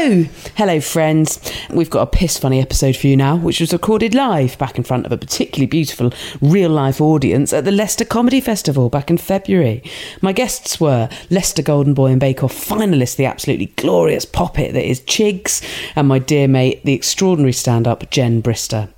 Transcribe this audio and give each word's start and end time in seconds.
Hello, 0.00 0.26
hello, 0.54 0.80
friends. 0.80 1.40
We've 1.70 1.90
got 1.90 2.02
a 2.02 2.06
piss 2.06 2.38
funny 2.38 2.60
episode 2.60 2.96
for 2.96 3.08
you 3.08 3.16
now, 3.16 3.34
which 3.34 3.58
was 3.58 3.72
recorded 3.72 4.14
live 4.14 4.56
back 4.56 4.78
in 4.78 4.84
front 4.84 5.04
of 5.04 5.10
a 5.10 5.16
particularly 5.16 5.66
beautiful 5.66 6.12
real 6.40 6.70
life 6.70 7.00
audience 7.00 7.52
at 7.52 7.64
the 7.64 7.72
Leicester 7.72 8.04
Comedy 8.04 8.40
Festival 8.40 8.90
back 8.90 9.10
in 9.10 9.18
February. 9.18 9.82
My 10.22 10.32
guests 10.32 10.80
were 10.80 11.08
Leicester 11.30 11.62
Golden 11.62 11.94
Boy 11.94 12.12
and 12.12 12.20
Bake 12.20 12.44
Off 12.44 12.54
finalist, 12.54 13.16
the 13.16 13.26
absolutely 13.26 13.66
glorious 13.74 14.24
poppet 14.24 14.72
that 14.74 14.88
is 14.88 15.00
Chigs, 15.00 15.60
and 15.96 16.06
my 16.06 16.20
dear 16.20 16.46
mate, 16.46 16.84
the 16.84 16.94
extraordinary 16.94 17.52
stand 17.52 17.88
up 17.88 18.08
Jen 18.08 18.40
Brister. 18.40 18.88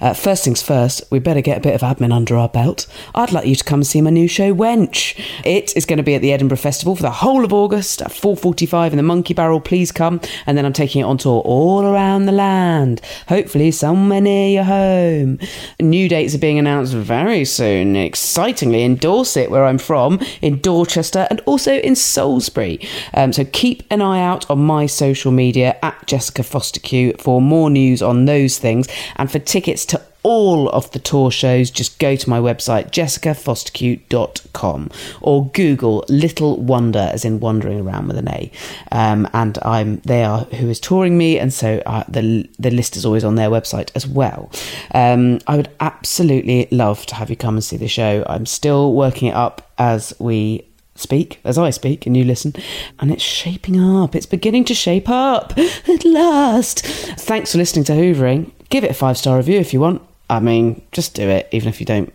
Uh, 0.00 0.14
first 0.14 0.44
things 0.44 0.62
first, 0.62 1.02
we 1.10 1.18
better 1.18 1.40
get 1.40 1.58
a 1.58 1.62
bit 1.62 1.74
of 1.74 1.80
admin 1.80 2.12
under 2.12 2.36
our 2.36 2.48
belt. 2.48 2.86
I'd 3.12 3.32
like 3.32 3.48
you 3.48 3.56
to 3.56 3.64
come 3.64 3.82
see 3.82 4.00
my 4.00 4.10
new 4.10 4.28
show, 4.28 4.54
Wench. 4.54 5.20
It 5.44 5.76
is 5.76 5.84
going 5.84 5.96
to 5.96 6.04
be 6.04 6.14
at 6.14 6.22
the 6.22 6.32
Edinburgh 6.32 6.58
Festival 6.58 6.94
for 6.94 7.02
the 7.02 7.10
whole 7.10 7.44
of 7.44 7.52
August 7.52 8.00
at 8.02 8.12
4:45 8.12 8.92
in 8.92 8.98
the 8.98 9.02
Monkey 9.02 9.34
Barrel. 9.34 9.60
Please 9.60 9.90
come 9.90 10.20
and 10.46 10.56
then 10.56 10.64
I'm 10.64 10.72
taking 10.72 11.00
it 11.00 11.04
on 11.04 11.18
tour 11.18 11.40
all 11.42 11.84
around 11.84 12.26
the 12.26 12.32
land, 12.32 13.00
hopefully 13.28 13.70
somewhere 13.70 14.20
near 14.20 14.48
your 14.48 14.64
home. 14.64 15.38
New 15.80 16.08
dates 16.08 16.34
are 16.34 16.38
being 16.38 16.58
announced 16.58 16.94
very 16.94 17.44
soon, 17.44 17.96
excitingly 17.96 18.82
in 18.82 18.96
Dorset, 18.96 19.50
where 19.50 19.64
I'm 19.64 19.78
from, 19.78 20.20
in 20.40 20.60
Dorchester, 20.60 21.26
and 21.30 21.40
also 21.46 21.78
in 21.78 21.96
Salisbury. 21.96 22.80
Um, 23.14 23.32
so 23.32 23.44
keep 23.44 23.84
an 23.90 24.00
eye 24.00 24.22
out 24.22 24.48
on 24.50 24.58
my 24.58 24.86
social 24.86 25.32
media 25.32 25.76
at 25.82 26.06
Jessica 26.06 26.42
Fostekew 26.42 27.20
for 27.20 27.40
more 27.40 27.70
news 27.70 28.02
on 28.02 28.24
those 28.24 28.58
things 28.58 28.88
and 29.16 29.30
for 29.30 29.38
tickets 29.38 29.84
to 29.86 30.02
all 30.24 30.68
of 30.70 30.90
the 30.92 30.98
tour 30.98 31.30
shows, 31.30 31.70
just 31.70 32.00
go 32.00 32.16
to 32.16 32.28
my 32.28 32.40
website, 32.40 32.90
jessicafostekew.com, 32.90 34.90
or 35.20 35.46
Google 35.50 36.04
Little 36.08 36.60
Wander, 36.60 37.10
as 37.12 37.24
in 37.24 37.38
wandering 37.40 37.80
around 37.80 38.08
with 38.08 38.16
an 38.16 38.28
A. 38.28 38.50
Um, 38.90 39.28
and 39.34 39.58
I'm 39.62 39.98
they 39.98 40.24
are 40.24 40.40
who 40.40 40.68
is 40.70 40.80
touring 40.80 41.16
me, 41.16 41.38
and 41.38 41.52
so 41.52 41.80
uh, 41.86 42.02
the 42.08 42.48
the 42.58 42.70
list 42.70 42.96
is 42.96 43.04
always 43.04 43.22
on 43.22 43.36
their 43.36 43.50
website 43.50 43.90
as 43.94 44.06
well. 44.06 44.50
Um, 44.92 45.38
I 45.46 45.56
would 45.56 45.70
absolutely 45.78 46.66
love 46.70 47.06
to 47.06 47.14
have 47.14 47.30
you 47.30 47.36
come 47.36 47.54
and 47.54 47.62
see 47.62 47.76
the 47.76 47.86
show. 47.86 48.24
I'm 48.26 48.46
still 48.46 48.94
working 48.94 49.28
it 49.28 49.34
up 49.34 49.70
as 49.78 50.14
we 50.18 50.66
speak 50.96 51.40
as 51.44 51.58
I 51.58 51.70
speak 51.70 52.06
and 52.06 52.16
you 52.16 52.24
listen, 52.24 52.54
and 52.98 53.12
it's 53.12 53.22
shaping 53.22 53.78
up. 53.78 54.14
It's 54.14 54.26
beginning 54.26 54.64
to 54.66 54.74
shape 54.74 55.10
up 55.10 55.52
at 55.58 56.04
last. 56.06 56.86
Thanks 56.86 57.52
for 57.52 57.58
listening 57.58 57.84
to 57.86 57.92
Hoovering. 57.92 58.52
Give 58.70 58.84
it 58.84 58.90
a 58.90 58.94
five 58.94 59.18
star 59.18 59.36
review 59.36 59.58
if 59.58 59.74
you 59.74 59.80
want. 59.80 60.00
I 60.30 60.40
mean, 60.40 60.82
just 60.92 61.14
do 61.14 61.28
it, 61.28 61.48
even 61.52 61.68
if 61.68 61.80
you 61.80 61.86
don't. 61.86 62.12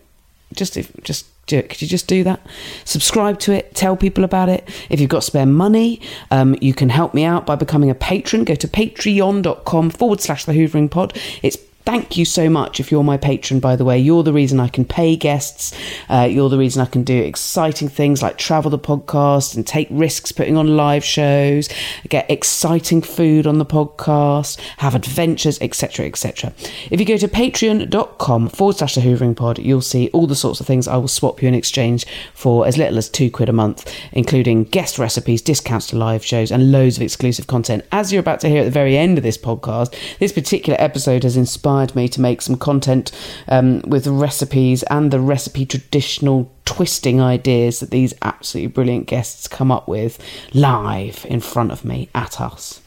Just, 0.53 0.77
if, 0.77 0.91
just 1.03 1.27
do 1.45 1.57
it. 1.57 1.69
Could 1.69 1.81
you 1.81 1.87
just 1.87 2.07
do 2.07 2.23
that? 2.23 2.39
Subscribe 2.85 3.39
to 3.39 3.51
it. 3.51 3.75
Tell 3.75 3.95
people 3.95 4.23
about 4.23 4.49
it. 4.49 4.67
If 4.89 4.99
you've 4.99 5.09
got 5.09 5.23
spare 5.23 5.45
money, 5.45 6.01
um, 6.31 6.55
you 6.61 6.73
can 6.73 6.89
help 6.89 7.13
me 7.13 7.23
out 7.23 7.45
by 7.45 7.55
becoming 7.55 7.89
a 7.89 7.95
patron. 7.95 8.45
Go 8.45 8.55
to 8.55 8.67
patreon.com 8.67 9.89
forward 9.89 10.21
slash 10.21 10.45
the 10.45 10.53
Hoovering 10.53 10.89
Pod. 10.89 11.17
It's 11.43 11.57
Thank 11.89 12.17
you 12.17 12.23
so 12.23 12.51
much 12.51 12.79
if 12.79 12.91
you're 12.91 13.03
my 13.03 13.17
patron, 13.17 13.59
by 13.59 13.75
the 13.75 13.83
way. 13.83 13.97
You're 13.97 14.21
the 14.21 14.31
reason 14.31 14.59
I 14.59 14.67
can 14.67 14.85
pay 14.85 15.15
guests. 15.15 15.75
Uh, 16.07 16.27
you're 16.29 16.47
the 16.47 16.59
reason 16.59 16.83
I 16.83 16.85
can 16.85 17.01
do 17.01 17.19
exciting 17.19 17.89
things 17.89 18.21
like 18.21 18.37
travel 18.37 18.69
the 18.69 18.77
podcast 18.77 19.55
and 19.55 19.65
take 19.65 19.87
risks 19.89 20.31
putting 20.31 20.55
on 20.55 20.77
live 20.77 21.03
shows, 21.03 21.67
get 22.07 22.29
exciting 22.29 23.01
food 23.01 23.47
on 23.47 23.57
the 23.57 23.65
podcast, 23.65 24.59
have 24.77 24.93
adventures, 24.93 25.57
etc., 25.61 26.05
etc. 26.05 26.53
If 26.91 26.99
you 26.99 27.07
go 27.07 27.17
to 27.17 27.27
patreon.com 27.27 28.49
forward 28.49 28.75
slash 28.75 28.93
the 28.93 29.01
Hoovering 29.01 29.35
Pod, 29.35 29.57
you'll 29.57 29.81
see 29.81 30.11
all 30.13 30.27
the 30.27 30.35
sorts 30.35 30.59
of 30.59 30.67
things 30.67 30.87
I 30.87 30.97
will 30.97 31.07
swap 31.07 31.41
you 31.41 31.47
in 31.47 31.55
exchange 31.55 32.05
for 32.35 32.67
as 32.67 32.77
little 32.77 32.99
as 32.99 33.09
two 33.09 33.31
quid 33.31 33.49
a 33.49 33.53
month, 33.53 33.91
including 34.11 34.65
guest 34.65 34.99
recipes, 34.99 35.41
discounts 35.41 35.87
to 35.87 35.97
live 35.97 36.23
shows, 36.23 36.51
and 36.51 36.71
loads 36.71 36.97
of 36.97 37.01
exclusive 37.01 37.47
content. 37.47 37.83
As 37.91 38.13
you're 38.13 38.19
about 38.19 38.41
to 38.41 38.47
hear 38.47 38.61
at 38.61 38.65
the 38.65 38.69
very 38.69 38.95
end 38.95 39.17
of 39.17 39.23
this 39.23 39.39
podcast, 39.39 39.95
this 40.19 40.31
particular 40.31 40.79
episode 40.79 41.23
has 41.23 41.35
inspired 41.35 41.78
me 41.95 42.07
to 42.09 42.21
make 42.21 42.41
some 42.41 42.57
content 42.57 43.11
um, 43.47 43.81
with 43.81 44.07
recipes 44.07 44.83
and 44.83 45.11
the 45.11 45.19
recipe 45.19 45.65
traditional 45.65 46.51
twisting 46.65 47.19
ideas 47.19 47.79
that 47.79 47.89
these 47.89 48.13
absolutely 48.21 48.67
brilliant 48.67 49.07
guests 49.07 49.47
come 49.47 49.71
up 49.71 49.87
with 49.87 50.19
live 50.53 51.25
in 51.27 51.39
front 51.39 51.71
of 51.71 51.83
me 51.83 52.07
at 52.13 52.39
us. 52.39 52.79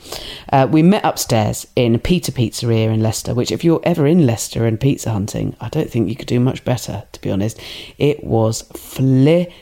Uh, 0.53 0.69
we 0.71 0.83
met 0.83 1.05
upstairs 1.05 1.67
in 1.75 1.99
Peter 1.99 2.31
Pizzeria 2.31 2.95
in 2.95 3.03
Leicester, 3.03 3.35
which, 3.35 3.51
if 3.51 3.65
you're 3.65 3.81
ever 3.83 4.07
in 4.07 4.25
Leicester 4.25 4.67
and 4.67 4.81
pizza 4.81 5.11
hunting, 5.11 5.57
I 5.61 5.69
don't 5.69 5.91
think 5.91 6.09
you 6.09 6.15
could 6.15 6.29
do 6.29 6.39
much 6.39 6.65
better, 6.65 7.03
to 7.11 7.21
be 7.21 7.31
honest. 7.31 7.61
It 7.99 8.23
was 8.23 8.63
flipping 8.63 9.53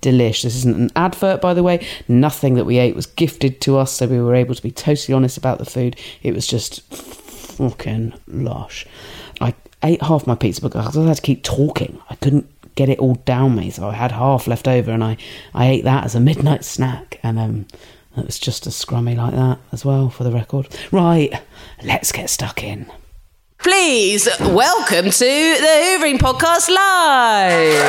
delish. 0.00 0.42
This 0.42 0.56
isn't 0.56 0.76
an 0.76 0.90
advert, 0.96 1.40
by 1.42 1.52
the 1.52 1.62
way. 1.62 1.86
Nothing 2.08 2.54
that 2.54 2.64
we 2.64 2.78
ate 2.78 2.96
was 2.96 3.06
gifted 3.06 3.60
to 3.62 3.76
us, 3.76 3.92
so 3.92 4.06
we 4.06 4.20
were 4.20 4.34
able 4.34 4.54
to 4.54 4.62
be 4.62 4.70
totally 4.70 5.14
honest 5.14 5.36
about 5.36 5.58
the 5.58 5.66
food. 5.66 5.96
It 6.22 6.34
was 6.34 6.46
just 6.46 6.80
fucking 7.56 8.14
lush. 8.26 8.86
I 9.40 9.54
ate 9.82 10.02
half 10.02 10.26
my 10.26 10.34
pizza 10.34 10.62
because 10.62 10.96
I 10.96 11.04
had 11.04 11.16
to 11.16 11.22
keep 11.22 11.42
talking. 11.42 12.00
I 12.10 12.16
couldn't 12.16 12.50
get 12.74 12.88
it 12.88 12.98
all 12.98 13.14
down 13.14 13.54
me, 13.56 13.70
so 13.70 13.88
I 13.88 13.94
had 13.94 14.12
half 14.12 14.46
left 14.46 14.66
over, 14.66 14.90
and 14.90 15.04
I, 15.04 15.16
I 15.54 15.68
ate 15.68 15.84
that 15.84 16.04
as 16.04 16.14
a 16.14 16.20
midnight 16.20 16.64
snack, 16.64 17.20
and 17.22 17.38
um, 17.38 17.66
it 18.16 18.26
was 18.26 18.38
just 18.38 18.66
as 18.66 18.74
scrummy 18.74 19.16
like 19.16 19.34
that 19.34 19.58
as 19.72 19.84
well, 19.84 20.10
for 20.10 20.24
the 20.24 20.32
record. 20.32 20.68
Right, 20.90 21.32
let's 21.82 22.12
get 22.12 22.30
stuck 22.30 22.62
in. 22.62 22.90
Please 23.58 24.28
welcome 24.40 25.06
to 25.06 25.18
the 25.18 25.98
Hoovering 25.98 26.18
Podcast 26.18 26.68
Live. 26.68 27.80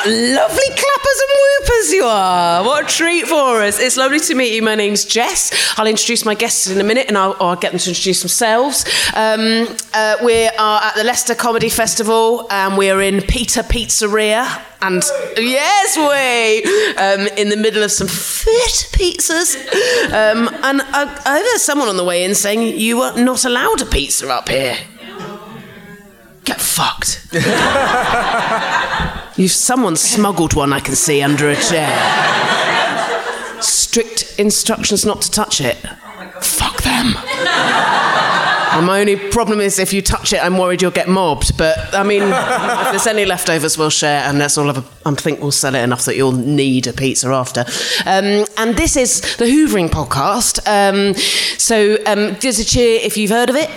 What 0.00 0.08
lovely 0.08 0.64
clappers 0.64 1.20
and 1.20 1.30
whoopers 1.36 1.92
you 1.92 2.04
are. 2.04 2.64
What 2.64 2.84
a 2.84 2.88
treat 2.88 3.26
for 3.26 3.60
us. 3.60 3.78
It's 3.78 3.98
lovely 3.98 4.18
to 4.20 4.34
meet 4.34 4.54
you. 4.54 4.62
My 4.62 4.74
name's 4.74 5.04
Jess. 5.04 5.74
I'll 5.76 5.86
introduce 5.86 6.24
my 6.24 6.34
guests 6.34 6.68
in 6.68 6.80
a 6.80 6.84
minute 6.84 7.08
and 7.08 7.18
I'll, 7.18 7.36
I'll 7.38 7.54
get 7.54 7.72
them 7.72 7.80
to 7.80 7.90
introduce 7.90 8.22
themselves. 8.22 8.86
Um, 9.14 9.68
uh, 9.92 10.16
we 10.24 10.46
are 10.46 10.82
at 10.84 10.94
the 10.94 11.04
Leicester 11.04 11.34
Comedy 11.34 11.68
Festival 11.68 12.46
and 12.50 12.78
we're 12.78 13.02
in 13.02 13.20
Peter 13.20 13.62
Pizzeria. 13.62 14.62
And 14.80 15.02
yes, 15.36 15.98
we 15.98 16.94
um, 16.94 17.26
in 17.36 17.50
the 17.50 17.58
middle 17.58 17.82
of 17.82 17.92
some 17.92 18.08
fit 18.08 18.88
pizzas. 18.92 19.54
Um, 20.06 20.48
and 20.62 20.80
I, 20.80 21.22
I 21.26 21.40
heard 21.40 21.58
someone 21.58 21.88
on 21.88 21.98
the 21.98 22.04
way 22.04 22.24
in 22.24 22.34
saying 22.34 22.78
you 22.78 23.02
are 23.02 23.18
not 23.22 23.44
allowed 23.44 23.82
a 23.82 23.84
pizza 23.84 24.32
up 24.32 24.48
here. 24.48 24.78
Get 26.46 26.58
fucked. 26.58 27.28
You've 29.36 29.52
someone 29.52 29.96
smuggled 29.96 30.54
one 30.54 30.72
I 30.72 30.80
can 30.80 30.94
see 30.94 31.22
under 31.22 31.48
a 31.48 31.56
chair. 31.56 31.96
Strict 33.62 34.34
instructions 34.38 35.04
not 35.06 35.22
to 35.22 35.30
touch 35.30 35.60
it. 35.60 35.76
Fuck 36.42 36.82
them. 36.82 37.14
And 38.72 38.86
my 38.86 39.00
only 39.00 39.16
problem 39.16 39.60
is 39.60 39.78
if 39.80 39.92
you 39.92 40.00
touch 40.00 40.32
it, 40.32 40.42
I'm 40.42 40.56
worried 40.56 40.80
you'll 40.80 40.92
get 40.92 41.08
mobbed. 41.08 41.58
But 41.58 41.92
I 41.92 42.02
mean, 42.04 42.22
if 42.22 42.90
there's 42.90 43.06
any 43.06 43.24
leftovers, 43.24 43.76
we'll 43.76 43.90
share, 43.90 44.22
and 44.22 44.40
that's 44.40 44.56
all 44.56 44.70
of 44.70 44.78
a, 44.78 44.84
I 45.08 45.12
think 45.14 45.40
we'll 45.40 45.50
sell 45.50 45.74
it 45.74 45.82
enough 45.82 46.04
that 46.04 46.16
you'll 46.16 46.32
need 46.32 46.86
a 46.86 46.92
pizza 46.92 47.28
after. 47.28 47.64
Um, 48.06 48.46
and 48.56 48.76
this 48.76 48.96
is 48.96 49.20
the 49.38 49.46
Hoovering 49.46 49.88
podcast. 49.88 50.60
Um, 50.68 51.14
so 51.58 51.96
um, 52.06 52.36
give 52.40 52.50
us 52.50 52.60
a 52.60 52.64
cheer 52.64 53.00
if 53.02 53.16
you've 53.16 53.30
heard 53.30 53.50
of 53.50 53.56
it. 53.58 53.70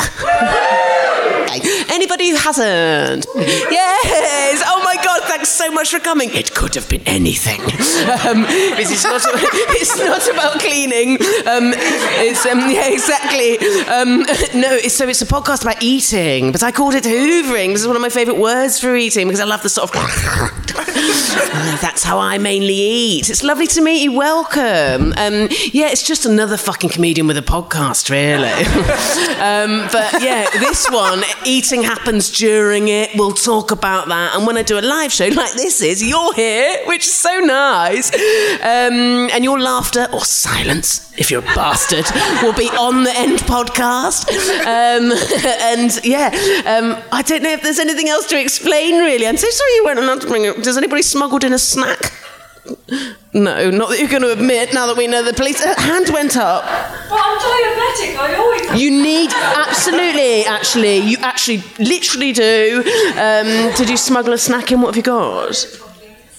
Anybody 1.93 2.31
who 2.31 2.37
hasn't? 2.37 3.27
Yes! 3.35 4.63
Oh 4.65 4.81
my 4.83 4.95
god, 5.03 5.21
thanks 5.25 5.49
so 5.49 5.69
much 5.69 5.91
for 5.91 5.99
coming. 5.99 6.31
It 6.33 6.55
could 6.55 6.73
have 6.73 6.89
been 6.89 7.03
anything. 7.05 7.61
Um, 7.61 8.45
is 8.45 9.03
not, 9.03 9.21
it's 9.77 9.99
not 9.99 10.27
about 10.27 10.59
cleaning. 10.59 11.17
Um, 11.45 11.71
it's, 12.17 12.47
um, 12.47 12.61
yeah, 12.71 12.87
exactly. 12.87 13.59
Um, 13.85 14.21
no, 14.59 14.73
it's, 14.73 14.95
so 14.95 15.07
it's 15.07 15.21
a 15.21 15.27
podcast 15.27 15.61
about 15.61 15.83
eating, 15.83 16.51
but 16.51 16.63
I 16.63 16.71
called 16.71 16.95
it 16.95 17.03
hoovering. 17.03 17.73
This 17.73 17.81
is 17.81 17.87
one 17.87 17.95
of 17.95 18.01
my 18.01 18.09
favourite 18.09 18.39
words 18.39 18.79
for 18.79 18.95
eating 18.95 19.27
because 19.27 19.39
I 19.39 19.45
love 19.45 19.61
the 19.61 19.69
sort 19.69 19.95
of. 19.95 20.03
That's 21.81 22.03
how 22.03 22.17
I 22.17 22.39
mainly 22.39 22.73
eat. 22.73 23.29
It's 23.29 23.43
lovely 23.43 23.67
to 23.67 23.81
meet 23.81 24.01
you. 24.01 24.11
Welcome. 24.13 25.13
Um, 25.17 25.47
yeah, 25.71 25.89
it's 25.89 26.01
just 26.01 26.25
another 26.25 26.57
fucking 26.57 26.89
comedian 26.89 27.27
with 27.27 27.37
a 27.37 27.41
podcast, 27.41 28.09
really. 28.09 28.49
um, 29.39 29.87
but 29.91 30.23
yeah, 30.23 30.49
this 30.59 30.89
one, 30.89 31.21
eating 31.45 31.82
happens 31.83 32.31
during 32.31 32.87
it. 32.87 33.11
We'll 33.15 33.31
talk 33.31 33.71
about 33.71 34.07
that. 34.07 34.35
And 34.35 34.47
when 34.47 34.57
I 34.57 34.63
do 34.63 34.79
a 34.79 34.81
live 34.81 35.11
show 35.11 35.27
like 35.27 35.53
this 35.53 35.81
is, 35.81 36.03
you're 36.03 36.33
here, 36.33 36.79
which 36.85 37.05
is 37.05 37.13
so 37.13 37.39
nice. 37.39 38.13
Um, 38.61 39.29
and 39.31 39.43
your 39.43 39.59
laughter 39.59 40.07
or 40.11 40.25
silence, 40.25 41.13
if 41.17 41.29
you're 41.29 41.41
a 41.43 41.55
bastard, 41.55 42.05
will 42.41 42.53
be 42.53 42.69
on 42.69 43.03
the 43.03 43.13
end 43.15 43.39
podcast. 43.39 44.29
Um, 44.61 45.11
and 45.77 46.03
yeah, 46.03 46.27
um, 46.65 47.03
I 47.11 47.21
don't 47.21 47.43
know 47.43 47.51
if 47.51 47.61
there's 47.61 47.79
anything 47.79 48.09
else 48.09 48.27
to 48.27 48.39
explain, 48.39 48.99
really. 48.99 49.27
I'm 49.27 49.37
so 49.37 49.49
sorry 49.49 49.71
you 49.75 49.83
weren't 49.85 49.99
allowed 49.99 50.21
to 50.21 50.27
bring 50.27 50.45
it. 50.45 50.63
Does 50.63 50.77
anybody 50.77 51.01
smuggled 51.01 51.43
in 51.43 51.53
a 51.53 51.59
snack? 51.59 52.11
No, 53.33 53.69
not 53.71 53.89
that 53.89 53.99
you're 53.99 54.09
going 54.09 54.21
to 54.21 54.31
admit 54.31 54.73
now 54.73 54.87
that 54.87 54.95
we 54.95 55.07
know 55.07 55.23
the 55.23 55.33
police. 55.33 55.61
Uh, 55.63 55.73
hand 55.79 56.09
went 56.13 56.37
up. 56.37 56.63
But 56.63 57.19
I'm 57.19 57.37
diabetic, 57.39 58.17
I 58.17 58.35
always. 58.35 58.81
You 58.81 58.91
need, 58.91 59.31
absolutely, 59.33 60.45
actually, 60.45 60.97
you 60.97 61.17
actually 61.19 61.63
literally 61.79 62.31
do. 62.31 62.83
Um, 63.17 63.73
did 63.75 63.89
you 63.89 63.97
smuggle 63.97 64.33
a 64.33 64.37
snack 64.37 64.71
in? 64.71 64.81
What 64.81 64.87
have 64.87 64.97
you 64.97 65.03
got? 65.03 65.65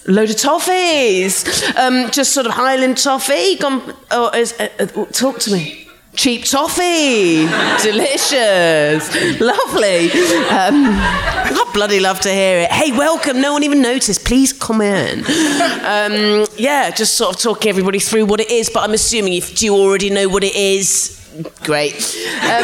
Load 0.07 0.29
of 0.29 0.35
toffees. 0.35 1.75
Um, 1.75 2.09
just 2.11 2.33
sort 2.33 2.47
of 2.47 2.53
Highland 2.53 2.97
toffee. 2.97 3.57
Gone, 3.57 3.93
oh, 4.11 4.29
is, 4.29 4.53
uh, 4.59 4.69
uh, 4.79 5.05
talk 5.05 5.39
to 5.39 5.51
me. 5.51 5.84
Cheap 6.15 6.45
toffee, 6.45 7.45
delicious, 7.83 9.39
lovely. 9.39 10.11
Um, 10.49 10.85
I'd 10.87 11.69
bloody 11.73 11.99
love 11.99 12.19
to 12.21 12.29
hear 12.31 12.59
it. 12.59 12.71
Hey, 12.71 12.91
welcome. 12.97 13.41
No 13.41 13.53
one 13.53 13.63
even 13.63 13.81
noticed. 13.81 14.25
Please 14.25 14.53
come 14.53 14.81
in. 14.81 15.19
Um, 15.85 16.47
yeah, 16.57 16.89
just 16.91 17.15
sort 17.17 17.35
of 17.35 17.41
talking 17.41 17.69
everybody 17.69 17.99
through 17.99 18.25
what 18.25 18.39
it 18.39 18.49
is. 18.49 18.69
But 18.69 18.83
I'm 18.83 18.93
assuming 18.93 19.33
if 19.33 19.55
do 19.57 19.65
you 19.65 19.75
already 19.75 20.09
know 20.09 20.29
what 20.29 20.43
it 20.43 20.55
is, 20.55 21.21
great. 21.63 21.95
Um, 22.41 22.63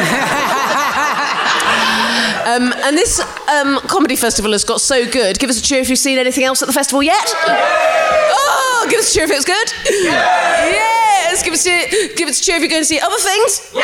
um, 2.48 2.74
and 2.84 2.98
this 2.98 3.20
um, 3.50 3.80
comedy 3.88 4.16
festival 4.16 4.54
has 4.54 4.64
got 4.64 4.82
so 4.82 5.06
good. 5.10 5.38
Give 5.40 5.50
us 5.50 5.60
a 5.60 5.64
cheer 5.64 5.82
if 5.82 5.90
you've 5.90 6.00
seen 6.00 6.18
anything 6.18 6.46
else 6.46 6.62
at 6.62 6.68
the 6.68 6.74
festival 6.74 7.04
yet. 7.04 7.34
Oh, 7.36 8.61
give 8.90 9.00
us 9.00 9.12
a 9.12 9.14
cheer 9.14 9.24
if 9.26 9.32
it 9.32 9.36
was 9.36 9.46
good. 9.46 9.68
Yes, 10.04 11.44
give 11.44 11.54
us 11.54 11.66
a 11.68 12.16
give 12.16 12.28
us 12.30 12.40
a 12.40 12.44
cheer 12.44 12.56
if 12.56 12.62
you're 12.62 12.70
going 12.70 12.82
to 12.82 12.86
see 12.86 13.00
other 13.00 13.18
things. 13.18 13.72
Uh, 13.74 13.80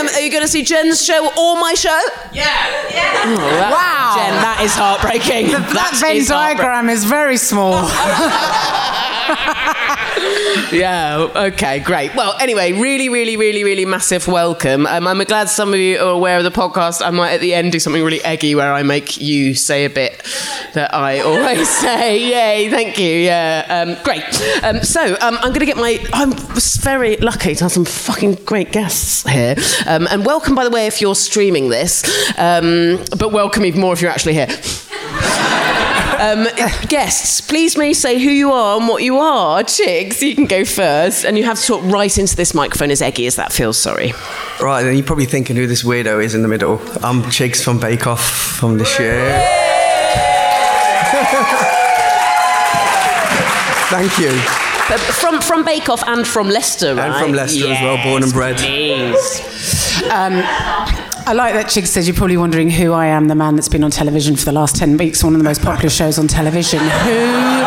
um, 0.00 0.08
are 0.14 0.20
you 0.20 0.30
going 0.30 0.42
to 0.42 0.48
see 0.48 0.62
Jen's 0.62 1.04
show 1.04 1.26
or 1.36 1.60
my 1.60 1.74
show? 1.74 2.00
Yeah. 2.32 2.50
Wow. 3.70 4.14
Jen, 4.16 4.34
that 4.40 4.60
is 4.62 4.74
heartbreaking. 4.74 5.48
that 5.74 5.96
Venn 6.00 6.24
diagram 6.24 6.88
is 6.88 7.04
very 7.04 7.36
small. 7.36 7.74
yeah. 10.72 11.28
Okay. 11.34 11.80
Great. 11.80 12.14
Well, 12.14 12.34
anyway, 12.40 12.72
really, 12.72 13.08
really, 13.08 13.36
really, 13.36 13.64
really 13.64 13.84
massive 13.84 14.26
welcome. 14.26 14.86
Um, 14.86 15.06
I'm 15.06 15.18
glad 15.24 15.48
some 15.48 15.72
of 15.72 15.78
you 15.80 15.98
are 15.98 16.10
aware 16.10 16.38
of 16.38 16.44
the 16.44 16.50
podcast. 16.50 17.04
I 17.04 17.10
might 17.10 17.32
at 17.32 17.40
the 17.40 17.54
end 17.54 17.72
do 17.72 17.78
something 17.78 18.02
really 18.02 18.22
eggy 18.24 18.54
where 18.54 18.72
I 18.72 18.82
make 18.82 19.20
you 19.20 19.54
say 19.54 19.84
a 19.84 19.90
bit 19.90 20.22
that 20.74 20.94
I 20.94 21.20
always 21.20 21.68
say. 21.80 22.18
Yay! 22.18 22.70
Thank 22.70 22.98
you. 22.98 23.16
Yeah. 23.16 23.66
Um, 23.68 24.02
great. 24.02 24.24
Um, 24.64 24.82
so 24.82 25.16
um, 25.20 25.36
I'm 25.36 25.50
going 25.50 25.60
to 25.60 25.66
get 25.66 25.76
my. 25.76 25.98
I'm 26.12 26.32
very 26.82 27.16
lucky 27.18 27.54
to 27.54 27.64
have 27.64 27.72
some 27.72 27.84
fucking 27.84 28.34
great 28.44 28.72
guests 28.72 29.28
here. 29.28 29.54
Um, 29.86 30.08
and 30.10 30.26
welcome, 30.26 30.54
by 30.54 30.64
the 30.64 30.70
way, 30.70 30.86
if 30.86 31.00
you're 31.00 31.14
streaming 31.14 31.68
this. 31.68 32.02
Um, 32.38 32.98
but 33.18 33.32
welcome 33.32 33.64
even 33.64 33.80
more 33.80 33.92
if 33.92 34.02
you're 34.02 34.10
actually 34.10 34.34
here. 34.34 34.48
Um, 36.20 36.46
guests, 36.88 37.40
please 37.40 37.78
may 37.78 37.94
say 37.94 38.18
who 38.18 38.28
you 38.28 38.52
are 38.52 38.78
and 38.78 38.86
what 38.86 39.02
you 39.02 39.16
are. 39.18 39.62
Chigs, 39.62 40.20
you 40.20 40.34
can 40.34 40.44
go 40.44 40.66
first. 40.66 41.24
And 41.24 41.38
you 41.38 41.44
have 41.44 41.58
to 41.58 41.66
talk 41.66 41.82
right 41.84 42.18
into 42.18 42.36
this 42.36 42.52
microphone 42.52 42.90
as 42.90 43.00
eggy 43.00 43.26
as 43.26 43.36
that 43.36 43.54
feels, 43.54 43.78
sorry. 43.78 44.12
Right, 44.60 44.82
then 44.82 44.94
you're 44.96 45.06
probably 45.06 45.24
thinking 45.24 45.56
who 45.56 45.66
this 45.66 45.82
weirdo 45.82 46.22
is 46.22 46.34
in 46.34 46.42
the 46.42 46.48
middle. 46.48 46.78
I'm 47.02 47.22
Chigs 47.22 47.64
from 47.64 47.80
Bake 47.80 48.06
Off 48.06 48.22
from 48.22 48.76
this 48.76 48.98
year. 48.98 49.16
Thank 53.88 54.18
you. 54.18 54.69
Uh, 54.90 54.98
from, 54.98 55.40
from 55.40 55.64
Bake 55.64 55.88
Off 55.88 56.02
and 56.08 56.26
from 56.26 56.48
Leicester, 56.48 56.94
right? 56.94 57.10
And 57.10 57.24
from 57.24 57.32
Leicester 57.32 57.66
as 57.68 57.80
well, 57.80 58.02
born 58.02 58.22
and 58.24 58.32
bred. 58.32 58.56
Please. 58.56 59.40
Um, 60.10 60.42
I 61.26 61.32
like 61.32 61.54
that 61.54 61.66
Chig 61.66 61.86
says 61.86 62.08
you're 62.08 62.16
probably 62.16 62.36
wondering 62.36 62.70
who 62.70 62.92
I 62.92 63.06
am, 63.06 63.28
the 63.28 63.34
man 63.34 63.54
that's 63.54 63.68
been 63.68 63.84
on 63.84 63.90
television 63.92 64.34
for 64.34 64.44
the 64.46 64.52
last 64.52 64.74
10 64.76 64.96
weeks, 64.96 65.22
one 65.22 65.34
of 65.34 65.38
the 65.38 65.44
most 65.44 65.62
popular 65.62 65.90
shows 65.90 66.18
on 66.18 66.26
television. 66.26 66.80
Who. 66.80 67.64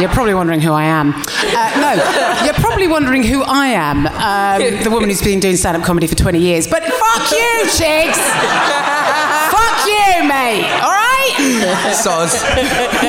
You're 0.00 0.10
probably 0.10 0.34
wondering 0.34 0.60
who 0.60 0.72
I 0.72 0.84
am. 0.84 1.12
Uh, 1.14 1.72
no, 1.80 2.44
you're 2.44 2.54
probably 2.54 2.86
wondering 2.88 3.22
who 3.22 3.42
I 3.42 3.68
am, 3.68 4.06
um, 4.06 4.82
the 4.84 4.90
woman 4.90 5.08
who's 5.08 5.22
been 5.22 5.40
doing 5.40 5.56
stand 5.56 5.76
up 5.76 5.84
comedy 5.84 6.06
for 6.06 6.14
20 6.14 6.38
years. 6.38 6.66
But 6.68 6.84
fuck 6.84 7.30
you, 7.32 7.62
Chigs! 7.66 8.18
fuck 9.50 9.86
you, 9.86 10.28
mate! 10.28 10.70
All 10.82 10.90
right? 10.90 11.03
Soz. 11.94 12.34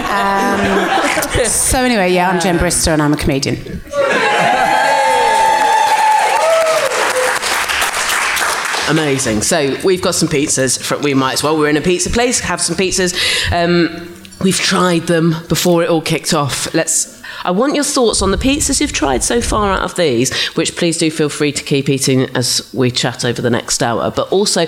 Um, 0.09 1.45
so, 1.45 1.79
anyway, 1.83 2.13
yeah, 2.13 2.29
I'm 2.29 2.39
Jen 2.39 2.57
Brister 2.57 2.89
and 2.89 3.01
I'm 3.01 3.13
a 3.13 3.17
comedian. 3.17 3.81
Amazing. 8.88 9.41
So 9.41 9.75
we've 9.83 10.01
got 10.01 10.13
some 10.13 10.29
pizzas. 10.29 10.79
For, 10.81 10.97
we 11.00 11.15
might 11.15 11.33
as 11.33 11.43
well. 11.43 11.57
We're 11.57 11.69
in 11.69 11.77
a 11.77 11.81
pizza 11.81 12.09
place. 12.12 12.39
Have 12.41 12.62
some 12.62 12.75
pizzas. 12.75 13.15
Um, 13.51 14.13
we've 14.41 14.59
tried 14.59 15.07
them 15.07 15.35
before 15.50 15.81
it 15.83 15.89
all 15.89 16.01
kicked 16.01 16.33
off. 16.33 16.71
Let's. 16.74 17.14
I 17.46 17.52
want 17.52 17.75
your 17.75 17.84
thoughts 17.84 18.22
on 18.22 18.32
the 18.32 18.38
pizzas 18.38 18.82
you've 18.82 18.92
tried 18.92 19.24
so 19.24 19.40
far 19.40 19.72
out 19.72 19.84
of 19.84 19.96
these, 19.96 20.36
which 20.56 20.75
please 20.75 20.98
do 20.98 21.12
feel 21.12 21.30
free 21.30 21.52
to 21.52 21.64
keep 21.64 21.90
eating 21.90 22.24
as 22.36 22.68
we 22.74 22.92
chat 22.92 23.24
over 23.24 23.42
the 23.42 23.50
next 23.50 23.84
hour. 23.84 24.12
But 24.12 24.32
also, 24.32 24.66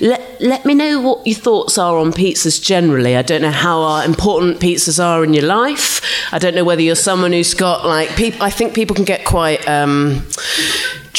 let, 0.00 0.40
let 0.40 0.64
me 0.64 0.74
know 0.74 1.00
what 1.00 1.26
your 1.26 1.36
thoughts 1.36 1.78
are 1.78 1.96
on 1.96 2.12
pizzas 2.12 2.62
generally. 2.62 3.16
I 3.16 3.22
don't 3.22 3.42
know 3.42 3.50
how 3.50 4.02
important 4.02 4.60
pizzas 4.60 5.02
are 5.02 5.24
in 5.24 5.32
your 5.32 5.46
life. 5.46 6.00
I 6.32 6.38
don't 6.38 6.54
know 6.54 6.64
whether 6.64 6.82
you're 6.82 6.94
someone 6.94 7.32
who's 7.32 7.54
got 7.54 7.86
like, 7.86 8.10
I 8.40 8.50
think 8.50 8.74
people 8.74 8.94
can 8.94 9.04
get 9.04 9.24
quite. 9.24 9.66
Um, 9.66 10.26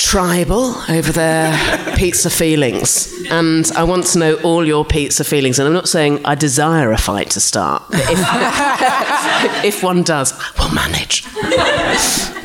tribal 0.04 0.76
over 0.90 1.12
their 1.12 1.54
pizza 1.96 2.30
feelings. 2.30 3.14
And 3.30 3.70
I 3.76 3.84
want 3.84 4.06
to 4.08 4.20
know 4.20 4.36
all 4.36 4.66
your 4.66 4.86
pizza 4.86 5.24
feelings. 5.24 5.60
And 5.60 5.68
I'm 5.68 5.74
not 5.74 5.90
saying 5.90 6.26
I 6.26 6.36
desire 6.36 6.92
a 6.92 6.98
fight 6.98 7.32
to 7.32 7.40
start. 7.40 7.84
If, 7.92 8.20
if 9.66 9.84
one 9.84 10.04
does, 10.04 10.34
we'll 10.58 10.74
manage. 10.74 11.26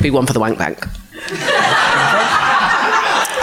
Be 0.01 0.11
one 0.11 0.25
for 0.25 0.33
the 0.33 0.39
wank 0.39 0.57
bank. 0.57 0.85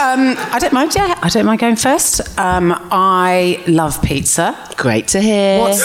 Um, 0.03 0.35
I 0.37 0.59
don't 0.59 0.73
mind. 0.73 0.93
Yeah, 0.95 1.17
I 1.23 1.29
don't 1.29 1.45
mind 1.45 1.59
going 1.59 1.75
first. 1.75 2.21
Um, 2.37 2.71
I 2.91 3.63
love 3.67 4.01
pizza. 4.03 4.55
Great 4.77 5.07
to 5.09 5.21
hear. 5.21 5.59
What's, 5.59 5.81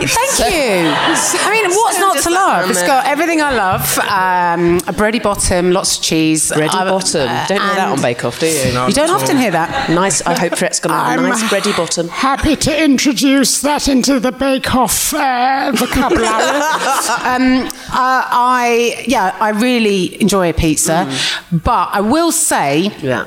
Thank 0.00 0.54
you. 0.54 0.90
I 0.94 1.50
mean, 1.50 1.70
what's 1.76 1.98
not 1.98 2.22
to 2.22 2.30
love? 2.30 2.70
It's 2.70 2.82
got 2.82 3.06
everything 3.06 3.40
I 3.42 3.52
love. 3.52 3.98
Um, 3.98 4.76
a 4.88 4.92
bready 4.92 5.22
bottom, 5.22 5.70
lots 5.72 5.96
of 5.98 6.02
cheese. 6.02 6.50
Bready 6.50 6.74
I- 6.74 6.84
bottom. 6.84 7.28
uh, 7.28 7.46
Don't 7.46 7.60
hear 7.60 7.74
that 7.74 7.88
on 7.92 8.00
Bake 8.02 8.24
Off, 8.24 8.40
do 8.40 8.46
you? 8.46 8.52
You 8.86 8.92
don't 8.92 9.10
often 9.10 9.36
hear 9.36 9.50
that. 9.50 9.90
Nice. 9.90 10.22
I 10.22 10.38
hope 10.38 10.56
Fret's 10.56 10.80
going 10.80 10.92
to 10.92 10.98
have 10.98 11.18
a 11.18 11.22
I'm 11.22 11.28
nice 11.28 11.42
bready 11.44 11.76
bottom. 11.76 12.08
Happy 12.08 12.56
to 12.56 12.84
introduce 12.84 13.60
that 13.62 13.88
into 13.88 14.18
the 14.20 14.32
Bake 14.32 14.74
Off 14.74 15.12
uh, 15.14 15.72
vocabulary. 15.74 16.26
um, 16.28 17.66
uh, 17.66 17.70
I 17.92 19.04
yeah, 19.06 19.36
I 19.40 19.50
really 19.50 20.20
enjoy 20.20 20.50
a 20.50 20.52
pizza, 20.54 21.10
but 21.52 21.90
I 21.92 22.00
will 22.00 22.32
say, 22.32 22.90
yeah. 23.02 23.26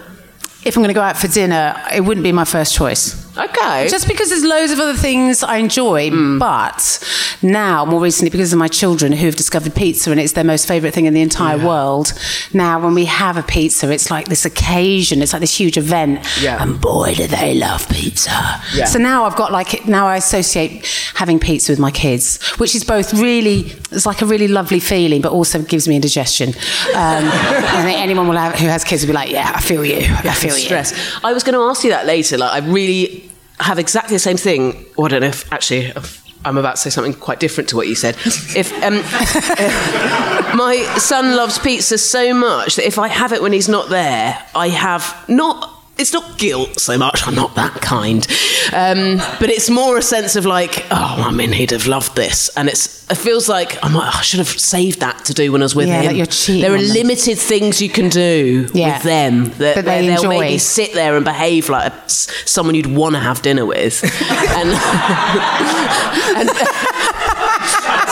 if 0.63 0.75
I'm 0.75 0.81
going 0.83 0.87
to 0.89 0.93
go 0.93 1.01
out 1.01 1.17
for 1.17 1.27
dinner, 1.27 1.75
it 1.93 2.01
wouldn't 2.01 2.23
be 2.23 2.31
my 2.31 2.45
first 2.45 2.73
choice. 2.73 3.24
Okay. 3.37 3.87
Just 3.89 4.07
because 4.07 4.29
there's 4.29 4.43
loads 4.43 4.71
of 4.71 4.79
other 4.79 4.95
things 4.97 5.43
I 5.43 5.57
enjoy, 5.57 6.09
but 6.39 6.99
now, 7.41 7.85
more 7.85 8.01
recently, 8.01 8.29
because 8.29 8.53
of 8.53 8.59
my 8.59 8.67
children 8.67 9.11
who 9.11 9.25
have 9.25 9.35
discovered 9.35 9.75
pizza 9.75 10.11
and 10.11 10.19
it's 10.19 10.33
their 10.33 10.43
most 10.43 10.67
favourite 10.67 10.93
thing 10.93 11.05
in 11.05 11.13
the 11.13 11.21
entire 11.21 11.57
world, 11.57 12.13
now 12.53 12.79
when 12.79 12.93
we 12.93 13.05
have 13.05 13.37
a 13.37 13.43
pizza, 13.43 13.91
it's 13.91 14.09
like 14.09 14.27
this 14.27 14.45
occasion, 14.45 15.21
it's 15.21 15.33
like 15.33 15.41
this 15.41 15.57
huge 15.57 15.77
event. 15.77 16.25
Yeah. 16.41 16.61
And 16.61 16.79
boy, 16.79 17.13
do 17.15 17.27
they 17.27 17.55
love 17.55 17.87
pizza. 17.89 18.31
Yeah. 18.73 18.85
So 18.85 18.99
now 18.99 19.25
I've 19.25 19.35
got 19.35 19.51
like, 19.51 19.85
now 19.85 20.07
I 20.07 20.17
associate 20.17 20.85
having 21.13 21.39
pizza 21.39 21.71
with 21.71 21.79
my 21.79 21.91
kids, 21.91 22.41
which 22.57 22.75
is 22.75 22.83
both 22.83 23.13
really, 23.13 23.71
it's 23.91 24.05
like 24.05 24.21
a 24.21 24.25
really 24.25 24.47
lovely 24.47 24.79
feeling, 24.79 25.21
but 25.21 25.31
also 25.31 25.61
gives 25.61 25.87
me 25.87 25.95
indigestion. 25.95 26.49
Um, 26.49 26.55
I 26.95 27.81
think 27.83 27.99
anyone 27.99 28.27
will 28.27 28.37
have, 28.37 28.55
who 28.55 28.67
has 28.67 28.83
kids 28.83 29.03
will 29.03 29.09
be 29.09 29.13
like, 29.13 29.29
yeah, 29.29 29.51
I 29.53 29.61
feel 29.61 29.83
you. 29.83 30.05
I 30.07 30.33
feel 30.33 30.55
you. 30.55 30.63
stress. 30.63 30.93
I 31.23 31.33
was 31.33 31.43
going 31.43 31.55
to 31.55 31.61
ask 31.61 31.83
you 31.83 31.89
that 31.91 32.05
later. 32.05 32.37
Like, 32.37 32.63
I 32.63 32.65
really 32.65 33.24
have 33.59 33.79
exactly 33.79 34.15
the 34.15 34.19
same 34.19 34.37
thing. 34.37 34.85
Well, 34.97 35.05
I 35.05 35.09
don't 35.09 35.21
know 35.21 35.27
if 35.27 35.51
actually. 35.51 35.85
If 35.87 36.25
I'm 36.45 36.57
about 36.57 36.75
to 36.75 36.81
say 36.81 36.91
something 36.91 37.15
quite 37.15 37.39
different 37.39 37.69
to 37.69 37.75
what 37.75 37.87
you 37.87 37.95
said. 37.95 38.15
If 38.55 38.71
um, 38.83 38.97
my 40.55 40.95
son 40.99 41.35
loves 41.35 41.57
pizza 41.57 41.97
so 41.97 42.35
much 42.35 42.75
that 42.75 42.85
if 42.85 42.99
I 42.99 43.07
have 43.07 43.33
it 43.33 43.41
when 43.41 43.51
he's 43.51 43.67
not 43.67 43.89
there, 43.89 44.37
I 44.53 44.69
have 44.69 45.25
not. 45.27 45.74
It's 45.97 46.11
not 46.11 46.37
guilt 46.37 46.77
so 46.79 46.97
much. 46.97 47.25
I'm 47.25 47.35
not 47.35 47.55
that 47.55 47.75
kind, 47.81 48.27
um, 48.73 49.17
but 49.39 49.49
it's 49.49 49.69
more 49.69 49.97
a 49.97 50.01
sense 50.01 50.35
of 50.35 50.45
like, 50.45 50.85
oh, 50.91 51.23
I 51.25 51.31
mean, 51.31 51.53
he'd 51.53 51.71
have 51.71 51.87
loved 51.87 52.15
this, 52.17 52.49
and 52.57 52.67
it's. 52.67 52.95
It 53.09 53.15
feels 53.17 53.47
like 53.47 53.77
I'm 53.83 53.93
like, 53.93 54.07
"Oh, 54.15 54.17
I 54.17 54.21
should 54.23 54.39
have 54.39 54.49
saved 54.59 54.99
that 55.01 55.25
to 55.25 55.33
do 55.35 55.51
when 55.51 55.61
I 55.61 55.65
was 55.65 55.75
with 55.75 55.87
Yeah, 55.87 55.99
him. 56.01 56.07
like 56.07 56.15
you're 56.17 56.25
cheating 56.25 56.63
there 56.63 56.73
are 56.73 56.81
them. 56.81 56.91
limited 56.91 57.37
things 57.37 57.79
you 57.79 57.87
can 57.87 58.09
do 58.09 58.67
Yeah. 58.73 58.95
with 58.95 59.03
them 59.03 59.45
that, 59.59 59.75
That 59.75 59.85
they 59.85 60.07
enjoy. 60.11 60.39
maybe 60.39 60.57
sit 60.57 60.93
there 60.93 61.15
and 61.15 61.23
behave 61.23 61.69
like 61.69 61.93
a, 61.93 62.09
someone 62.09 62.73
you'd 62.73 62.87
want 62.87 63.13
to 63.13 63.21
have 63.21 63.43
dinner 63.43 63.63
with. 63.63 64.01
and, 64.31 64.69
and 66.35 66.49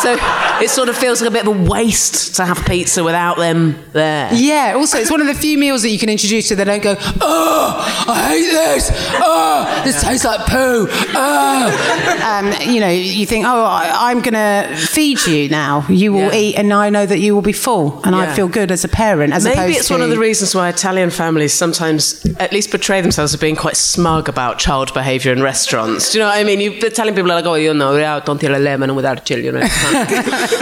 so 0.03 0.17
it 0.63 0.69
sort 0.69 0.89
of 0.89 0.95
feels 0.97 1.21
like 1.21 1.29
a 1.29 1.33
bit 1.33 1.47
of 1.47 1.55
a 1.57 1.63
waste 1.69 2.35
to 2.35 2.45
have 2.45 2.63
pizza 2.65 3.03
without 3.03 3.37
them 3.37 3.75
there. 3.93 4.29
Yeah, 4.33 4.73
also, 4.75 4.97
it's 4.99 5.09
one 5.11 5.21
of 5.21 5.27
the 5.27 5.33
few 5.33 5.57
meals 5.57 5.81
that 5.83 5.89
you 5.89 5.99
can 5.99 6.09
introduce 6.09 6.47
to 6.49 6.55
that 6.57 6.65
don't 6.65 6.83
go, 6.83 6.95
oh, 7.21 8.05
I 8.07 8.29
hate 8.29 8.51
this. 8.51 8.89
Oh, 9.15 9.81
this 9.85 10.01
tastes 10.03 10.25
like 10.25 10.41
poo. 10.47 10.87
Oh. 10.89 12.19
Um, 12.23 12.53
you 12.73 12.79
know, 12.79 12.89
you 12.89 13.25
think, 13.25 13.45
oh, 13.45 13.63
I, 13.63 14.09
I'm 14.11 14.21
going 14.21 14.33
to 14.33 14.75
feed 14.75 15.25
you 15.25 15.49
now. 15.49 15.85
You 15.89 16.13
will 16.13 16.31
Yeah. 16.33 16.35
eat, 16.35 16.55
and 16.55 16.73
I 16.73 16.89
know 16.89 17.05
that 17.05 17.19
you 17.19 17.33
will 17.35 17.41
be 17.41 17.53
full, 17.53 18.01
and 18.03 18.15
I 18.15 18.33
feel 18.35 18.47
good 18.47 18.71
as 18.71 18.83
a 18.83 18.87
parent. 18.89 19.33
As 19.33 19.43
Maybe 19.45 19.73
it's 19.73 19.89
one 19.89 20.01
of 20.01 20.09
the 20.09 20.19
reasons 20.19 20.53
why 20.55 20.69
Italian 20.69 21.09
families 21.09 21.53
sometimes 21.53 22.25
at 22.39 22.51
least 22.51 22.69
portray 22.71 23.01
themselves 23.01 23.33
as 23.33 23.39
being 23.39 23.55
quite 23.55 23.77
smug 23.77 24.29
about 24.29 24.59
child 24.59 24.93
behaviour 24.93 25.31
in 25.31 25.41
restaurants. 25.41 26.11
Do 26.11 26.17
you 26.17 26.23
know 26.23 26.29
what 26.29 26.37
I 26.37 26.43
mean? 26.43 26.59
You, 26.59 26.79
the 26.79 26.87
Italian 26.87 27.15
people 27.15 27.31
are 27.31 27.35
like, 27.35 27.45
oh, 27.45 27.55
you 27.55 27.73
know, 27.73 27.95
yeah, 27.95 28.19
don't 28.19 28.43
eat 28.43 28.51
a 28.51 28.59
lemon 28.59 28.95
without 28.95 29.23
children. 29.25 29.45
You 29.45 29.51
know, 29.61 29.67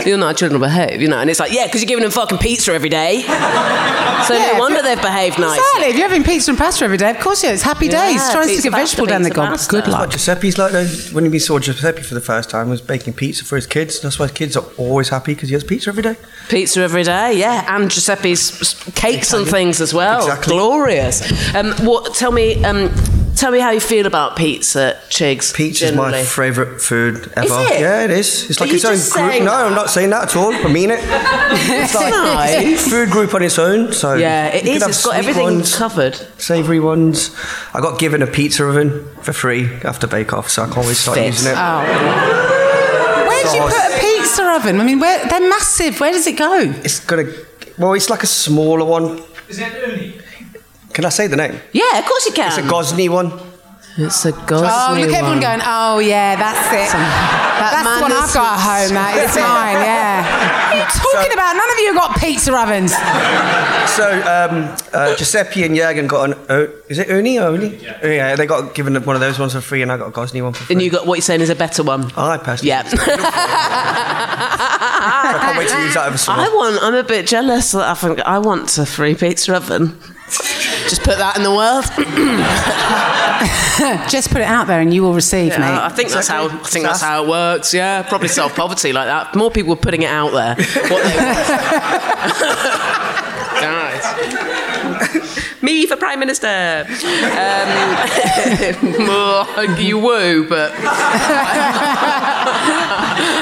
you 0.06 0.18
know 0.18 0.28
how 0.28 0.34
children 0.34 0.60
behave, 0.62 1.02
you 1.02 1.08
know. 1.08 1.18
And 1.20 1.30
it's 1.30 1.40
like, 1.40 1.52
yeah, 1.54 1.66
because 1.66 1.82
you're 1.82 1.88
giving 1.88 2.04
them 2.04 2.12
fucking 2.12 2.38
pizza 2.40 2.74
every 2.74 2.90
day. 2.90 3.22
So 3.22 4.36
Yeah, 4.36 4.52
no 4.54 4.60
wonder 4.60 4.82
they've 4.84 5.02
behaved 5.02 5.40
nicely. 5.40 5.58
Exactly. 5.58 5.86
If 5.90 5.96
you're 5.98 6.08
having 6.08 6.24
pizza 6.24 6.52
and 6.52 6.58
pasta 6.58 6.86
every 6.86 6.98
day, 6.98 7.10
of 7.10 7.20
course, 7.20 7.44
yeah, 7.44 7.52
it's 7.52 7.64
happy 7.64 7.88
Yeah, 7.88 8.12
days. 8.12 8.30
Try 8.32 8.42
and 8.42 8.50
pizza, 8.50 8.62
stick 8.62 8.72
a 8.74 8.76
vegetable 8.76 9.06
down 9.08 9.24
the 9.24 9.30
pizza, 9.30 9.36
gob. 9.42 9.50
Good 9.50 9.58
That's 9.58 9.88
what 9.88 9.88
luck. 10.02 10.10
Giuseppe's 10.12 10.58
like 10.58 10.72
though. 10.74 10.86
When 11.12 11.32
we 11.32 11.40
saw 11.40 11.58
Giuseppe 11.60 12.04
for 12.04 12.14
the 12.14 12.22
first 12.22 12.50
time, 12.50 12.68
he 12.68 12.72
was 12.72 12.82
baking 12.82 13.14
pizza 13.14 13.44
for 13.46 13.56
his 13.56 13.66
kids. 13.66 14.00
That's 14.00 14.20
why 14.20 14.28
kids 14.28 14.56
are 14.56 14.66
always 14.78 15.10
happy 15.10 15.34
because 15.34 15.50
he 15.50 15.54
has 15.54 15.64
pizza 15.64 15.90
every 15.90 16.04
day. 16.04 16.16
Pizza 16.50 16.82
every 16.82 17.04
day, 17.04 17.34
yeah, 17.40 17.66
and 17.76 17.90
Giuseppe's 17.90 18.62
s- 18.62 18.92
cakes 18.94 19.34
and 19.34 19.48
things 19.48 19.82
as 19.82 19.94
well. 19.94 20.20
Exactly. 20.24 20.52
Glorious. 20.54 21.56
Um, 21.56 21.72
what? 21.86 22.14
Tell 22.14 22.32
me, 22.32 22.64
um, 22.64 22.90
tell 23.42 23.52
me 23.52 23.60
how 23.60 23.72
you 23.72 23.80
feel 23.80 24.06
about 24.06 24.36
pizza, 24.38 24.98
Chigs. 25.10 25.54
Pizza 25.54 25.86
is 25.88 25.96
my 25.96 26.24
favourite 26.24 26.80
food 26.80 27.16
ever. 27.36 27.48
it? 27.74 27.80
Yeah, 27.82 28.04
it 28.06 28.12
is. 28.12 28.50
It's 28.50 28.62
Are 28.62 28.66
like 28.66 28.70
you 28.70 28.76
its 28.76 28.86
own 28.86 28.94
just 28.94 29.12
group. 29.14 29.26
No, 29.40 29.46
that? 29.46 29.66
I'm 29.66 29.74
not 29.74 29.90
saying 29.90 30.12
that 30.12 30.24
at 30.30 30.36
all. 30.36 30.54
I 30.54 30.72
mean 30.72 30.92
it. 30.92 31.00
It's 31.84 31.96
like 31.96 32.14
nice. 32.14 32.88
food 32.90 33.10
group 33.10 33.34
on 33.34 33.42
its 33.44 33.58
own. 33.60 33.92
So 33.94 34.14
Yeah, 34.14 34.48
it 34.48 34.64
you 34.66 34.72
is. 34.72 34.76
can 34.76 34.82
have 34.82 34.90
It's 34.92 35.06
got 35.06 35.16
everything 35.16 35.44
ones, 35.44 35.76
covered. 35.76 36.16
savoury 36.38 36.80
ones. 36.80 37.36
I 37.74 37.82
got 37.82 38.00
given 38.00 38.22
a 38.22 38.28
pizza 38.28 38.64
oven 38.66 39.06
for 39.22 39.34
free 39.34 39.66
after 39.84 40.08
Bake 40.08 40.32
Off, 40.34 40.50
so 40.50 40.64
I 40.64 40.68
can 40.68 40.78
always 40.78 41.00
start 41.00 41.18
Fit. 41.18 41.28
using 41.28 41.52
it. 41.52 41.58
Oh. 41.58 41.82
Where 43.28 43.44
do 43.44 43.58
you 43.58 43.64
put 43.64 43.74
a 43.74 44.00
pizza 44.00 44.44
oven? 44.56 44.80
I 44.80 44.84
mean, 44.84 45.00
where, 45.00 45.26
they're 45.28 45.50
massive. 45.50 46.00
Where 46.00 46.12
does 46.12 46.28
it 46.28 46.38
go? 46.38 46.60
It's 46.84 47.00
got 47.00 47.20
a 47.20 47.46
well, 47.78 47.94
it's 47.94 48.10
like 48.10 48.22
a 48.24 48.28
smaller 48.28 48.86
one. 48.86 49.22
Is 49.50 49.58
that 49.58 49.72
Ooni? 49.74 50.21
Can 50.94 51.06
I 51.06 51.10
say 51.10 51.28
the 51.28 51.36
name? 51.38 51.60
Yeah, 51.72 52.00
of 52.00 52.06
course 52.06 52.26
you 52.26 52.34
can. 52.34 52.48
It's 52.48 52.58
a 52.58 52.62
Gozney 52.70 53.10
one. 53.10 53.32
It's 53.98 54.24
a 54.26 54.32
Gozney 54.32 54.62
one. 54.62 54.72
Oh, 54.72 54.94
look, 55.00 55.10
everyone 55.14 55.32
one. 55.32 55.40
going, 55.42 55.62
oh, 55.64 56.00
yeah, 56.00 56.36
that's 56.36 56.68
it. 56.68 56.92
that's 56.96 57.84
the 57.84 58.02
one 58.02 58.12
I've 58.12 58.34
got 58.34 58.54
at 58.58 58.88
home, 58.88 58.94
that 58.96 59.16
is 59.18 59.36
mine, 59.52 59.76
yeah. 59.84 60.52
What 60.72 60.76
are 60.76 60.80
you 60.80 60.86
talking 60.88 61.34
about? 61.34 61.54
None 61.56 61.72
of 61.72 61.78
you 61.80 61.94
have 61.94 61.96
got 61.96 62.18
pizza 62.18 62.54
ovens. 62.56 62.94
So 63.92 64.08
um, 64.22 64.76
uh, 64.94 65.16
Giuseppe 65.18 65.64
and 65.64 65.76
Jürgen 65.76 66.08
got 66.08 66.30
an. 66.30 66.34
Uh, 66.50 66.68
is 66.88 66.98
it 67.00 67.10
Ooni 67.10 67.36
or 67.42 67.58
Ooni? 67.58 67.82
Yeah. 67.82 68.36
they 68.38 68.46
got 68.46 68.74
given 68.74 68.96
one 69.04 69.16
of 69.16 69.20
those 69.20 69.38
ones 69.38 69.52
for 69.54 69.60
free, 69.60 69.82
and 69.82 69.92
I 69.92 69.98
got 69.98 70.08
a 70.08 70.12
Gozney 70.12 70.42
one 70.42 70.54
for 70.54 70.64
free. 70.64 70.76
And 70.76 70.82
you 70.82 70.90
got 70.90 71.06
what 71.06 71.16
you're 71.16 71.24
saying 71.24 71.42
is 71.42 71.50
a 71.50 71.56
better 71.56 71.84
one. 71.84 72.10
I 72.16 72.38
personally. 72.38 72.70
Yeah. 72.70 72.84
I 74.84 75.40
can't 75.42 75.58
wait 75.58 75.70
to 75.70 75.82
use 75.82 75.94
that 75.96 76.08
over 76.08 76.18
summer. 76.18 76.44
I 76.44 76.48
want. 76.50 76.82
I'm 76.82 76.96
a 76.96 77.04
bit 77.04 77.28
jealous. 77.28 77.72
that 77.74 77.84
I 77.90 77.94
think 77.96 78.20
I 78.22 78.40
want 78.40 78.78
a 78.78 78.86
free 78.86 79.16
pizza 79.16 79.56
oven. 79.56 79.98
Just 80.92 81.04
put 81.04 81.18
that 81.20 81.38
in 81.38 81.44
the 81.44 81.56
world. 81.56 81.86
Just 84.12 84.30
put 84.30 84.42
it 84.42 84.44
out 84.44 84.68
there 84.68 84.82
and 84.82 84.94
you 84.94 85.04
will 85.04 85.14
receive, 85.14 85.54
Yeah, 85.54 85.60
mate. 85.60 85.86
I 85.86 85.88
think 85.88 86.10
that's 86.10 86.28
how. 86.28 86.50
I 86.50 86.64
think 86.66 86.84
that's 86.84 87.02
how 87.02 87.24
it 87.24 87.30
works. 87.30 87.74
Yeah, 87.74 88.02
probably 88.04 88.28
solve 88.28 88.54
poverty 88.54 88.92
like 88.92 89.06
that. 89.08 89.34
More 89.34 89.50
people 89.50 89.72
are 89.72 89.78
putting 89.78 90.02
it 90.02 90.10
out 90.10 90.34
there. 90.34 90.56
What 90.90 91.04
they 91.04 91.16
Guys. 93.62 94.04
Me 95.62 95.86
for 95.86 95.96
prime 95.96 96.20
minister. 96.20 96.86
Um, 96.86 96.98
you 99.80 99.98
woo, 99.98 100.46
but 100.50 100.74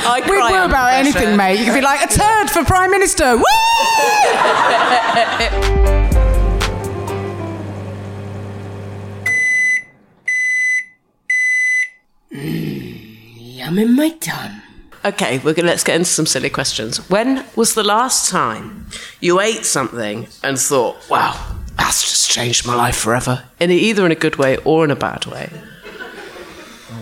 I 0.06 0.22
We 0.24 0.30
cry 0.34 0.52
were 0.52 0.58
under 0.58 0.70
about 0.70 0.90
pressure. 0.90 1.18
anything, 1.18 1.36
mate. 1.36 1.58
You 1.58 1.66
could 1.66 1.74
be 1.74 1.82
like, 1.82 2.04
a 2.04 2.08
turd 2.14 2.52
for 2.52 2.64
Prime 2.64 2.92
Minister. 2.92 3.38
Woo! 3.38 3.44
Yum 13.70 13.78
in 13.78 13.96
my 13.96 14.10
tum. 14.10 14.62
Okay, 15.06 15.38
we're 15.40 15.54
gonna, 15.54 15.68
let's 15.68 15.84
get 15.84 15.96
into 15.96 16.10
some 16.10 16.26
silly 16.26 16.50
questions. 16.50 17.08
When 17.10 17.46
was 17.56 17.76
the 17.76 17.84
last 17.84 18.30
time 18.30 18.88
you 19.22 19.40
ate 19.40 19.64
something 19.64 20.28
and 20.44 20.58
thought, 20.58 20.98
"Wow, 21.08 21.36
that's 21.78 22.02
just 22.02 22.32
changed 22.32 22.66
my 22.66 22.74
life 22.76 22.98
forever"? 22.98 23.44
In 23.60 23.70
either 23.70 24.06
in 24.08 24.12
a 24.12 24.16
good 24.16 24.38
way 24.38 24.58
or 24.66 24.84
in 24.84 24.90
a 24.92 24.96
bad 24.96 25.28
way. 25.28 25.52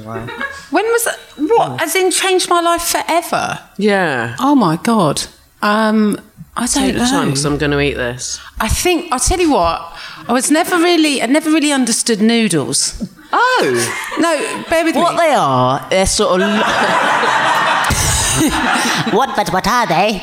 Wow. 0.03 0.27
When 0.71 0.83
was 0.85 1.05
that? 1.05 1.17
What? 1.37 1.81
As 1.81 1.95
in, 1.95 2.11
changed 2.11 2.49
my 2.49 2.59
life 2.59 2.83
forever? 2.83 3.59
Yeah. 3.77 4.35
Oh 4.39 4.55
my 4.55 4.75
God. 4.75 5.21
Um, 5.61 6.19
I 6.57 6.65
don't 6.65 6.83
Take 6.83 6.95
know. 6.95 7.01
your 7.01 7.09
time 7.09 7.27
because 7.29 7.45
I'm 7.45 7.57
going 7.57 7.71
to 7.71 7.79
eat 7.79 7.93
this. 7.95 8.39
I 8.59 8.67
think 8.67 9.11
I'll 9.11 9.19
tell 9.19 9.39
you 9.39 9.51
what. 9.51 9.97
I 10.27 10.33
was 10.33 10.51
never 10.51 10.77
really, 10.77 11.21
I 11.21 11.25
never 11.27 11.49
really 11.49 11.71
understood 11.71 12.21
noodles. 12.21 13.01
Oh 13.31 14.17
no, 14.19 14.63
bear 14.69 14.83
with 14.85 14.95
what 14.95 15.13
me. 15.15 15.19
they 15.21 15.33
are, 15.33 15.85
they're 15.89 16.05
sort 16.05 16.41
of. 16.41 16.49
what, 19.13 19.35
but 19.35 19.49
what 19.51 19.67
are 19.67 19.87
they? 19.87 20.19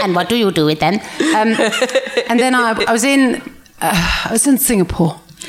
and 0.02 0.14
what 0.14 0.28
do 0.28 0.36
you 0.36 0.50
do 0.50 0.64
with 0.64 0.80
them? 0.80 0.94
Um, 0.94 1.54
and 2.28 2.40
then 2.40 2.54
I, 2.54 2.84
I 2.88 2.92
was 2.92 3.04
in, 3.04 3.36
uh, 3.80 4.22
I 4.26 4.28
was 4.32 4.46
in 4.46 4.58
Singapore. 4.58 5.20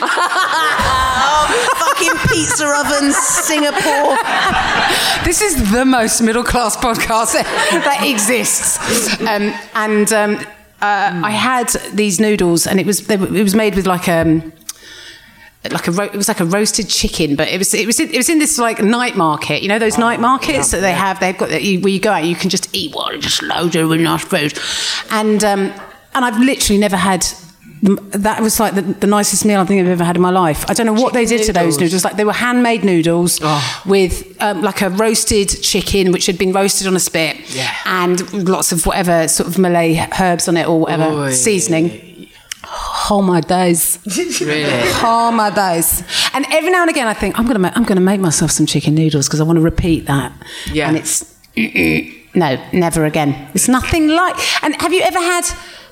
fucking 1.78 2.14
pizza 2.30 2.66
ovens, 2.66 3.16
Singapore. 3.18 4.18
This 5.24 5.42
is 5.42 5.72
the 5.72 5.86
most 5.86 6.22
middle 6.22 6.44
class 6.44 6.76
podcast 6.78 7.34
that 7.34 8.00
exists. 8.04 8.78
Um, 9.22 9.54
and 9.74 10.12
um, 10.14 10.36
uh, 10.82 11.22
I 11.24 11.32
had 11.32 11.70
these 11.94 12.20
noodles, 12.20 12.68
and 12.68 12.80
it 12.80 12.86
was 12.86 13.08
they, 13.08 13.18
were- 13.18 13.36
it 13.36 13.44
was 13.44 13.56
made 13.56 13.76
with 13.76 13.88
like 13.88 14.08
um 14.08 14.54
like 15.72 15.88
a 15.88 15.92
ro- 15.92 16.06
it 16.06 16.16
was 16.16 16.28
like 16.28 16.40
a 16.40 16.46
roasted 16.46 16.88
chicken, 16.88 17.36
but 17.36 17.48
it 17.50 17.58
was 17.58 17.74
it 17.74 17.86
was 17.86 18.00
in, 18.00 18.10
it 18.10 18.18
was 18.18 18.30
in 18.30 18.40
this 18.40 18.58
like 18.58 18.82
night 18.82 19.16
market. 19.18 19.62
You 19.62 19.68
know 19.70 19.80
those 19.80 19.98
night 19.98 20.20
markets 20.20 20.72
that 20.72 20.80
they 20.82 20.94
have. 20.94 21.20
They've 21.20 21.38
got 21.38 21.50
that 21.50 21.64
you, 21.64 21.82
where 21.82 21.92
you 21.92 22.00
go 22.00 22.12
out, 22.12 22.24
you 22.26 22.36
can 22.36 22.50
just 22.50 22.74
eat 22.76 22.96
what 22.96 23.20
just 23.20 23.42
loads 23.44 23.76
of 23.76 23.90
really 23.90 24.04
nice 24.04 24.24
food, 24.24 24.58
and 25.12 25.44
um, 25.44 25.74
and 26.14 26.24
I've 26.26 26.40
literally 26.40 26.80
never 26.80 26.96
had. 26.98 27.26
That 27.84 28.42
was 28.42 28.60
like 28.60 28.74
the, 28.74 28.82
the 28.82 29.06
nicest 29.06 29.46
meal 29.46 29.60
I 29.60 29.66
think 29.66 29.82
I've 29.82 29.88
ever 29.88 30.04
had 30.04 30.16
in 30.16 30.22
my 30.22 30.32
life. 30.32 30.68
I 30.68 30.74
don't 30.74 30.88
know 30.88 30.94
what 31.00 31.14
they 31.14 31.26
did 31.26 31.44
to 31.46 31.54
those 31.54 31.76
noodles. 31.76 31.80
noodles. 31.80 32.04
Like 32.06 32.16
they 32.16 32.26
were 32.26 32.34
handmade 32.34 32.84
noodles 32.84 33.40
with 33.86 34.36
um, 34.42 34.64
like 34.64 34.82
a 34.82 34.90
roasted 34.90 35.50
chicken, 35.62 36.12
which 36.12 36.26
had 36.26 36.40
been 36.40 36.54
roasted 36.54 36.88
on 36.88 36.96
a 36.96 37.00
spit, 37.00 37.38
Yeah. 37.56 37.72
and 37.86 38.50
lots 38.50 38.72
of 38.72 38.84
whatever 38.88 39.28
sort 39.28 39.48
of 39.48 39.60
Malay 39.60 40.08
herbs 40.20 40.48
on 40.48 40.58
it 40.58 40.68
or 40.68 40.80
whatever 40.80 41.04
Oy. 41.04 41.32
seasoning. 41.32 42.07
My 43.10 43.42
days! 43.42 44.00
Really? 44.42 44.92
My 45.32 45.50
days! 45.50 46.04
And 46.34 46.46
every 46.52 46.72
now 46.72 46.82
and 46.82 46.90
again, 46.90 47.08
I 47.08 47.14
think 47.14 47.40
I'm 47.40 47.46
gonna 47.48 47.60
ma- 47.60 47.72
I'm 47.74 47.84
gonna 47.86 48.02
make 48.02 48.20
myself 48.20 48.52
some 48.52 48.66
chicken 48.66 48.96
noodles 48.96 49.28
because 49.28 49.40
I 49.40 49.44
want 49.44 49.58
to 49.58 49.62
repeat 49.64 50.06
that. 50.08 50.32
Yeah. 50.72 50.90
And 50.90 50.98
it's 50.98 51.24
no, 52.36 52.62
never 52.74 53.06
again. 53.06 53.50
It's 53.54 53.68
nothing 53.68 54.10
like. 54.10 54.36
And 54.64 54.80
have 54.82 54.94
you 54.94 55.02
ever 55.02 55.20
had? 55.20 55.46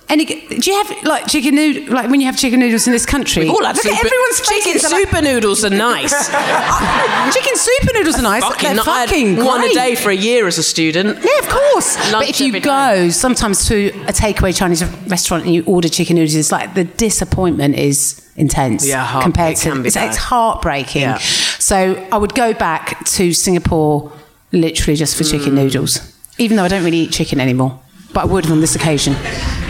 Any, 0.08 0.26
do 0.26 0.70
you 0.72 0.84
have 0.84 1.04
like 1.04 1.26
chicken 1.28 1.56
noodle 1.56 1.92
like 1.96 2.12
when 2.12 2.20
you 2.22 2.28
have 2.28 2.38
chicken 2.38 2.60
noodles 2.60 2.86
in 2.86 2.94
this 2.94 3.08
country? 3.08 3.46
We've 3.46 3.54
all 3.54 3.66
had 3.66 3.76
Look 3.76 3.86
at 3.88 4.06
everyone's 4.06 4.42
chicken 4.42 4.74
like- 4.74 5.08
super 5.08 5.22
noodles 5.22 5.66
are 5.66 5.70
nice. 5.72 6.12
chicken 7.34 7.56
super 7.56 7.94
noodles 7.94 8.20
are 8.20 8.22
nice. 8.22 8.44
fucking, 8.44 8.76
They're 8.76 8.84
fucking 8.84 9.38
one 9.38 9.64
a 9.64 9.74
day 9.74 9.96
for 9.96 10.10
a 10.12 10.16
year 10.16 10.46
as 10.46 10.58
a 10.60 10.64
student. 10.64 11.18
Yeah, 11.24 11.40
of 11.40 11.50
course. 11.50 11.96
Lunch 12.12 12.28
but 12.28 12.30
if 12.30 12.40
you 12.40 12.60
go 12.60 13.10
sometimes 13.10 13.68
to 13.70 13.88
a 14.08 14.14
takeaway 14.14 14.56
Chinese 14.56 14.84
restaurant 15.08 15.46
and 15.46 15.54
you 15.56 15.64
order 15.66 15.90
chicken 15.90 16.18
noodles, 16.18 16.36
it's 16.36 16.52
like 16.52 16.76
the 16.76 16.84
disappointment 16.84 17.76
is 17.76 18.22
intense. 18.36 18.88
Yeah, 18.88 19.22
compared 19.24 19.54
it 19.54 19.58
to 19.58 19.70
can 19.72 19.82
be 19.82 19.88
it's, 19.88 19.98
it's 19.98 20.18
heartbreaking. 20.18 21.02
Yeah. 21.02 21.18
So 21.18 22.08
I 22.12 22.18
would 22.18 22.36
go 22.36 22.54
back 22.54 23.04
to 23.06 23.34
Singapore 23.34 24.12
literally 24.52 24.96
just 24.96 25.18
for 25.18 25.24
chicken 25.24 25.54
Mm. 25.54 25.64
noodles, 25.64 26.16
even 26.38 26.58
though 26.58 26.64
I 26.66 26.68
don't 26.68 26.84
really 26.84 26.98
eat 27.00 27.12
chicken 27.12 27.40
anymore. 27.40 27.80
But 28.16 28.22
I 28.24 28.26
would 28.26 28.50
on 28.50 28.62
this 28.62 28.76
occasion. 28.76 29.14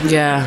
Yeah. 0.08 0.46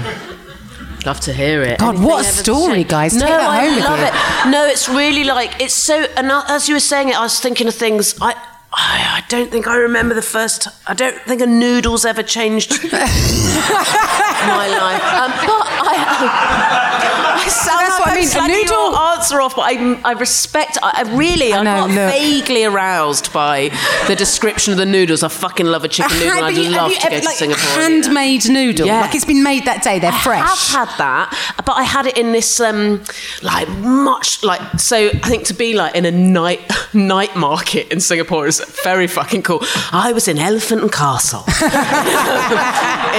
Love 1.05 1.21
to 1.21 1.33
hear 1.33 1.62
it. 1.62 1.78
God, 1.81 1.99
what 2.02 2.21
a 2.25 2.28
story, 2.28 2.83
say? 2.83 2.88
guys. 2.88 3.14
No, 3.14 3.26
Take 3.26 3.28
that 3.37 3.40
I 3.50 3.67
home 3.67 3.75
with 3.76 3.85
love 3.85 3.99
you. 3.99 4.07
it. 4.07 4.52
No, 4.52 4.67
it's 4.67 4.88
really 4.88 5.25
like 5.25 5.61
it's 5.61 5.75
so. 5.75 6.07
And 6.17 6.31
as 6.31 6.69
you 6.69 6.75
were 6.76 6.81
saying 6.81 7.09
it, 7.09 7.17
I 7.17 7.23
was 7.23 7.40
thinking 7.40 7.67
of 7.67 7.75
things. 7.75 8.14
I, 8.21 8.35
I, 8.73 9.19
I 9.19 9.25
don't 9.28 9.50
think 9.50 9.67
I 9.67 9.76
remember 9.78 10.14
the 10.14 10.23
first. 10.23 10.69
I 10.87 10.95
don't 10.95 11.17
think 11.23 11.40
a 11.40 11.47
noodle's 11.47 12.05
ever 12.05 12.23
changed 12.23 12.71
my 12.93 14.69
life. 14.69 15.02
Um, 15.02 15.31
but 15.31 15.67
I, 15.90 17.18
I 17.38 17.49
sound 17.49 17.80
That's 17.88 17.99
what 18.00 18.09
I 18.40 18.45
I'm 18.45 18.50
mean, 18.50 18.61
a 18.61 18.64
noodle- 18.64 18.97
answer 18.97 19.40
off, 19.40 19.57
but 19.57 19.62
I, 19.62 20.00
I 20.04 20.12
respect. 20.12 20.78
I, 20.83 21.04
I 21.04 21.16
really, 21.16 21.52
I, 21.52 21.62
know, 21.62 21.87
got 21.87 21.88
look. 21.90 22.12
vaguely 22.12 22.64
aroused 22.64 23.33
by 23.33 23.71
the 24.07 24.14
description 24.16 24.73
of 24.73 24.78
the 24.78 24.87
noodles. 24.87 25.23
I 25.23 25.28
fucking 25.28 25.66
love 25.66 25.85
a 25.85 25.88
chicken 25.88 26.18
noodle. 26.18 26.45
I'd 26.45 26.57
you- 26.57 26.71
love 26.71 26.92
to 26.92 27.00
ever- 27.07 27.11
go 27.16 27.21
to 27.21 27.26
like, 27.26 27.37
Singapore. 27.37 27.64
and 27.83 27.92
eat 27.95 28.02
that. 28.02 28.04
Handmade 28.09 28.49
noodle. 28.50 28.87
Yeah. 28.87 29.00
Like 29.02 29.14
it's 29.14 29.25
been 29.25 29.42
made 29.42 29.64
that 29.66 29.83
day. 29.83 29.99
They're 29.99 30.12
fresh. 30.12 30.40
I 30.75 30.78
have 30.78 30.88
had 30.88 30.99
that, 30.99 31.62
but 31.64 31.73
I 31.76 31.83
had 31.85 32.07
it 32.07 32.16
in 32.18 32.33
this 32.33 32.61
um, 32.61 33.02
like 33.42 33.68
much 33.68 34.42
like 34.42 34.61
so. 34.78 35.09
I 35.09 35.28
think 35.28 35.45
to 35.47 35.54
be 35.54 35.75
like 35.75 35.95
in 35.95 36.04
a 36.04 36.11
night 36.11 36.61
night 36.95 37.36
market 37.36 37.91
in 37.93 38.00
Singapore 38.00 38.47
is 38.47 38.60
very 38.84 39.06
fucking 39.06 39.43
cool. 39.43 39.60
I 39.93 40.13
was 40.13 40.28
in 40.28 40.39
Elephant 40.39 40.82
and 40.82 40.93
Castle 40.93 41.45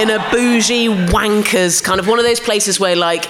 in 0.00 0.10
a 0.10 0.18
bougie 0.30 0.88
wankers 1.12 1.82
kind 1.82 2.00
of 2.00 2.06
one 2.08 2.18
of 2.18 2.24
those 2.24 2.40
places 2.40 2.78
where 2.80 2.96
like 2.96 3.26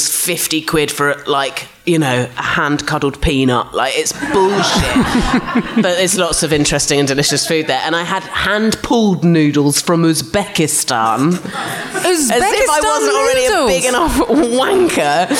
everything's 0.00 0.26
fifty 0.26 0.62
quid 0.62 0.90
for 0.90 1.22
like 1.26 1.68
you 1.84 1.98
know 1.98 2.28
a 2.36 2.42
hand 2.42 2.86
cuddled 2.86 3.20
peanut. 3.20 3.74
Like 3.74 3.94
it's 3.96 4.12
bullshit, 4.12 5.74
but 5.82 5.96
there's 5.96 6.18
lots 6.18 6.42
of 6.42 6.52
interesting 6.52 6.98
and 6.98 7.08
delicious 7.08 7.46
food 7.46 7.66
there. 7.66 7.80
And 7.84 7.96
I 7.96 8.02
had 8.02 8.22
hand 8.22 8.78
pulled 8.82 9.24
noodles 9.24 9.80
from 9.80 10.02
Uzbekistan. 10.02 11.34
As 11.34 12.30
if 12.30 12.70
I 12.70 12.80
wasn't 12.82 13.16
already 13.16 13.46
a 13.46 13.66
big 13.66 13.84
enough 13.84 14.16
wanker. 14.28 15.30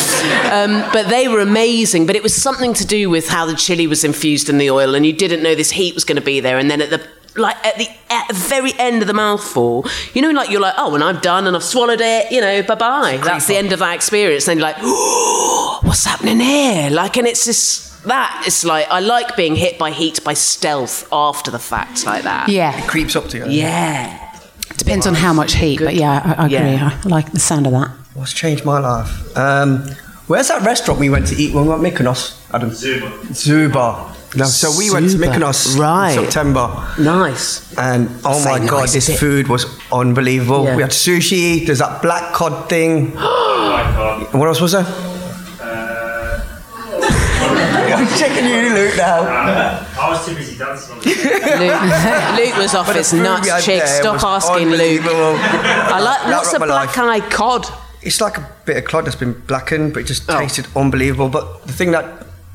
Um, 0.51 0.91
but 0.93 1.09
they 1.09 1.29
were 1.29 1.41
amazing. 1.41 2.07
But 2.07 2.17
it 2.17 2.23
was 2.23 2.35
something 2.35 2.75
to 2.75 2.87
do 2.87 3.11
with 3.11 3.29
how 3.29 3.47
the 3.47 3.55
chili 3.55 3.87
was 3.87 4.05
infused 4.05 4.49
in 4.49 4.59
the 4.59 4.71
oil, 4.71 4.95
and 4.95 5.07
you 5.07 5.13
didn't 5.13 5.43
know 5.43 5.55
this 5.55 5.71
heat 5.71 5.95
was 5.95 6.05
going 6.05 6.17
to 6.17 6.23
be 6.23 6.41
there. 6.41 6.59
And 6.59 6.71
then 6.71 6.81
at 6.81 6.91
the 6.91 7.07
like 7.37 7.57
at 7.65 7.77
the 7.79 7.89
at 8.09 8.29
the 8.29 8.35
very 8.35 8.73
end 8.79 9.03
of 9.03 9.09
the 9.09 9.15
mouthful, 9.15 9.87
you 10.15 10.23
know, 10.23 10.31
like 10.31 10.51
you're 10.51 10.61
like, 10.61 10.75
oh, 10.77 10.95
and 10.95 11.05
I'm 11.05 11.21
done, 11.21 11.47
and 11.47 11.57
I've 11.57 11.65
swallowed 11.65 12.01
it. 12.01 12.31
You 12.33 12.41
know, 12.41 12.63
bye 12.63 12.75
bye. 12.75 13.21
That's 13.23 13.47
the 13.47 13.57
end 13.57 13.73
of 13.73 13.79
that 13.79 13.95
experience. 13.95 14.47
Then 14.47 14.59
you're 14.59 14.67
like, 14.67 14.77
oh, 14.81 15.81
what's 15.83 16.05
happening 16.05 16.41
here? 16.41 16.91
Like, 16.91 17.17
and 17.17 17.27
it's 17.27 17.45
just. 17.45 17.91
That 18.07 18.45
it's 18.47 18.65
like 18.65 18.87
I 18.89 19.01
like 19.01 19.37
being 19.37 19.55
hit 19.55 19.79
by 19.79 19.91
heat 19.91 20.25
by 20.25 20.33
stealth 20.33 21.07
after 21.13 21.51
the 21.51 21.59
fact 21.59 22.07
like 22.07 22.23
that. 22.23 22.49
Yeah. 22.49 22.83
It 22.83 22.89
creeps 22.89 23.15
up 23.15 23.27
to 23.29 23.37
you. 23.37 23.45
Yeah. 23.47 24.19
Depends 24.79 25.07
on 25.07 25.13
how 25.13 25.35
much 25.35 25.53
heat, 25.57 25.81
but 25.81 25.95
yeah, 25.95 26.23
I, 26.39 26.45
I 26.45 26.47
agree. 26.47 26.57
Yeah. 26.57 26.99
I 27.05 27.09
like 27.09 27.33
the 27.33 27.39
sound 27.39 27.67
of 27.67 27.73
that. 27.73 27.91
What's 28.15 28.33
changed 28.33 28.65
my 28.65 28.79
life? 28.79 29.37
Um, 29.37 29.83
where's 30.29 30.49
that 30.49 30.63
restaurant 30.63 30.99
we 30.99 31.11
went 31.11 31.27
to 31.27 31.35
eat 31.37 31.53
when 31.55 31.65
we 31.65 31.69
went 31.77 31.83
to 31.83 32.03
Mykonos? 32.03 32.41
Adam? 32.55 32.71
Zuma. 32.71 33.13
Zuma. 33.35 34.17
No, 34.37 34.45
so 34.45 34.71
we 34.79 34.91
went 34.93 35.07
to 35.07 35.11
Zuma. 35.11 35.27
Mykonos 35.27 35.77
Right. 35.79 36.13
in 36.17 36.25
September. 36.25 36.71
Nice. 36.99 37.63
And 37.77 38.09
oh 38.25 38.39
Say 38.39 38.61
my 38.61 38.67
god, 38.67 38.89
this 38.89 39.09
bit. 39.09 39.19
food 39.19 39.49
was 39.49 39.67
unbelievable. 39.93 40.65
Yeah. 40.65 40.77
We 40.77 40.83
had 40.83 40.93
sushi, 40.93 41.67
there's 41.67 41.81
that 41.81 42.01
black 42.01 42.33
cod 42.33 42.69
thing. 42.69 43.11
what 43.17 44.47
else 44.47 44.61
was 44.61 44.73
there? 44.73 44.87
Uh, 45.61 46.41
I'm 47.97 48.07
checking 48.19 48.45
you, 48.47 48.73
Luke, 48.75 48.97
now. 48.97 49.23
Uh, 49.23 49.85
I 49.99 50.11
was 50.11 50.25
too 50.27 50.35
busy 50.35 50.57
dancing 50.57 50.95
Luke, 51.05 51.05
Luke 52.47 52.57
was 52.57 52.75
off 52.75 52.87
But 52.87 52.97
his 52.97 53.13
nuts, 53.13 53.65
chick. 53.65 53.83
Stop 53.87 54.23
asking 54.23 54.69
Luke. 54.71 55.03
I 55.05 56.01
like. 56.01 56.21
That 56.23 56.37
What's 56.37 56.53
a 56.53 56.59
black 56.59 56.97
life. 56.97 56.99
eyed 57.25 57.31
cod? 57.31 57.67
It's 58.03 58.21
like 58.21 58.39
a 58.39 58.49
bit 58.65 58.77
of 58.79 58.85
cod 58.85 59.05
that's 59.07 59.17
been 59.17 59.33
blackened, 59.33 59.93
but 59.93 60.01
it 60.01 60.07
just 60.07 60.23
Oh. 60.31 60.39
tasted 60.39 60.67
unbelievable. 60.77 61.29
But 61.29 61.67
the 61.67 61.73
thing 61.73 61.91
that 61.91 62.05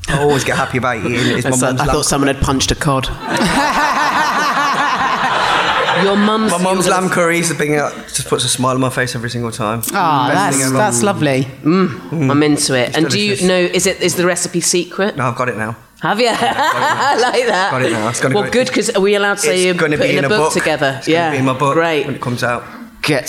I 0.08 0.22
always 0.22 0.44
get 0.44 0.56
happy 0.56 0.78
about 0.78 0.96
eating 0.98 1.12
my 1.12 1.40
That's 1.40 1.44
like- 1.44 1.60
mum's 1.76 1.80
I 1.80 1.84
thought 1.86 2.04
someone 2.06 2.28
had 2.28 2.40
punched 2.42 2.70
a 2.70 2.74
cod. 2.74 3.08
Your 6.04 6.16
mum's. 6.16 6.52
My 6.52 6.62
mum's 6.62 6.86
lamb 6.86 7.08
curry 7.08 7.38
is 7.38 7.48
the 7.48 7.54
thing 7.54 7.72
that 7.72 7.92
just 8.08 8.28
puts 8.28 8.44
a 8.44 8.48
smile 8.48 8.74
on 8.74 8.80
my 8.82 8.90
face 8.90 9.14
every 9.14 9.30
single 9.30 9.50
time. 9.50 9.80
Ah, 9.94 10.28
Best 10.30 10.58
that's 10.58 10.72
that's 10.72 11.02
lovely. 11.02 11.44
Mm, 11.62 12.30
I'm 12.30 12.42
into 12.42 12.74
it. 12.78 12.88
It's 12.88 12.96
and 12.98 13.08
do 13.08 13.18
you 13.18 13.48
know? 13.48 13.56
Is 13.58 13.86
it 13.86 14.02
is 14.02 14.14
the 14.14 14.26
recipe 14.26 14.60
secret? 14.60 15.16
No, 15.16 15.24
I've 15.26 15.36
got 15.36 15.48
it 15.48 15.56
now. 15.56 15.74
Have 16.02 16.20
you? 16.20 16.28
I 16.30 17.16
like 17.18 17.46
that. 17.46 17.70
Got 17.70 17.82
it 17.82 17.92
now. 17.92 18.08
It's 18.10 18.20
gonna 18.20 18.34
well, 18.34 18.44
go- 18.44 18.50
good 18.50 18.66
because 18.66 18.90
are 18.90 19.00
we 19.00 19.14
allowed 19.14 19.36
to 19.36 19.40
say 19.40 19.64
you're 19.64 19.74
putting 19.74 19.98
be 19.98 20.16
in 20.18 20.24
a 20.24 20.26
a 20.26 20.28
book, 20.28 20.38
book 20.38 20.52
together? 20.52 20.96
It's 20.98 21.08
yeah, 21.08 21.30
be 21.30 21.38
in 21.38 21.46
my 21.46 21.58
book 21.58 21.72
Great. 21.74 22.04
when 22.04 22.16
it 22.16 22.20
comes 22.20 22.42
out. 22.44 22.62
Get 23.00 23.26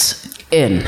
in. 0.52 0.80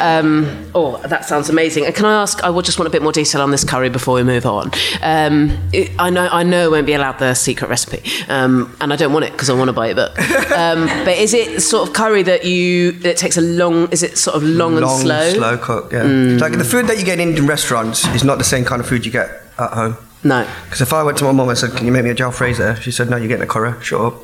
um, 0.00 0.70
oh, 0.74 1.00
that 1.06 1.24
sounds 1.24 1.48
amazing. 1.48 1.86
And 1.86 1.94
can 1.94 2.04
I 2.04 2.22
ask? 2.22 2.42
I 2.44 2.50
would 2.50 2.64
just 2.64 2.78
want 2.78 2.86
a 2.88 2.90
bit 2.90 3.02
more 3.02 3.12
detail 3.12 3.40
on 3.40 3.50
this 3.50 3.64
curry 3.64 3.88
before 3.88 4.14
we 4.14 4.22
move 4.22 4.44
on. 4.46 4.70
Um, 5.02 5.56
it, 5.72 5.90
I 5.98 6.10
know, 6.10 6.28
I 6.30 6.42
know, 6.42 6.66
I 6.66 6.68
won't 6.68 6.86
be 6.86 6.92
allowed 6.92 7.18
the 7.18 7.34
secret 7.34 7.68
recipe, 7.70 8.02
um, 8.28 8.76
and 8.80 8.92
I 8.92 8.96
don't 8.96 9.12
want 9.12 9.24
it 9.24 9.32
because 9.32 9.48
I 9.50 9.54
want 9.54 9.68
to 9.68 9.72
buy 9.72 9.88
a 9.88 9.94
book. 9.94 10.18
Um, 10.52 10.86
but 11.04 11.16
is 11.16 11.32
it 11.34 11.60
sort 11.62 11.88
of 11.88 11.94
curry 11.94 12.22
that 12.24 12.44
you 12.44 12.92
that 12.92 13.16
takes 13.16 13.36
a 13.36 13.42
long? 13.42 13.90
Is 13.90 14.02
it 14.02 14.18
sort 14.18 14.36
of 14.36 14.42
long, 14.42 14.72
and 14.76 14.82
Long, 14.82 15.00
slow? 15.00 15.32
slow 15.32 15.58
cook. 15.58 15.92
Yeah. 15.92 16.02
Mm. 16.02 16.40
Like 16.40 16.52
the 16.58 16.64
food 16.64 16.86
that 16.88 16.98
you 16.98 17.04
get 17.04 17.18
in 17.18 17.28
Indian 17.28 17.46
restaurants 17.46 18.06
is 18.08 18.24
not 18.24 18.38
the 18.38 18.44
same 18.44 18.64
kind 18.64 18.80
of 18.80 18.86
food 18.88 19.06
you 19.06 19.12
get 19.12 19.30
at 19.58 19.70
home. 19.72 19.96
No. 20.22 20.46
Because 20.64 20.82
if 20.82 20.92
I 20.92 21.02
went 21.02 21.16
to 21.18 21.24
my 21.24 21.32
mum 21.32 21.48
and 21.48 21.56
said, 21.56 21.72
"Can 21.72 21.86
you 21.86 21.92
make 21.92 22.04
me 22.04 22.10
a 22.10 22.14
jalfrezi?" 22.14 22.80
She 22.82 22.90
said, 22.90 23.08
"No, 23.08 23.16
you're 23.16 23.28
getting 23.28 23.44
a 23.44 23.46
curry. 23.46 23.72
Shut 23.82 24.00
up." 24.00 24.14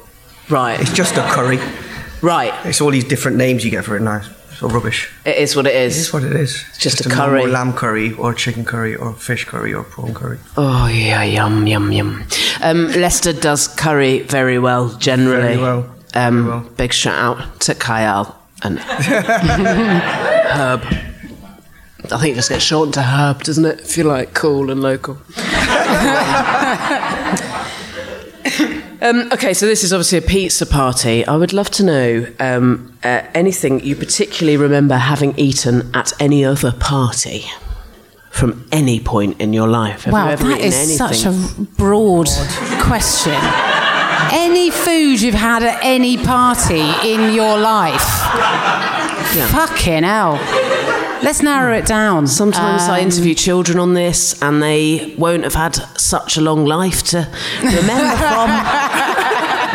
Right. 0.50 0.78
It's 0.80 0.92
just 0.92 1.16
a 1.16 1.22
curry. 1.22 1.58
Right. 2.22 2.52
It's 2.66 2.80
all 2.80 2.90
these 2.90 3.04
different 3.04 3.36
names 3.36 3.64
you 3.64 3.70
get 3.70 3.84
for 3.84 3.96
it 3.96 4.00
now. 4.02 4.22
It's 4.50 4.62
all 4.62 4.70
rubbish. 4.70 5.10
It 5.26 5.36
is 5.36 5.54
what 5.54 5.66
it 5.66 5.74
is. 5.74 5.96
It 5.96 6.00
is 6.00 6.12
what 6.12 6.22
it 6.24 6.32
is. 6.32 6.64
It's 6.70 6.78
just, 6.78 7.04
a 7.04 7.08
normal 7.10 7.26
curry. 7.42 7.46
lamb 7.46 7.72
curry 7.74 8.12
or 8.14 8.32
chicken 8.32 8.64
curry 8.64 8.96
or 8.96 9.12
fish 9.12 9.44
curry 9.44 9.74
or 9.74 9.82
prawn 9.84 10.14
curry. 10.14 10.38
Oh 10.56 10.86
yeah, 10.86 11.22
yum 11.24 11.66
yum 11.66 11.92
yum. 11.92 12.24
Um, 12.62 12.86
Leicester 12.92 13.34
does 13.34 13.68
curry 13.68 14.20
very 14.20 14.58
well 14.58 14.88
generally. 14.96 15.56
Very 15.56 15.58
well, 15.58 15.86
Um, 16.14 16.70
Big 16.78 16.92
shout 16.94 17.18
out 17.38 17.60
to 17.60 17.74
Kayal. 17.74 18.34
and 18.62 18.78
Herb. 20.56 20.82
I 22.10 22.18
think 22.18 22.32
it 22.32 22.36
just 22.36 22.48
gets 22.48 22.64
shortened 22.64 22.94
to 22.94 23.02
Herb, 23.02 23.42
doesn't 23.42 23.64
it? 23.66 23.80
If 23.80 23.96
you're 23.98 24.06
like 24.06 24.32
cool 24.32 24.70
and 24.70 24.80
local. 24.80 25.18
Um, 29.06 29.28
okay, 29.32 29.54
so 29.54 29.66
this 29.66 29.84
is 29.84 29.92
obviously 29.92 30.18
a 30.18 30.22
pizza 30.22 30.66
party. 30.66 31.24
I 31.24 31.36
would 31.36 31.52
love 31.52 31.70
to 31.72 31.84
know 31.84 32.26
um, 32.40 32.98
uh, 33.04 33.22
anything 33.34 33.78
you 33.84 33.94
particularly 33.94 34.56
remember 34.56 34.96
having 34.96 35.38
eaten 35.38 35.94
at 35.94 36.12
any 36.18 36.44
other 36.44 36.72
party 36.72 37.44
from 38.30 38.66
any 38.72 38.98
point 38.98 39.40
in 39.40 39.52
your 39.52 39.68
life. 39.68 40.04
Have 40.04 40.12
you 40.12 40.18
wow, 40.18 40.28
ever 40.30 40.44
that 40.48 40.58
eaten 40.58 40.66
is 40.66 41.00
anything? 41.00 41.16
such 41.16 41.24
a 41.24 41.60
broad 41.76 42.26
question. 42.80 43.38
Any 44.32 44.72
food 44.72 45.20
you've 45.20 45.34
had 45.34 45.62
at 45.62 45.78
any 45.84 46.16
party 46.16 46.82
in 47.04 47.32
your 47.32 47.58
life? 47.58 48.02
Fucking 49.52 50.02
hell. 50.02 50.36
Let's 51.22 51.42
narrow 51.42 51.74
it 51.76 51.86
down. 51.86 52.26
Sometimes 52.26 52.82
I 52.82 52.98
Um, 53.00 53.06
interview 53.06 53.34
children 53.34 53.78
on 53.78 53.94
this, 53.94 54.40
and 54.42 54.62
they 54.62 55.14
won't 55.18 55.44
have 55.44 55.54
had 55.54 55.74
such 55.98 56.36
a 56.36 56.40
long 56.40 56.64
life 56.66 57.02
to 57.04 57.26
remember 57.62 58.16
from. 58.16 58.50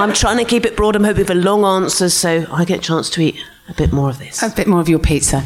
I'm 0.01 0.13
trying 0.13 0.37
to 0.37 0.45
keep 0.45 0.65
it 0.65 0.75
broad. 0.77 0.95
I'm 0.95 1.03
hoping 1.03 1.25
for 1.25 1.35
long 1.35 1.65
answers, 1.65 2.13
so 2.13 2.45
I 2.51 2.63
get 2.65 2.79
a 2.79 2.81
chance 2.81 3.09
to 3.11 3.21
eat 3.21 3.35
a 3.69 3.73
bit 3.73 3.91
more 3.91 4.09
of 4.09 4.17
this. 4.19 4.41
A 4.43 4.49
bit 4.49 4.67
more 4.67 4.79
of 4.79 4.87
your 4.89 4.99
pizza. 4.99 5.43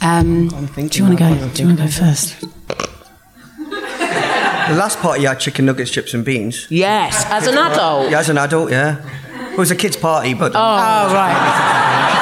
Um, 0.00 0.48
do 0.48 0.98
you 0.98 1.04
want 1.04 1.18
to 1.18 1.24
go? 1.24 1.48
Do 1.54 1.62
you 1.62 1.68
want 1.68 1.78
to 1.78 1.84
go 1.84 1.90
first? 1.90 2.36
The 4.66 4.76
last 4.76 4.98
party 5.00 5.20
you 5.20 5.28
had 5.28 5.40
chicken 5.40 5.66
nuggets, 5.66 5.90
chips, 5.90 6.14
and 6.14 6.24
beans. 6.24 6.66
Yes, 6.70 7.26
as 7.28 7.46
an 7.46 7.58
adult. 7.58 8.10
Yeah, 8.10 8.20
as 8.20 8.30
an 8.30 8.38
adult, 8.38 8.70
yeah. 8.70 8.96
It 9.52 9.58
was 9.58 9.70
a 9.70 9.76
kids' 9.76 9.98
party, 9.98 10.32
but. 10.32 10.52
Oh, 10.54 10.58
right. 10.58 12.13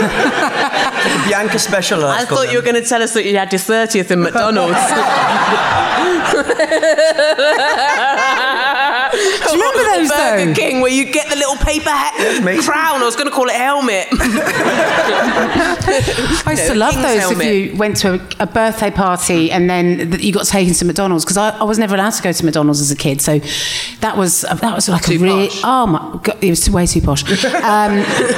Bianca 1.26 1.58
special. 1.58 2.04
I 2.04 2.24
thought 2.24 2.50
you 2.50 2.58
were 2.58 2.64
going 2.64 2.80
to 2.80 2.88
tell 2.88 3.02
us 3.02 3.14
that 3.14 3.24
you 3.24 3.36
had 3.36 3.52
your 3.52 3.60
30th 3.60 4.10
in 4.10 4.22
McDonald's. 4.22 4.74
Do 9.12 9.18
you 9.18 9.52
remember 9.52 9.82
those 9.96 10.08
Burger 10.08 10.46
though? 10.46 10.54
King, 10.54 10.80
where 10.80 10.90
you 10.92 11.04
get 11.12 11.28
the 11.28 11.36
little 11.36 11.56
paper 11.56 11.90
hat 11.90 12.14
crown. 12.64 13.00
I 13.02 13.04
was 13.04 13.16
going 13.16 13.28
to 13.28 13.34
call 13.34 13.48
it 13.48 13.54
helmet. 13.56 14.06
I 16.46 16.50
used 16.50 16.62
No, 16.68 16.74
to 16.74 16.78
love 16.78 16.94
King's 16.94 17.06
those 17.06 17.20
helmet. 17.20 17.46
if 17.46 17.72
you 17.72 17.76
went 17.76 17.96
to 17.98 18.14
a, 18.14 18.20
a 18.40 18.46
birthday 18.46 18.90
party 18.90 19.50
and 19.50 19.68
then 19.68 20.10
th- 20.10 20.22
you 20.22 20.32
got 20.32 20.46
taken 20.46 20.74
to 20.74 20.84
McDonald's 20.84 21.24
because 21.24 21.36
I, 21.36 21.50
I 21.58 21.64
was 21.64 21.78
never 21.78 21.94
allowed 21.94 22.10
to 22.10 22.22
go 22.22 22.32
to 22.32 22.44
McDonald's 22.44 22.80
as 22.80 22.90
a 22.90 22.96
kid. 22.96 23.20
So 23.20 23.38
that 24.00 24.16
was 24.16 24.44
uh, 24.44 24.54
that 24.54 24.74
was 24.74 24.88
like 24.88 25.08
a 25.08 25.16
real 25.18 25.48
oh 25.64 25.86
my 25.86 26.18
god, 26.22 26.38
it 26.42 26.50
was 26.50 26.68
way 26.70 26.86
too 26.86 27.00
posh. 27.00 27.22
Um, 27.44 27.96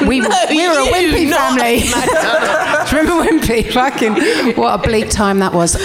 we 0.08 0.20
No, 0.20 0.28
we 0.50 0.68
were 0.68 0.78
a 0.78 0.84
you, 0.84 0.92
Wimpy 0.92 1.30
family. 1.30 1.82
McDonald's. 1.90 2.90
Do 2.90 2.96
you 2.96 3.02
remember 3.02 3.46
Wimpy? 3.46 3.72
Fucking 3.72 4.56
what 4.56 4.80
a 4.80 4.82
bleak 4.82 5.10
time 5.10 5.38
that 5.40 5.52
was. 5.52 5.74
Um, 5.76 5.82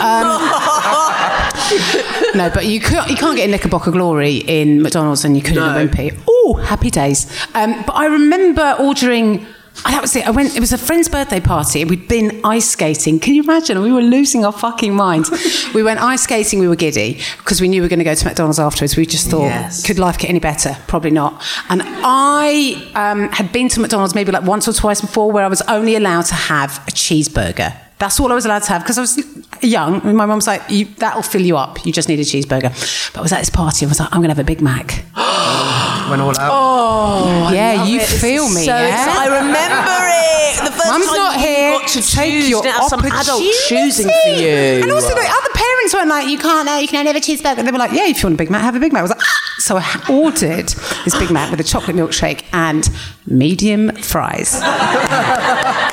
no, 2.35 2.49
but 2.53 2.65
you 2.65 2.79
could, 2.79 3.09
you 3.09 3.15
can't 3.15 3.35
get 3.37 3.47
a 3.47 3.51
Knickerbocker 3.51 3.91
glory 3.91 4.37
in 4.37 4.81
McDonald's 4.81 5.25
and 5.25 5.35
you 5.35 5.41
could 5.41 5.57
in 5.57 5.63
No. 5.63 5.69
a 5.77 5.87
Wimpy. 5.87 6.17
Oh, 6.27 6.53
happy 6.63 6.89
days. 6.89 7.25
Um, 7.53 7.83
but 7.85 7.93
I 7.95 8.05
remember 8.05 8.75
ordering. 8.79 9.45
oh, 9.85 9.91
that 9.91 10.01
was 10.01 10.15
it. 10.15 10.25
I 10.27 10.31
went. 10.31 10.55
It 10.55 10.59
was 10.59 10.71
a 10.73 10.77
friend's 10.77 11.07
birthday 11.09 11.39
party. 11.39 11.81
And 11.81 11.89
we'd 11.89 12.07
been 12.07 12.41
ice 12.43 12.69
skating. 12.69 13.19
Can 13.19 13.33
you 13.35 13.43
imagine? 13.43 13.81
We 13.81 13.91
were 13.91 14.01
losing 14.01 14.45
our 14.45 14.51
fucking 14.51 14.93
minds. 14.95 15.29
we 15.73 15.83
went 15.83 16.01
ice 16.01 16.23
skating. 16.23 16.59
We 16.59 16.67
were 16.67 16.75
giddy 16.75 17.21
because 17.37 17.59
we 17.61 17.67
knew 17.67 17.81
we 17.81 17.85
were 17.85 17.89
going 17.89 17.99
to 17.99 18.05
go 18.05 18.15
to 18.15 18.25
McDonald's 18.25 18.59
afterwards. 18.59 18.95
We 18.95 19.05
just 19.05 19.29
thought, 19.29 19.41
Yes. 19.43 19.85
could 19.85 19.99
life 19.99 20.17
get 20.17 20.29
any 20.29 20.39
better? 20.39 20.75
Probably 20.87 21.11
not. 21.11 21.43
And 21.69 21.81
I 21.85 22.91
um, 22.95 23.29
had 23.29 23.51
been 23.51 23.67
to 23.69 23.79
McDonald's 23.79 24.15
maybe 24.15 24.31
like 24.31 24.43
once 24.43 24.67
or 24.67 24.73
twice 24.73 25.01
before, 25.01 25.31
where 25.31 25.43
I 25.43 25.47
was 25.47 25.61
only 25.63 25.95
allowed 25.95 26.25
to 26.25 26.35
have 26.35 26.77
a 26.87 26.91
cheeseburger. 26.91 27.75
That's 27.99 28.19
all 28.19 28.31
I 28.31 28.35
was 28.35 28.45
allowed 28.45 28.63
to 28.63 28.69
have 28.69 28.83
because 28.83 28.97
I 28.97 29.01
was 29.01 29.17
young. 29.61 30.01
And 30.01 30.15
my 30.15 30.25
mum 30.25 30.37
was 30.37 30.47
like, 30.47 30.61
you, 30.69 30.85
"That'll 30.97 31.23
fill 31.23 31.41
you 31.41 31.57
up. 31.57 31.83
You 31.85 31.91
just 31.91 32.07
need 32.07 32.19
a 32.19 32.23
cheeseburger." 32.23 32.71
But 33.13 33.19
I 33.19 33.21
was 33.23 33.31
at 33.31 33.39
this 33.39 33.49
party. 33.49 33.85
I 33.85 33.89
was 33.89 33.99
like, 33.99 34.09
"I'm 34.11 34.19
going 34.21 34.29
to 34.29 34.35
have 34.35 34.39
a 34.39 34.43
Big 34.43 34.61
Mac." 34.61 35.03
Went 36.09 36.21
all 36.21 36.29
out. 36.39 36.51
Oh, 36.53 37.51
yeah, 37.51 37.83
you 37.85 37.99
it. 37.99 38.07
Feel 38.07 38.47
me. 38.47 38.63
So 38.65 38.71
yeah? 38.71 39.13
I 39.17 39.27
remember 39.27 39.99
it. 40.07 40.63
The 40.63 40.71
first 40.71 40.87
Mum's 40.89 41.05
time 41.07 41.15
not 41.17 41.33
you 41.35 41.45
here 41.45 41.71
got 41.71 41.87
to 41.89 42.01
take 42.01 42.31
choose. 42.31 42.49
your 42.49 42.65
You 42.65 42.87
some 42.87 43.03
adult 43.03 43.43
choosing 43.67 44.07
for 44.07 44.29
you. 44.29 44.81
And 44.83 44.91
also, 44.91 45.09
the 45.09 45.27
other 45.27 45.53
parents 45.53 45.93
weren't 45.93 46.09
like, 46.09 46.27
"You 46.29 46.37
can't. 46.37 46.65
No, 46.65 46.77
you 46.77 46.87
can 46.87 46.99
only 46.99 47.11
have 47.11 47.21
a 47.21 47.25
cheeseburger." 47.25 47.65
They 47.65 47.71
were 47.71 47.77
like, 47.77 47.91
"Yeah, 47.91 48.07
if 48.07 48.17
you 48.17 48.27
want 48.27 48.35
a 48.35 48.37
Big 48.37 48.49
Mac, 48.49 48.61
have 48.61 48.75
a 48.75 48.79
Big 48.79 48.93
Mac." 48.93 48.99
I 48.99 49.03
was 49.03 49.11
like, 49.11 49.21
"Ah." 49.21 49.47
so 49.59 49.77
I 49.77 50.05
ordered 50.09 50.69
this 51.03 51.17
Big 51.17 51.29
Mac 51.31 51.51
with 51.51 51.59
a 51.59 51.63
chocolate 51.63 51.95
milkshake 51.95 52.45
and 52.53 52.87
medium 53.25 53.91
fries. 53.95 54.61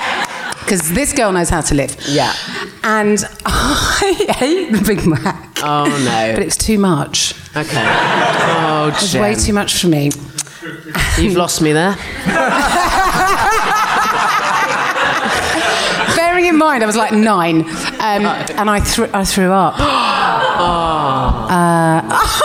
Because 0.64 0.92
this 0.94 1.12
girl 1.12 1.32
knows 1.32 1.50
how 1.50 1.60
to 1.60 1.74
live. 1.74 1.94
Yeah. 2.08 2.32
And 2.82 3.18
I 3.46 4.36
ate 4.40 4.72
the 4.72 4.82
Big 4.86 5.06
Mac. 5.06 5.50
Oh 5.62 5.84
no. 5.84 6.32
But 6.34 6.42
it 6.42 6.46
was 6.46 6.56
too 6.56 6.78
much. 6.78 7.34
Okay. 7.56 7.84
Oh, 7.86 8.88
It 8.88 9.00
was 9.02 9.14
way 9.14 9.34
too 9.34 9.52
much 9.52 9.80
for 9.80 9.88
me. 9.88 10.10
You've 11.18 11.36
lost 11.36 11.60
me 11.60 11.72
there. 11.72 11.96
Bearing 16.16 16.46
in 16.46 16.56
mind, 16.56 16.82
I 16.82 16.86
was 16.86 16.96
like 16.96 17.12
nine, 17.12 17.60
um, 17.62 18.24
and 18.26 18.70
I, 18.70 18.80
threw 18.80 19.08
I 19.12 19.24
threw 19.24 19.52
up. 19.52 19.74
Uh, 21.44 22.00
oh, 22.04 22.08
that's 22.08 22.42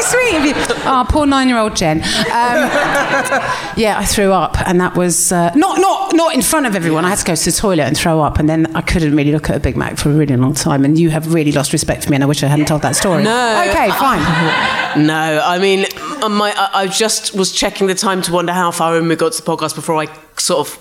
really 0.00 0.30
sweet 0.30 0.54
of 0.54 0.68
you. 0.68 0.74
Oh, 0.86 1.06
poor 1.08 1.26
nine-year-old 1.26 1.76
Jen. 1.76 1.98
Um, 1.98 2.04
yeah, 3.76 3.96
I 3.98 4.04
threw 4.04 4.32
up, 4.32 4.56
and 4.66 4.80
that 4.80 4.96
was 4.96 5.32
uh, 5.32 5.52
not 5.54 5.80
not 5.80 6.14
not 6.14 6.34
in 6.34 6.42
front 6.42 6.66
of 6.66 6.74
everyone. 6.76 7.04
I 7.04 7.10
had 7.10 7.18
to 7.18 7.24
go 7.24 7.34
to 7.34 7.44
the 7.44 7.56
toilet 7.56 7.84
and 7.84 7.96
throw 7.96 8.20
up, 8.20 8.38
and 8.38 8.48
then 8.48 8.74
I 8.76 8.80
couldn't 8.80 9.14
really 9.14 9.32
look 9.32 9.50
at 9.50 9.56
a 9.56 9.60
Big 9.60 9.76
Mac 9.76 9.98
for 9.98 10.10
a 10.10 10.14
really 10.14 10.36
long 10.36 10.54
time. 10.54 10.84
And 10.84 10.98
you 10.98 11.10
have 11.10 11.32
really 11.32 11.52
lost 11.52 11.72
respect 11.72 12.04
for 12.04 12.10
me, 12.10 12.16
and 12.16 12.24
I 12.24 12.26
wish 12.26 12.42
I 12.42 12.46
hadn't 12.48 12.66
told 12.66 12.82
that 12.82 12.96
story. 12.96 13.22
No. 13.22 13.64
Okay, 13.68 13.90
fine. 13.90 14.20
No, 14.96 15.40
I 15.44 15.60
mean, 15.60 15.86
my, 16.20 16.52
I, 16.56 16.82
I 16.82 16.86
just 16.88 17.32
was 17.32 17.52
checking 17.52 17.86
the 17.86 17.94
time 17.94 18.22
to 18.22 18.32
wonder 18.32 18.52
how 18.52 18.72
far 18.72 18.98
in 18.98 19.06
we 19.06 19.14
got 19.14 19.32
to 19.34 19.42
the 19.42 19.48
podcast 19.48 19.76
before 19.76 19.94
I 19.94 20.06
sort 20.36 20.66
of 20.66 20.78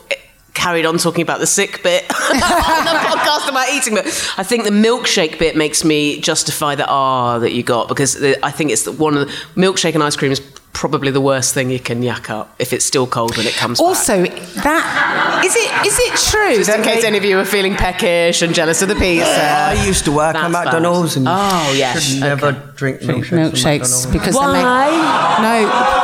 carried 0.54 0.86
on 0.86 0.98
talking 0.98 1.22
about 1.22 1.40
the 1.40 1.48
sick 1.48 1.82
bit 1.84 2.04
on 2.32 2.36
the 2.86 2.92
podcast 2.92 3.48
about 3.50 3.70
eating. 3.70 3.96
But 3.96 4.06
I 4.38 4.44
think 4.44 4.64
the 4.64 4.70
milkshake 4.72 5.40
bit 5.40 5.56
makes 5.56 5.84
me 5.84 6.20
justify 6.20 6.76
the 6.76 6.88
R 6.88 7.40
that 7.40 7.54
you 7.54 7.64
got 7.64 7.88
because 7.88 8.16
the, 8.16 8.44
I 8.46 8.52
think 8.52 8.72
it's 8.72 8.84
the, 8.84 8.92
one 8.92 9.16
of 9.18 9.28
the 9.28 9.34
milkshake 9.56 9.94
and 9.94 10.04
ice 10.04 10.16
cream 10.16 10.32
is 10.32 10.42
probably 10.72 11.12
the 11.12 11.20
worst 11.20 11.54
thing 11.54 11.70
you 11.70 11.80
can 11.80 12.02
yak 12.04 12.30
up 12.30 12.54
if 12.60 12.72
it's 12.74 12.86
still 12.86 13.06
cold 13.08 13.36
when 13.36 13.46
it 13.48 13.54
comes 13.54 13.80
back. 13.80 13.88
Also, 13.88 14.24
that 14.24 15.42
is 15.46 15.56
it. 15.56 15.88
Is 15.88 15.98
it 16.00 16.30
true? 16.32 16.58
Just 16.64 16.70
in 16.78 16.84
case 16.84 17.02
they- 17.02 17.08
any 17.08 17.18
of 17.18 17.26
you 17.26 17.38
are 17.40 17.46
feeling 17.46 17.76
peckish 17.76 18.42
and 18.42 18.54
jealous 18.54 18.82
of 18.82 18.88
the 18.90 18.96
pizza. 18.96 19.26
I 19.30 19.84
used 19.86 20.06
to 20.06 20.12
work 20.12 20.36
at 20.36 20.52
That's 20.52 20.66
McDonald's 20.66 21.16
and 21.18 21.28
Oh, 21.28 21.74
yes. 21.76 22.04
should 22.04 22.20
never 22.22 22.52
drink 22.76 23.02
milkshakes. 23.02 23.26
from 23.28 23.38
milkshakes 23.40 23.64
McDonald's. 23.80 24.06
because 24.08 24.36
they 24.36 24.46
make 24.54 24.64
no. 24.64 25.99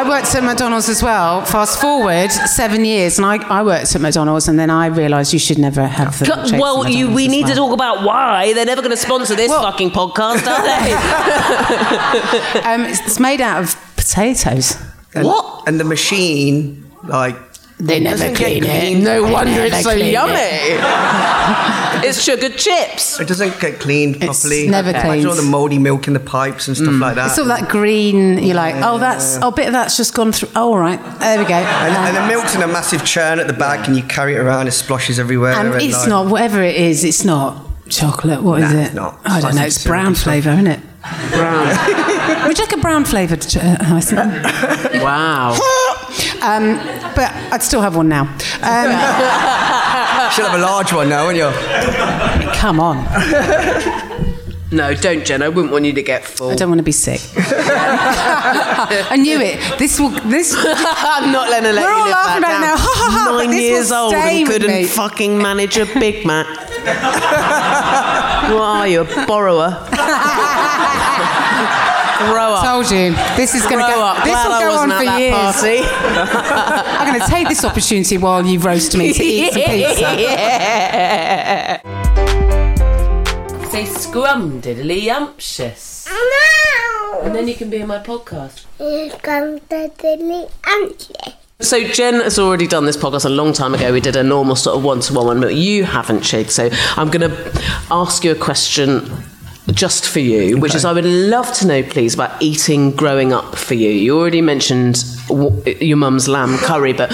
I 0.00 0.08
worked 0.08 0.34
at 0.34 0.42
McDonald's 0.42 0.88
as 0.88 1.02
well. 1.02 1.44
Fast 1.44 1.78
forward 1.78 2.32
seven 2.32 2.86
years, 2.86 3.18
and 3.18 3.26
I, 3.26 3.36
I 3.48 3.62
worked 3.62 3.94
at 3.94 4.00
McDonald's, 4.00 4.48
and 4.48 4.58
then 4.58 4.70
I 4.70 4.86
realised 4.86 5.34
you 5.34 5.38
should 5.38 5.58
never 5.58 5.86
have 5.86 6.18
the. 6.18 6.24
milkshakes 6.24 6.58
Well, 6.58 6.88
you, 6.88 7.12
we 7.12 7.26
as 7.26 7.30
need 7.30 7.46
to 7.48 7.54
talk 7.54 7.74
about 7.74 8.02
why 8.02 8.54
they're 8.54 8.64
never 8.64 8.80
going 8.80 8.92
to 8.92 8.96
sponsor 8.96 9.34
this 9.34 9.50
fucking 9.50 9.90
podcast, 9.90 10.46
are 10.46 10.62
they? 10.64 10.96
Um, 12.70 12.82
it's, 12.82 13.00
it's 13.00 13.20
made 13.20 13.40
out 13.42 13.62
of 13.62 13.96
potatoes. 13.96 14.76
And, 15.14 15.26
what? 15.26 15.68
And 15.68 15.78
the 15.78 15.84
machine, 15.84 16.90
like. 17.04 17.36
They 17.80 18.00
never 18.00 18.16
doesn't 18.18 18.34
get 18.34 18.62
clean 18.62 18.64
it. 18.64 19.02
no 19.02 19.24
They 19.26 19.32
wonder 19.32 19.60
it's 19.64 19.82
so 19.82 19.92
yummy. 19.92 20.34
it. 20.36 20.80
it's 22.04 22.22
sugar 22.22 22.50
chips. 22.50 23.18
It 23.20 23.26
doesn't 23.28 23.58
get 23.60 23.80
cleaned 23.80 24.20
properly. 24.20 24.68
never 24.68 24.90
Imagine 24.90 25.10
cleaned. 25.10 25.26
all 25.26 25.34
the 25.34 25.42
mouldy 25.42 25.78
milk 25.78 26.06
in 26.06 26.12
the 26.12 26.20
pipes 26.20 26.68
and 26.68 26.76
stuff 26.76 26.94
like 27.00 27.14
that. 27.14 27.30
It's 27.30 27.38
all 27.38 27.46
that 27.46 27.68
green. 27.68 28.38
You're 28.38 28.54
like, 28.56 28.74
oh, 28.76 28.98
that's 28.98 29.38
oh, 29.40 29.48
a 29.48 29.52
bit 29.52 29.66
of 29.68 29.72
that's 29.72 29.96
just 29.96 30.14
gone 30.14 30.32
through. 30.32 30.50
Oh, 30.54 30.72
all 30.72 30.78
right, 30.78 31.00
there 31.20 31.38
we 31.38 31.44
go. 31.44 31.54
And, 31.54 31.94
and 31.96 32.16
the 32.16 32.26
milk's 32.26 32.54
in 32.54 32.62
a 32.62 32.68
massive 32.68 33.04
churn 33.04 33.38
at 33.40 33.46
the 33.46 33.52
back, 33.54 33.86
and 33.88 33.96
you 33.96 34.02
carry 34.02 34.34
it 34.34 34.38
around, 34.38 34.68
it 34.68 34.72
splashes 34.72 35.18
everywhere. 35.18 35.52
And 35.54 35.74
it's 35.82 36.00
like- 36.00 36.08
not 36.08 36.26
whatever 36.26 36.62
it 36.62 36.76
is. 36.76 37.02
It's 37.04 37.24
not 37.24 37.66
chocolate. 37.88 38.42
What 38.42 38.62
is 38.62 38.72
Nah, 38.72 38.78
it? 38.78 38.84
it's 38.86 38.94
not. 38.94 39.20
I 39.24 39.40
don't 39.40 39.54
know. 39.54 39.64
It's 39.64 39.84
brown 39.86 40.14
flavour, 40.14 40.50
isn't 40.50 40.66
it? 40.66 40.80
Brown. 41.32 41.66
Would 42.46 42.58
you 42.58 42.64
like 42.64 42.74
a 42.76 42.80
brown 42.80 43.04
flavoured 43.06 43.44
uh, 43.56 43.76
wow. 45.02 45.56
Um, 46.42 46.76
but 47.14 47.30
I'd 47.52 47.62
still 47.62 47.80
have 47.82 47.96
one 47.96 48.08
now. 48.08 48.22
Um, 48.22 48.90
Should 50.32 50.44
have 50.46 50.54
a 50.54 50.58
large 50.62 50.92
one 50.92 51.08
now, 51.08 51.26
wouldn't 51.26 51.44
you? 51.44 52.52
come 52.54 52.80
on. 52.80 52.96
No, 54.72 54.94
don't, 54.94 55.24
Jen. 55.26 55.42
I 55.42 55.48
wouldn't 55.48 55.72
want 55.72 55.84
you 55.84 55.92
to 55.94 56.02
get 56.02 56.24
full. 56.24 56.50
I 56.50 56.54
don't 56.54 56.68
want 56.68 56.78
to 56.78 56.84
be 56.84 56.92
sick. 56.92 57.20
I 57.36 59.16
knew 59.18 59.40
it. 59.40 59.58
This 59.80 59.98
will. 59.98 60.10
This. 60.10 60.54
I'm 60.64 61.32
not 61.32 61.50
letting 61.50 61.66
her 61.66 61.72
let 61.72 61.82
We're 61.84 61.90
you 61.90 61.96
all 61.96 62.04
live 62.04 62.12
laughing 62.12 62.42
that 62.42 62.48
about 62.50 62.60
it 62.60 62.60
down. 62.60 62.60
now. 62.60 62.76
Ha, 62.76 62.94
ha, 62.94 63.10
ha, 63.10 63.32
but 63.36 63.46
Nine 63.46 63.60
years 63.60 63.90
old 63.90 64.14
and 64.14 64.46
with 64.48 64.52
couldn't 64.62 64.70
me. 64.76 64.84
fucking 64.84 65.38
manage 65.42 65.76
a 65.76 65.86
Big 65.86 66.24
Mac. 66.24 66.46
what 68.52 68.62
are 68.62 68.86
you, 68.86 69.00
a 69.00 69.26
borrower? 69.26 69.76
Grow 72.28 72.52
up. 72.52 72.64
Told 72.64 72.90
you. 72.90 73.14
This 73.36 73.54
is 73.54 73.62
going 73.62 73.78
to 73.78 73.90
go. 73.90 74.02
up. 74.02 74.16
This 74.24 74.32
Glad 74.32 74.48
will 74.48 74.60
go 74.60 74.76
on 74.78 74.88
for 74.88 74.94
at 74.94 75.18
years. 75.18 75.62
I'm 75.90 77.06
going 77.08 77.20
to 77.20 77.26
take 77.26 77.48
this 77.48 77.64
opportunity 77.64 78.18
while 78.18 78.44
you 78.44 78.58
roast 78.58 78.96
me 78.96 79.12
to 79.12 79.22
eat 79.22 79.52
some 79.52 79.62
pizza. 79.62 80.00
yeah. 80.20 81.80
Say 83.70 83.84
scrum 83.86 84.60
diddly 84.60 85.08
umptious. 85.08 86.06
And 87.22 87.34
then 87.34 87.48
you 87.48 87.54
can 87.54 87.70
be 87.70 87.78
in 87.78 87.86
my 87.86 87.98
podcast. 87.98 88.66
So 91.60 91.84
Jen 91.84 92.14
has 92.20 92.38
already 92.38 92.66
done 92.66 92.86
this 92.86 92.96
podcast 92.96 93.24
a 93.26 93.28
long 93.28 93.52
time 93.52 93.74
ago. 93.74 93.92
We 93.92 94.00
did 94.00 94.16
a 94.16 94.22
normal 94.22 94.56
sort 94.56 94.76
of 94.76 94.84
one-to-one 94.84 95.26
one, 95.26 95.40
but 95.40 95.54
you 95.54 95.84
haven't, 95.84 96.20
Chig. 96.20 96.50
So 96.50 96.70
I'm 96.96 97.10
going 97.10 97.30
to 97.30 97.62
ask 97.90 98.24
you 98.24 98.32
a 98.32 98.34
question 98.34 99.10
just 99.72 100.08
for 100.08 100.20
you, 100.20 100.58
which 100.58 100.74
is 100.74 100.84
I 100.84 100.92
would 100.92 101.04
love 101.04 101.52
to 101.54 101.66
know, 101.66 101.82
please, 101.82 102.14
about 102.14 102.40
eating 102.42 102.92
growing 102.92 103.32
up 103.32 103.56
for 103.56 103.74
you. 103.74 103.90
You 103.90 104.18
already 104.18 104.40
mentioned 104.40 105.04
w- 105.28 105.62
your 105.80 105.96
mum's 105.96 106.28
lamb 106.28 106.56
curry, 106.58 106.92
but 106.92 107.10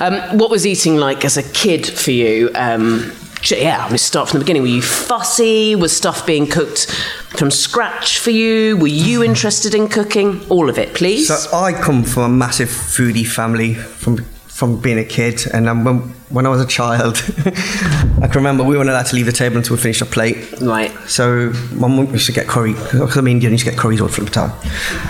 um, 0.00 0.38
what 0.38 0.50
was 0.50 0.66
eating 0.66 0.96
like 0.96 1.24
as 1.24 1.36
a 1.36 1.42
kid 1.42 1.86
for 1.86 2.10
you? 2.10 2.50
Um, 2.54 3.12
yeah, 3.44 3.86
let's 3.90 4.02
start 4.02 4.28
from 4.28 4.40
the 4.40 4.44
beginning. 4.44 4.62
Were 4.62 4.68
you 4.68 4.82
fussy? 4.82 5.76
Was 5.76 5.96
stuff 5.96 6.26
being 6.26 6.46
cooked 6.46 6.90
from 7.36 7.50
scratch 7.50 8.18
for 8.18 8.30
you? 8.30 8.76
Were 8.76 8.88
you 8.88 9.22
interested 9.30 9.74
in 9.74 9.88
cooking? 9.88 10.44
All 10.48 10.68
of 10.68 10.78
it, 10.78 10.94
please. 10.94 11.28
So 11.28 11.56
I 11.56 11.72
come 11.72 12.02
from 12.04 12.22
a 12.24 12.28
massive 12.28 12.68
foodie 12.68 13.26
family 13.26 13.74
from 13.74 14.24
from 14.48 14.80
being 14.80 14.98
a 14.98 15.04
kid, 15.04 15.42
and 15.52 15.68
um, 15.68 15.84
when 15.84 16.14
when 16.30 16.44
I 16.46 16.50
was 16.50 16.60
a 16.60 16.66
child, 16.66 17.16
I 17.46 18.26
can 18.26 18.36
remember 18.36 18.62
we 18.64 18.76
weren't 18.76 18.90
allowed 18.90 19.06
to 19.06 19.16
leave 19.16 19.26
the 19.26 19.32
table 19.32 19.56
until 19.56 19.76
we 19.76 19.82
finished 19.82 20.02
our 20.02 20.08
plate. 20.08 20.60
Right. 20.60 20.90
So 21.08 21.52
my 21.72 21.88
mum 21.88 22.10
used 22.12 22.26
to 22.26 22.32
get 22.32 22.46
curry 22.46 22.74
because 22.74 23.16
I'm 23.16 23.26
Indian. 23.26 23.52
Used 23.52 23.64
to 23.64 23.70
get 23.70 23.78
curries 23.78 24.00
all 24.00 24.08
the 24.08 24.24
time, 24.26 24.50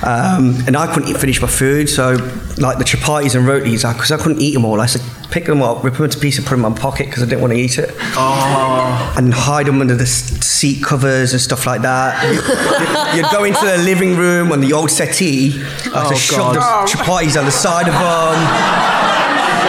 um, 0.04 0.54
and 0.66 0.76
I 0.76 0.92
couldn't 0.92 1.08
eat, 1.08 1.16
finish 1.16 1.40
my 1.42 1.48
food. 1.48 1.88
So 1.88 2.12
like 2.58 2.78
the 2.78 2.84
chapatis 2.84 3.34
and 3.34 3.46
rotis, 3.46 3.82
because 3.82 4.12
I, 4.12 4.16
couldn't 4.16 4.40
eat 4.40 4.54
them 4.54 4.64
all, 4.64 4.80
I 4.80 4.86
to 4.86 5.00
pick 5.30 5.44
them 5.46 5.60
up, 5.62 5.82
rip 5.84 5.94
them 5.94 6.04
into 6.04 6.18
pieces, 6.18 6.44
put 6.44 6.50
them 6.56 6.64
in 6.64 6.72
my 6.72 6.78
pocket 6.78 7.06
because 7.06 7.22
I 7.22 7.26
didn't 7.26 7.40
want 7.42 7.52
to 7.52 7.58
eat 7.58 7.78
it, 7.78 7.90
Oh. 8.16 9.14
and 9.16 9.32
hide 9.34 9.66
them 9.66 9.80
under 9.80 9.94
the 9.94 10.06
seat 10.06 10.82
covers 10.82 11.32
and 11.32 11.40
stuff 11.40 11.66
like 11.66 11.82
that. 11.82 12.22
You'd, 12.32 13.16
you'd 13.24 13.30
go 13.32 13.44
into 13.44 13.64
the 13.64 13.78
living 13.78 14.16
room 14.16 14.52
on 14.52 14.60
the 14.60 14.72
old 14.72 14.90
settee, 14.90 15.52
I 15.94 16.04
had 16.04 16.12
Oh, 16.12 16.14
shove 16.14 16.54
the 16.54 16.60
chapatis 16.60 17.38
on 17.38 17.44
the 17.44 17.50
side 17.52 17.88
of 17.88 17.94
them. 17.94 18.97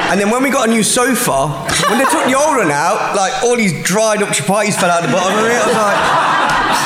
And 0.10 0.20
then 0.20 0.30
when 0.32 0.42
we 0.42 0.50
got 0.50 0.68
a 0.68 0.72
new 0.72 0.84
sofa, 0.84 1.48
when 1.90 2.00
they 2.00 2.06
took 2.06 2.26
the 2.26 2.34
old 2.34 2.58
one 2.58 2.72
out, 2.72 3.16
like 3.16 3.44
all 3.44 3.56
these 3.56 3.74
dried 3.84 4.24
up 4.24 4.30
chapatis 4.30 4.74
fell 4.74 4.90
out 4.90 5.04
the 5.04 5.12
bottom 5.12 5.38
of 5.38 5.46
it. 5.46 5.54
I 5.54 5.66
was 5.68 5.76
like. 5.76 6.40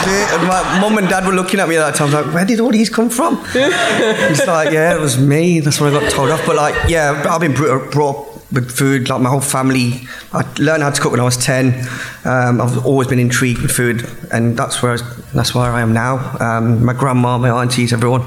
And 0.05 0.47
my 0.47 0.81
mum 0.81 0.97
and 0.97 1.07
dad 1.07 1.25
were 1.25 1.31
looking 1.31 1.61
at 1.61 1.69
me 1.69 1.77
at 1.77 1.79
that 1.79 1.95
time, 1.95 2.13
I 2.13 2.17
was 2.17 2.25
like, 2.25 2.35
where 2.35 2.45
did 2.45 2.59
all 2.59 2.71
these 2.71 2.89
come 2.89 3.09
from? 3.09 3.41
It's 3.55 4.45
like, 4.45 4.71
yeah, 4.73 4.93
it 4.95 4.99
was 4.99 5.17
me. 5.17 5.61
That's 5.61 5.79
what 5.79 5.93
I 5.93 5.99
got 5.99 6.11
told 6.11 6.29
off. 6.29 6.45
But 6.45 6.57
like, 6.57 6.89
yeah, 6.89 7.23
I've 7.29 7.39
been 7.39 7.53
brought 7.53 8.27
up 8.27 8.51
with 8.51 8.69
food, 8.71 9.07
like 9.07 9.21
my 9.21 9.29
whole 9.29 9.39
family. 9.41 10.01
I 10.33 10.45
learned 10.59 10.83
how 10.83 10.89
to 10.89 11.01
cook 11.01 11.11
when 11.11 11.21
I 11.21 11.23
was 11.23 11.37
10. 11.37 11.87
Um, 12.25 12.59
I've 12.59 12.85
always 12.85 13.07
been 13.07 13.19
intrigued 13.19 13.61
with 13.61 13.71
food, 13.71 14.05
and 14.31 14.57
that's 14.57 14.81
where 14.83 14.93
I 14.93 14.97
that's 15.33 15.55
where 15.55 15.71
I 15.71 15.81
am 15.81 15.93
now. 15.93 16.35
Um, 16.39 16.83
my 16.85 16.93
grandma, 16.93 17.37
my 17.37 17.49
aunties, 17.49 17.93
everyone. 17.93 18.23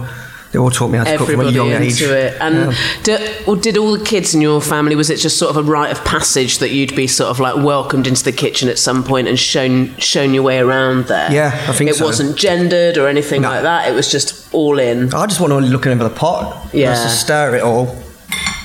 They 0.57 0.61
all 0.61 0.71
taught 0.71 0.89
me 0.89 0.97
how 0.97 1.05
to 1.05 1.19
cook 1.19 1.29
from 1.29 1.41
a 1.41 1.51
young 1.51 1.69
into 1.71 1.85
age. 1.85 2.01
it. 2.01 2.41
And 2.41 2.75
do, 3.03 3.19
or 3.47 3.57
did 3.57 3.77
all 3.77 3.95
the 3.95 4.03
kids 4.03 4.35
in 4.35 4.41
your 4.41 4.63
family, 4.63 4.97
was 4.97 5.11
it 5.11 5.19
just 5.19 5.37
sort 5.39 5.51
of 5.51 5.59
a 5.59 5.63
rite 5.71 5.93
of 5.93 6.03
passage 6.07 6.61
that 6.61 6.71
you'd 6.71 6.97
be 6.97 7.07
sort 7.07 7.29
of 7.29 7.39
like 7.41 7.57
welcomed 7.63 8.07
into 8.07 8.25
the 8.25 8.33
kitchen 8.33 8.71
at 8.71 8.79
some 8.79 9.05
point 9.05 9.29
and 9.29 9.39
shown 9.39 9.95
shown 9.99 10.33
your 10.33 10.43
way 10.45 10.59
around 10.59 11.09
there? 11.09 11.31
Yeah, 11.31 11.49
I 11.69 11.73
think 11.75 11.91
It 11.91 11.97
so. 11.97 12.07
wasn't 12.07 12.39
gendered 12.39 12.97
or 12.97 13.07
anything 13.07 13.43
like 13.43 13.65
that. 13.65 13.87
It 13.87 13.93
was 13.93 14.11
just 14.11 14.49
all 14.55 14.79
in. 14.79 15.13
I 15.13 15.27
just 15.27 15.41
want 15.43 15.51
to 15.53 15.59
look 15.59 15.87
over 15.87 16.03
the 16.03 16.09
pot. 16.09 16.73
Yeah. 16.73 16.95
Just 16.95 17.27
to 17.27 17.35
at 17.35 17.53
it 17.53 17.61
all. 17.61 17.89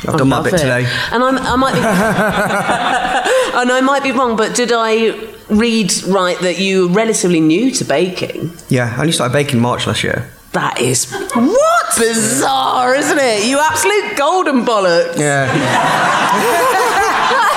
I've 0.08 0.15
I 0.15 0.17
done 0.17 0.30
my 0.30 0.41
bit 0.41 0.54
it. 0.54 0.60
today. 0.60 0.86
And 1.12 1.21
I'm, 1.21 1.38
I 1.39 1.56
might 1.58 1.73
be, 1.73 1.80
and 3.60 3.69
I 3.69 3.82
might 3.82 4.01
be 4.04 4.13
wrong, 4.13 4.38
but 4.38 4.56
did 4.56 4.71
I 4.73 5.10
read 5.49 5.91
right 6.08 6.39
that 6.39 6.58
you 6.58 6.88
were 6.88 6.93
relatively 6.93 7.41
new 7.41 7.69
to 7.71 7.84
baking? 7.84 8.54
Yeah, 8.69 8.95
I 8.97 9.01
only 9.01 9.12
started 9.12 9.34
baking 9.34 9.60
March 9.60 9.86
last 9.88 10.06
year. 10.06 10.32
That 10.54 10.80
is 10.82 11.10
what 11.34 11.98
bizarre, 11.98 12.94
isn't 12.96 13.18
it? 13.20 13.48
You 13.48 13.60
absolute 13.60 14.18
golden 14.18 14.66
bollocks. 14.66 15.18
Yeah. 15.18 15.48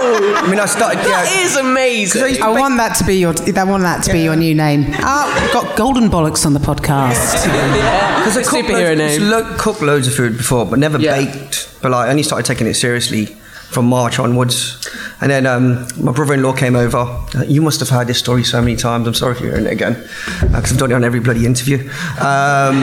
I 0.00 0.46
mean, 0.50 0.58
I 0.60 0.66
started. 0.66 0.98
That 1.00 1.30
is 1.44 1.56
amazing. 1.56 2.42
I 2.42 2.50
want 2.50 2.76
that 2.78 2.94
to 2.96 3.04
be 3.04 3.16
your. 3.16 3.34
I 3.56 3.64
want 3.64 3.82
that 3.82 4.02
to 4.04 4.12
be 4.12 4.20
your 4.20 4.36
new 4.36 4.54
name. 4.54 4.86
Oh, 5.00 5.50
got 5.52 5.76
golden 5.76 6.08
bollocks 6.10 6.46
on 6.46 6.54
the 6.54 6.60
podcast. 6.60 7.44
Because 7.44 8.36
I 8.36 8.42
cooked 8.42 8.68
Superhero 8.68 8.96
loads, 8.96 9.18
name. 9.18 9.30
lo- 9.30 9.56
cooked 9.58 9.82
loads 9.82 10.08
of 10.08 10.14
food 10.14 10.36
before, 10.36 10.66
but 10.66 10.78
never 10.78 10.98
baked. 10.98 11.78
But 11.82 11.92
like, 11.92 12.08
I 12.08 12.10
only 12.10 12.22
started 12.22 12.46
taking 12.46 12.66
it 12.66 12.74
seriously 12.74 13.26
from 13.26 13.86
March 13.86 14.18
onwards. 14.18 14.88
And 15.20 15.30
then 15.32 15.46
um, 15.46 15.86
my 16.00 16.12
brother-in-law 16.12 16.52
came 16.52 16.76
over. 16.76 16.98
Uh, 16.98 17.42
You 17.46 17.60
must 17.60 17.80
have 17.80 17.88
heard 17.88 18.06
this 18.06 18.18
story 18.20 18.44
so 18.44 18.60
many 18.60 18.76
times. 18.76 19.06
I'm 19.06 19.14
sorry 19.14 19.32
if 19.34 19.40
you're 19.40 19.50
hearing 19.50 19.66
it 19.66 19.72
again, 19.72 19.94
because 20.40 20.72
I've 20.72 20.78
done 20.78 20.92
it 20.92 20.94
on 20.94 21.02
every 21.02 21.18
bloody 21.18 21.44
interview. 21.44 21.78
Um, 22.20 22.76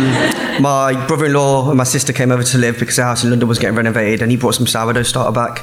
my 0.62 1.02
brother-in-law 1.08 1.70
and 1.70 1.78
my 1.78 1.86
sister 1.86 2.12
came 2.12 2.32
over 2.32 2.44
to 2.44 2.58
live 2.58 2.78
because 2.78 2.98
the 2.98 3.04
house 3.04 3.24
in 3.24 3.30
London 3.30 3.48
was 3.48 3.58
getting 3.58 3.78
renovated, 3.78 4.22
and 4.22 4.32
he 4.32 4.38
brought 4.38 4.56
some 4.56 4.68
sourdough 4.68 5.04
starter 5.04 5.32
back. 5.32 5.60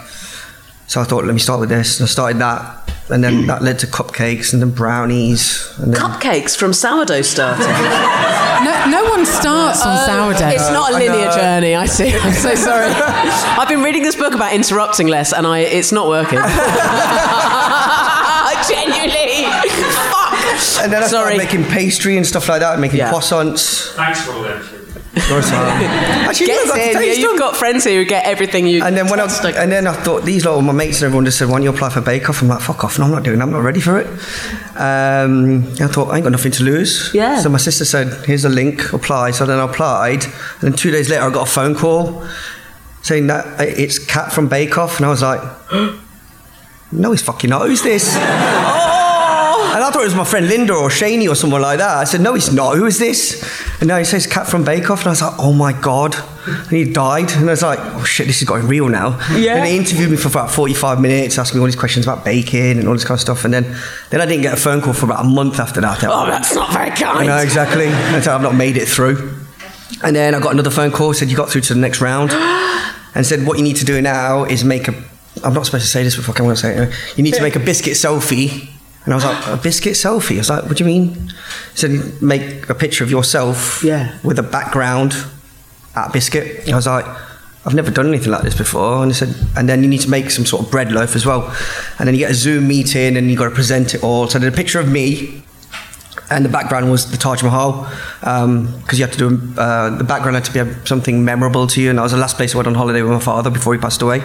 So 0.87 1.01
I 1.01 1.05
thought, 1.05 1.25
let 1.25 1.35
me 1.35 1.41
start 1.41 1.61
with 1.61 1.69
this. 1.69 2.01
And 2.01 2.07
I 2.07 2.11
started 2.11 2.39
that, 2.41 2.91
and 3.11 3.23
then 3.23 3.47
that 3.49 3.63
led 3.63 3.79
to 3.81 3.87
cupcakes 3.87 4.53
and 4.55 4.63
then 4.63 4.71
brownies. 4.71 5.73
And 5.79 5.93
then 5.93 6.01
Cupcakes 6.01 6.57
from 6.57 6.73
sourdough 6.73 7.23
starter. 7.23 7.63
No, 8.90 9.03
no 9.03 9.11
one 9.11 9.27
starts 9.27 9.83
on 9.83 9.88
uh, 9.97 10.07
sourdough. 10.07 10.49
It's 10.49 10.71
not 10.71 10.92
a 10.92 10.95
linear 10.95 11.27
know. 11.27 11.35
journey. 11.35 11.75
I 11.75 11.87
see. 11.87 12.12
I'm 12.16 12.33
so 12.33 12.55
sorry. 12.68 12.88
I've 12.88 13.68
been 13.68 13.83
reading 13.83 14.03
this 14.03 14.16
book 14.16 14.35
about 14.35 14.53
interrupting 14.53 15.07
less, 15.09 15.33
and 15.33 15.47
I 15.47 15.61
it's 15.61 15.92
not 15.92 16.09
working. 16.09 16.38
Genuinely, 18.68 19.45
fuck. 19.45 20.83
And 20.83 20.92
then 20.92 21.03
I 21.03 21.07
Sorry. 21.09 21.37
started 21.37 21.38
making 21.38 21.64
pastry 21.64 22.16
and 22.16 22.25
stuff 22.27 22.49
like 22.49 22.61
that, 22.61 22.79
making 22.79 23.01
croissants. 23.01 23.92
Thanks 23.95 24.23
for 24.23 24.33
all 24.33 24.82
that. 25.14 26.25
Actually, 26.29 26.46
Gets 26.46 26.66
look, 26.66 26.77
I 26.77 26.81
in. 26.81 26.92
got 26.94 26.98
to 27.01 27.07
Yeah, 27.07 27.12
you've 27.12 27.31
them. 27.31 27.38
got 27.38 27.57
friends 27.57 27.85
here 27.85 28.03
who 28.03 28.09
get 28.09 28.25
everything 28.25 28.66
you. 28.66 28.83
And 28.83 28.96
then 28.96 29.09
when 29.09 29.20
I 29.20 29.25
and 29.57 29.70
then 29.70 29.87
I 29.87 29.92
thought 29.92 30.25
these 30.25 30.44
lot, 30.44 30.61
my 30.62 30.72
mates 30.72 30.98
and 30.98 31.07
everyone 31.07 31.25
just 31.25 31.38
said, 31.38 31.48
"Why 31.48 31.55
don't 31.55 31.64
you 31.64 31.70
apply 31.70 31.90
for 31.90 32.01
Bake 32.01 32.29
Off?" 32.31 32.40
I'm 32.42 32.48
like, 32.48 32.61
"Fuck 32.61 32.85
off! 32.85 32.98
No, 32.98 33.05
I'm 33.05 33.11
not 33.11 33.22
doing. 33.22 33.38
it. 33.38 33.42
I'm 33.42 33.51
not 33.51 33.62
ready 33.62 33.81
for 33.81 33.98
it." 33.98 34.07
Um, 34.77 35.64
I 35.81 35.87
thought 35.88 36.09
I 36.11 36.16
ain't 36.16 36.25
got 36.25 36.33
nothing 36.33 36.53
to 36.53 36.64
lose. 36.64 37.11
Yeah. 37.12 37.40
So 37.40 37.48
my 37.51 37.59
sister 37.59 37.85
said, 37.85 38.25
"Here's 38.27 38.44
a 38.44 38.48
link. 38.48 38.92
Apply." 38.92 39.33
So 39.33 39.44
then 39.44 39.59
I 39.59 39.64
applied, 39.64 40.25
and 40.25 40.33
then 40.61 40.72
two 40.72 40.90
days 40.90 41.09
later 41.11 41.22
I 41.25 41.31
got 41.31 41.46
a 41.48 41.51
phone 41.51 41.75
call 41.75 42.27
saying 43.03 43.27
that 43.27 43.46
uh, 43.61 43.64
it's 43.64 43.98
Kat 43.98 44.33
from 44.33 44.48
Bake 44.48 44.79
Off, 44.79 44.96
and 44.96 45.07
I 45.07 45.11
was 45.11 45.22
like, 45.22 45.40
"No, 46.92 47.11
he's 47.11 47.22
fucking 47.22 47.51
not. 47.51 47.66
Who's 47.66 47.83
this?" 47.83 48.16
And 49.75 49.83
I 49.83 49.91
thought 49.91 50.03
it 50.03 50.05
was 50.05 50.15
my 50.15 50.25
friend 50.25 50.47
Linda 50.49 50.75
or 50.75 50.91
Shaney 50.91 51.29
or 51.29 51.35
someone 51.35 51.63
like 51.63 51.79
that. 51.79 51.97
I 51.97 52.05
said, 52.05 52.21
no, 52.21 52.35
he's 52.35 52.53
not. 52.53 52.77
Who 52.77 52.85
is 52.85 52.99
this? 52.99 53.43
And 53.81 53.89
now 53.89 53.97
he 53.97 54.05
says 54.05 54.27
Cat 54.27 54.47
from 54.47 54.65
Bake 54.65 54.91
Off. 54.91 55.01
And 55.01 55.07
I 55.09 55.11
was 55.11 55.23
like, 55.23 55.35
oh 55.39 55.55
my 55.55 55.73
God. 55.73 56.15
And 56.47 56.71
he 56.71 56.93
died. 56.93 57.33
And 57.33 57.49
I 57.49 57.53
was 57.53 57.63
like, 57.63 57.79
oh 57.81 58.05
shit, 58.05 58.27
this 58.27 58.43
is 58.43 58.49
going 58.49 58.67
real 58.67 58.89
now. 58.89 59.19
Yeah. 59.35 59.57
And 59.57 59.67
he 59.67 59.77
interviewed 59.77 60.11
me 60.11 60.19
for 60.19 60.29
about 60.29 60.51
45 60.51 61.01
minutes, 61.01 61.39
asking 61.39 61.59
me 61.59 61.63
all 61.63 61.67
these 61.67 61.77
questions 61.77 62.05
about 62.07 62.23
baking 62.23 62.79
and 62.79 62.87
all 62.87 62.93
this 62.93 63.05
kind 63.05 63.17
of 63.17 63.23
stuff. 63.23 63.47
And 63.47 63.55
then, 63.55 63.65
then 64.11 64.21
I 64.21 64.27
didn't 64.27 64.43
get 64.43 64.53
a 64.53 64.61
phone 64.61 64.83
call 64.83 64.93
for 64.93 65.07
about 65.07 65.25
a 65.25 65.29
month 65.29 65.59
after 65.59 65.81
that. 65.81 66.05
Oh, 66.05 66.27
that's 66.27 66.55
not 66.55 66.71
very 66.73 66.91
I 66.91 66.95
kind. 66.95 67.27
know, 67.29 67.39
exactly. 67.39 67.87
And 67.87 68.23
so 68.23 68.35
I've 68.35 68.43
not 68.43 68.55
made 68.55 68.77
it 68.77 68.87
through. 68.87 69.39
And 70.05 70.15
then 70.15 70.35
I 70.35 70.41
got 70.41 70.53
another 70.53 70.71
phone 70.71 70.91
call, 70.91 71.15
said 71.15 71.31
you 71.31 71.37
got 71.37 71.49
through 71.49 71.63
to 71.63 71.75
the 71.75 71.81
next 71.81 72.03
round. 72.03 72.31
and 73.15 73.25
said 73.25 73.47
what 73.47 73.57
you 73.57 73.65
need 73.65 73.77
to 73.77 73.85
do 73.85 74.01
now 74.03 74.45
is 74.45 74.65
make 74.65 74.89
a. 74.89 74.95
I'm 75.45 75.55
not 75.55 75.65
supposed 75.65 75.85
to 75.85 75.91
say 75.91 76.03
this, 76.03 76.15
but 76.17 76.25
fuck, 76.27 76.39
I'm 76.41 76.45
going 76.45 76.57
to 76.57 76.61
say 76.61 76.77
it. 76.77 76.95
You 77.17 77.23
need 77.23 77.35
to 77.35 77.43
make 77.43 77.57
a 77.57 77.61
biscuit 77.61 77.95
selfie. 77.95 78.69
And 79.05 79.12
I 79.12 79.17
was 79.17 79.25
like, 79.25 79.47
a 79.49 79.57
biscuit 79.57 79.95
selfie? 79.95 80.37
I 80.37 80.38
was 80.38 80.51
like, 80.51 80.65
what 80.65 80.77
do 80.77 80.85
you 80.85 80.88
mean? 80.91 81.15
He 81.73 81.77
said, 81.77 82.23
make 82.23 82.69
a 82.69 82.75
picture 82.75 83.03
of 83.03 83.11
yourself 83.11 83.83
Yeah. 83.85 84.17
with 84.23 84.38
a 84.38 84.43
background 84.45 85.15
at 85.97 86.12
biscuit. 86.12 86.69
I 86.69 86.77
was 86.77 86.87
like, 86.87 87.05
I've 87.65 87.75
never 87.75 87.91
done 87.91 88.09
anything 88.09 88.31
like 88.31 88.43
this 88.43 88.57
before. 88.57 89.03
And 89.03 89.11
he 89.11 89.15
said, 89.15 89.35
and 89.57 89.69
then 89.69 89.83
you 89.83 89.88
need 89.88 90.01
to 90.03 90.11
make 90.11 90.31
some 90.31 90.45
sort 90.47 90.65
of 90.65 90.71
bread 90.71 90.93
loaf 90.93 91.15
as 91.17 91.27
well. 91.27 91.53
And 91.99 92.07
then 92.07 92.15
you 92.15 92.19
get 92.21 92.31
a 92.31 92.35
Zoom 92.35 92.69
meeting 92.69 93.17
and 93.17 93.31
you 93.31 93.37
got 93.37 93.49
to 93.49 93.55
present 93.55 93.95
it 93.95 94.03
all. 94.05 94.29
So 94.29 94.38
I 94.38 94.43
did 94.43 94.53
a 94.53 94.57
picture 94.57 94.79
of 94.81 94.88
me 94.88 95.43
and 96.31 96.45
the 96.45 96.49
background 96.49 96.91
was 96.91 97.11
the 97.11 97.17
Taj 97.19 97.43
Mahal 97.43 97.87
because 98.21 98.99
you 98.99 99.05
had 99.05 99.12
to 99.12 99.19
do 99.19 99.61
uh, 99.61 99.91
the 99.97 100.05
background 100.05 100.35
had 100.37 100.45
to 100.47 100.65
be 100.65 100.87
something 100.87 101.25
memorable 101.25 101.67
to 101.67 101.81
you. 101.83 101.91
And 101.91 101.99
that 101.99 102.03
was 102.03 102.12
the 102.12 102.19
last 102.19 102.37
place 102.37 102.55
I 102.55 102.59
went 102.59 102.69
on 102.69 102.75
holiday 102.75 103.03
with 103.03 103.12
my 103.12 103.21
father 103.21 103.51
before 103.51 103.75
he 103.75 103.81
passed 103.81 104.01
away. 104.03 104.23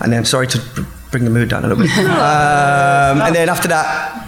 And 0.00 0.12
then, 0.12 0.24
sorry 0.24 0.46
to 0.48 0.58
bring 1.14 1.24
the 1.24 1.30
mood 1.30 1.48
down 1.48 1.64
a 1.64 1.68
little 1.68 1.84
bit. 1.84 1.96
um, 1.98 3.22
and 3.22 3.32
then 3.36 3.48
after 3.48 3.68
that, 3.68 4.26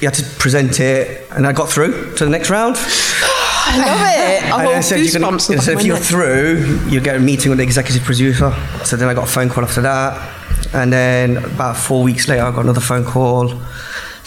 you 0.00 0.06
had 0.06 0.14
to 0.14 0.22
present 0.38 0.78
it, 0.80 1.26
and 1.30 1.46
I 1.46 1.52
got 1.54 1.70
through 1.70 2.14
to 2.16 2.24
the 2.26 2.30
next 2.30 2.50
round. 2.50 2.76
I 3.68 3.78
love 3.78 4.00
it. 4.02 4.52
Oh, 4.52 4.58
And 4.58 4.68
I 4.68 4.80
said, 4.82 5.00
you're 5.00 5.18
gonna- 5.18 5.38
goosebumps 5.38 5.56
I 5.56 5.60
said, 5.60 5.78
if 5.78 5.86
you're 5.86 5.96
through, 5.96 6.78
you 6.90 7.00
get 7.00 7.16
a 7.16 7.18
meeting 7.18 7.48
with 7.48 7.56
the 7.58 7.64
executive 7.64 8.02
producer. 8.04 8.54
So 8.84 8.96
then 8.96 9.08
I 9.08 9.14
got 9.14 9.24
a 9.24 9.30
phone 9.30 9.48
call 9.48 9.64
after 9.64 9.80
that. 9.80 10.74
And 10.74 10.92
then 10.92 11.38
about 11.38 11.78
four 11.78 12.02
weeks 12.02 12.28
later, 12.28 12.42
I 12.44 12.50
got 12.50 12.64
another 12.64 12.82
phone 12.82 13.04
call 13.04 13.48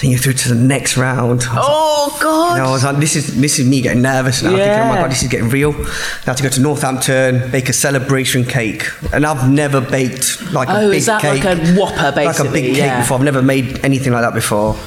Then 0.02 0.12
you're 0.12 0.20
through 0.20 0.34
to 0.34 0.50
the 0.50 0.56
next 0.56 0.96
round. 0.96 1.44
Oh 1.52 2.18
God! 2.22 2.56
you 2.56 2.64
know, 2.64 2.70
I 2.70 2.72
was 2.72 2.84
like, 2.86 2.98
this 2.98 3.16
is 3.18 3.40
this 3.40 3.60
is 3.60 3.68
me 3.68 3.82
getting 3.82 4.02
nervous 4.02 4.42
now. 4.42 4.52
Thinking, 4.52 4.70
oh 4.70 4.88
my 4.88 4.96
god, 4.96 5.12
this 5.12 5.24
is 5.24 5.28
getting 5.28 5.50
real. 5.50 5.72
I 5.76 5.86
had 6.26 6.38
to 6.38 6.44
go 6.44 6.50
to 6.50 6.62
Northampton, 6.62 7.52
bake 7.52 7.68
a 7.68 7.74
celebration 7.74 8.46
cake, 8.46 8.86
and 9.14 9.26
I've 9.26 9.50
never 9.52 9.82
baked 9.82 10.42
like 10.54 10.70
a 10.70 10.78
Oh, 10.78 10.90
big 10.90 11.00
is 11.00 11.06
that 11.08 11.22
cake, 11.22 11.44
like 11.44 11.58
a 11.58 11.74
whopper, 11.74 12.14
basically? 12.16 12.26
like 12.26 12.40
a 12.40 12.52
big 12.54 12.66
cake 12.76 12.78
Yeah. 12.78 13.02
before. 13.02 13.18
I've 13.18 13.24
never 13.26 13.42
made 13.42 13.84
anything 13.84 14.14
like 14.14 14.22
that 14.22 14.34
before. 14.34 14.78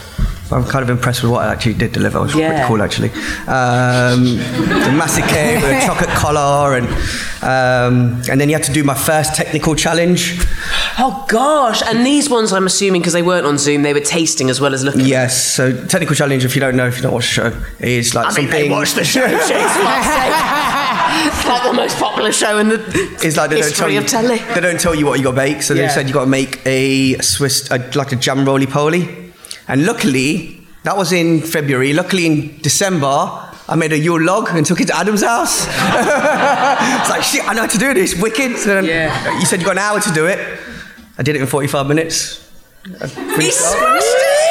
I'm 0.52 0.64
kind 0.64 0.82
of 0.82 0.90
impressed 0.90 1.22
with 1.22 1.32
what 1.32 1.44
I 1.46 1.52
actually 1.52 1.74
did 1.74 1.92
deliver. 1.92 2.18
It 2.18 2.22
was 2.22 2.34
Yeah. 2.34 2.48
pretty 2.50 2.68
cool, 2.68 2.82
actually. 2.82 3.10
Um, 3.48 4.38
a 4.88 4.92
massive 4.96 5.26
cake 5.26 5.62
with 5.62 5.82
a 5.82 5.86
chocolate 5.86 6.10
collar, 6.10 6.76
and 6.76 6.86
um, 7.42 8.22
and 8.30 8.40
then 8.40 8.48
you 8.48 8.54
had 8.54 8.64
to 8.64 8.72
do 8.72 8.84
my 8.84 8.94
first 8.94 9.34
technical 9.34 9.74
challenge. 9.74 10.38
Oh 10.98 11.24
gosh! 11.28 11.82
And 11.86 12.04
these 12.06 12.28
ones, 12.30 12.52
I'm 12.52 12.66
assuming, 12.66 13.00
because 13.00 13.12
they 13.14 13.22
weren't 13.22 13.46
on 13.46 13.58
Zoom, 13.58 13.82
they 13.82 13.92
were 13.94 14.00
tasting 14.00 14.50
as 14.50 14.60
well 14.60 14.74
as 14.74 14.84
looking. 14.84 15.02
Yes, 15.06 15.42
so 15.54 15.72
technical 15.86 16.14
challenge. 16.14 16.44
If 16.44 16.54
you 16.54 16.60
don't 16.60 16.76
know, 16.76 16.86
if 16.86 16.96
you 16.96 17.02
don't 17.02 17.12
watch 17.14 17.24
the 17.34 17.50
show, 17.50 17.62
is 17.80 18.14
like 18.14 18.26
I 18.26 18.40
mean, 18.40 18.50
they 18.50 18.68
watch 18.68 18.92
the 18.94 19.04
show. 19.04 19.26
Chase, 19.26 19.48
fuck's 19.48 20.06
sake. 20.06 20.32
it's 21.32 21.46
like 21.46 21.62
the 21.64 21.72
most 21.72 21.98
popular 21.98 22.32
show 22.32 22.58
in 22.58 22.68
the 22.68 22.80
It's 23.22 23.36
like 23.36 23.50
they 23.50 23.60
don't 23.60 23.74
tell 23.74 23.88
history 23.88 23.94
you. 23.94 24.00
of 24.00 24.06
telly. 24.06 24.38
They 24.54 24.60
don't 24.60 24.80
tell 24.80 24.94
you 24.94 25.06
what 25.06 25.18
you 25.18 25.24
got 25.24 25.30
to 25.32 25.36
bake. 25.36 25.62
So 25.62 25.74
they 25.74 25.88
said 25.88 26.08
you 26.08 26.14
got 26.14 26.24
to 26.24 26.30
make 26.30 26.60
a 26.66 27.18
Swiss, 27.22 27.70
a, 27.70 27.78
like 27.94 28.12
a 28.12 28.16
jam 28.16 28.44
roly 28.44 28.66
poly. 28.66 29.21
And 29.72 29.86
luckily, 29.86 30.60
that 30.84 30.98
was 30.98 31.12
in 31.12 31.40
February. 31.40 31.94
Luckily, 31.94 32.26
in 32.26 32.60
December, 32.60 33.06
I 33.06 33.74
made 33.74 33.94
a 33.94 33.98
Yule 33.98 34.20
log 34.20 34.50
and 34.50 34.66
took 34.66 34.82
it 34.82 34.88
to 34.88 34.94
Adam's 34.94 35.22
house. 35.22 35.66
it's 35.66 37.08
like 37.08 37.22
shit. 37.22 37.48
I 37.48 37.54
know 37.54 37.62
how 37.62 37.68
to 37.68 37.78
do 37.78 37.94
this. 37.94 38.14
Wicked. 38.14 38.58
So 38.58 38.74
then 38.74 38.84
Yeah. 38.84 39.38
You 39.40 39.46
said 39.46 39.60
you 39.60 39.64
got 39.64 39.72
an 39.72 39.78
hour 39.78 39.98
to 39.98 40.12
do 40.12 40.26
it. 40.26 40.38
I 41.16 41.22
did 41.22 41.36
it 41.36 41.40
in 41.40 41.46
45 41.46 41.86
minutes. 41.86 42.52
He 42.84 42.92
smashed 42.92 44.04
it! 44.04 44.42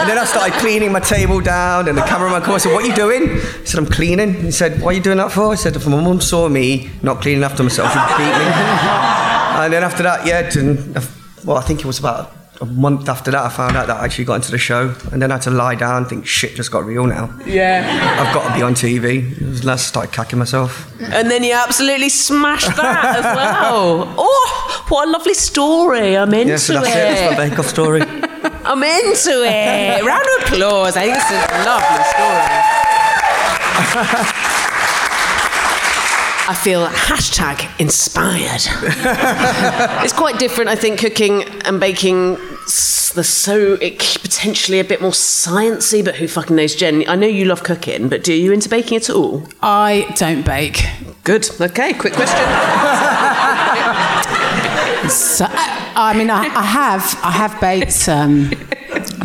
And 0.00 0.08
then 0.08 0.16
I 0.16 0.24
started 0.24 0.54
cleaning 0.54 0.90
my 0.90 1.00
table 1.00 1.42
down, 1.42 1.86
and 1.88 1.98
the 1.98 2.02
cameraman 2.02 2.40
came. 2.40 2.54
I 2.54 2.58
said, 2.58 2.72
"What 2.72 2.84
are 2.84 2.88
you 2.88 2.94
doing?" 2.94 3.28
I 3.28 3.64
said, 3.64 3.78
"I'm 3.78 3.90
cleaning." 3.90 4.32
He 4.40 4.52
said, 4.52 4.80
"What 4.80 4.94
are 4.94 4.96
you 4.96 5.02
doing 5.02 5.18
that 5.18 5.32
for?" 5.32 5.52
I 5.52 5.56
said, 5.56 5.76
"If 5.76 5.86
my 5.86 6.00
mum 6.00 6.22
saw 6.22 6.48
me 6.48 6.88
not 7.02 7.20
cleaning 7.20 7.44
after 7.44 7.62
myself, 7.62 7.92
she'd 7.92 8.16
beat 8.16 8.32
me." 8.40 8.46
and 9.60 9.72
then 9.72 9.82
after 9.84 10.04
that, 10.04 10.24
yeah, 10.24 10.48
to, 10.48 11.02
well, 11.44 11.58
I 11.58 11.62
think 11.62 11.80
it 11.80 11.84
was 11.84 11.98
about 11.98 12.37
a 12.60 12.66
month 12.66 13.08
after 13.08 13.30
that, 13.30 13.44
I 13.44 13.48
found 13.50 13.76
out 13.76 13.86
that 13.86 13.98
I 13.98 14.04
actually 14.04 14.24
got 14.24 14.34
into 14.36 14.50
the 14.50 14.58
show, 14.58 14.92
and 15.12 15.22
then 15.22 15.30
I 15.30 15.34
had 15.34 15.42
to 15.42 15.50
lie 15.50 15.74
down, 15.76 15.98
and 15.98 16.08
think 16.08 16.26
shit 16.26 16.56
just 16.56 16.70
got 16.72 16.84
real 16.84 17.06
now. 17.06 17.30
Yeah. 17.46 17.86
I've 18.20 18.34
got 18.34 18.48
to 18.48 18.54
be 18.54 18.62
on 18.62 18.74
TV. 18.74 19.36
And 19.40 19.70
I 19.70 19.76
started 19.76 20.12
cacking 20.12 20.38
myself. 20.38 20.90
And 21.00 21.30
then 21.30 21.44
you 21.44 21.52
absolutely 21.54 22.08
smashed 22.08 22.74
that 22.76 23.16
as 23.18 23.24
well. 23.36 24.12
Oh, 24.18 24.84
what 24.88 25.08
a 25.08 25.10
lovely 25.10 25.34
story. 25.34 26.16
I'm 26.16 26.32
into 26.34 26.50
Yeah, 26.50 26.56
so 26.56 26.72
that's 26.74 26.88
it. 26.88 26.90
it. 26.90 26.94
That's 26.94 27.36
my 27.38 27.48
bake-off 27.48 27.66
story. 27.66 28.02
I'm 28.64 28.82
into 28.82 29.44
it. 29.44 30.02
Round 30.04 30.26
of 30.38 30.42
applause. 30.52 30.96
I 30.96 31.02
think 31.04 31.16
it's 31.16 31.30
a 31.30 31.64
lovely 31.64 32.04
story. 32.12 32.44
I 36.48 36.54
feel 36.54 36.86
hashtag 36.86 37.68
inspired. 37.78 38.62
it's 40.02 40.14
quite 40.14 40.38
different, 40.38 40.70
I 40.70 40.76
think, 40.76 40.98
cooking 40.98 41.42
and 41.66 41.78
baking. 41.78 42.36
They're 43.14 43.22
so 43.22 43.74
it, 43.74 43.98
potentially 43.98 44.80
a 44.80 44.84
bit 44.84 45.02
more 45.02 45.10
sciencey, 45.10 46.02
but 46.02 46.16
who 46.16 46.26
fucking 46.26 46.56
knows, 46.56 46.74
Jen? 46.74 47.04
I 47.06 47.16
know 47.16 47.26
you 47.26 47.44
love 47.44 47.64
cooking, 47.64 48.08
but 48.08 48.24
do 48.24 48.32
you 48.32 48.52
into 48.52 48.70
baking 48.70 48.96
at 48.96 49.10
all? 49.10 49.46
I 49.60 50.10
don't 50.16 50.42
bake. 50.42 50.86
Good. 51.22 51.50
Okay. 51.60 51.92
Quick 51.92 52.14
question. 52.14 52.38
So, 55.08 55.46
I, 55.48 56.12
I 56.12 56.14
mean, 56.18 56.28
I, 56.28 56.44
I 56.44 56.62
have, 56.62 57.18
I 57.22 57.30
have 57.30 57.60
baked 57.60 58.08
um, 58.08 58.50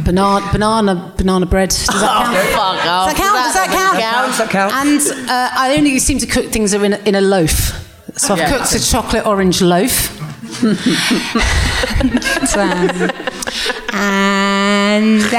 banana, 0.04 0.50
banana, 0.52 1.13
banana 1.18 1.46
bread. 1.46 1.70
Does 1.70 1.86
that 1.88 1.94
count? 2.24 2.38
Oh, 2.38 2.42
fuck 2.52 2.86
off. 2.86 3.08
Does 3.08 3.18
that 3.18 3.18
count? 3.18 3.36
Does 3.46 3.54
that 3.54 3.70
count? 4.12 4.28
Does 4.28 4.38
that 4.38 4.50
count? 4.50 4.74
And 4.74 5.30
uh, 5.30 5.50
I 5.54 5.76
only 5.78 6.00
seem 6.00 6.18
to 6.20 6.28
cook 6.28 6.46
things 6.52 6.72
that 6.72 6.82
are 6.82 6.86
in 6.86 6.94
a, 6.94 6.98
in 7.00 7.16
a 7.16 7.22
loaf. 7.22 7.80
So 8.16 8.34
I've 8.34 8.39
Yeah. 8.39 8.58
cooked 8.58 8.74
a 8.76 8.80
chocolate 8.92 9.26
orange 9.26 9.62
loaf. 9.62 10.20
and, 10.63 10.72
um, 12.56 13.12
and 13.94 15.22
um, 15.24 15.32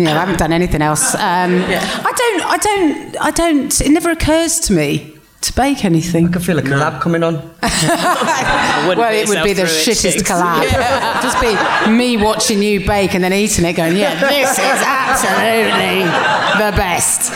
yeah, 0.00 0.14
I 0.14 0.20
haven't 0.20 0.38
done 0.38 0.52
anything 0.52 0.80
else. 0.82 1.14
Um, 1.14 1.20
I 1.64 2.12
don't. 2.16 2.42
I 2.44 2.56
don't. 2.56 3.16
I 3.20 3.30
don't. 3.30 3.80
It 3.80 3.90
never 3.90 4.10
occurs 4.10 4.60
to 4.60 4.72
me 4.72 5.13
to 5.44 5.52
bake 5.54 5.84
anything. 5.84 6.28
I 6.28 6.32
can 6.32 6.42
feel 6.42 6.58
a 6.58 6.62
collab 6.62 7.00
coming 7.00 7.22
on. 7.22 7.54
Well, 8.84 9.14
it 9.14 9.28
would 9.28 9.42
be 9.44 9.54
the 9.54 9.62
shittest 9.62 10.22
collab. 10.28 11.22
Just 11.22 11.40
be 11.40 11.90
me 11.90 12.16
watching 12.18 12.62
you 12.62 12.84
bake 12.86 13.14
and 13.14 13.24
then 13.24 13.32
eating 13.32 13.64
it, 13.64 13.72
going, 13.74 13.96
"Yeah, 13.96 14.18
this 14.20 14.50
is 14.52 14.58
absolutely 14.84 16.02
the 16.62 16.76
best." 16.76 17.32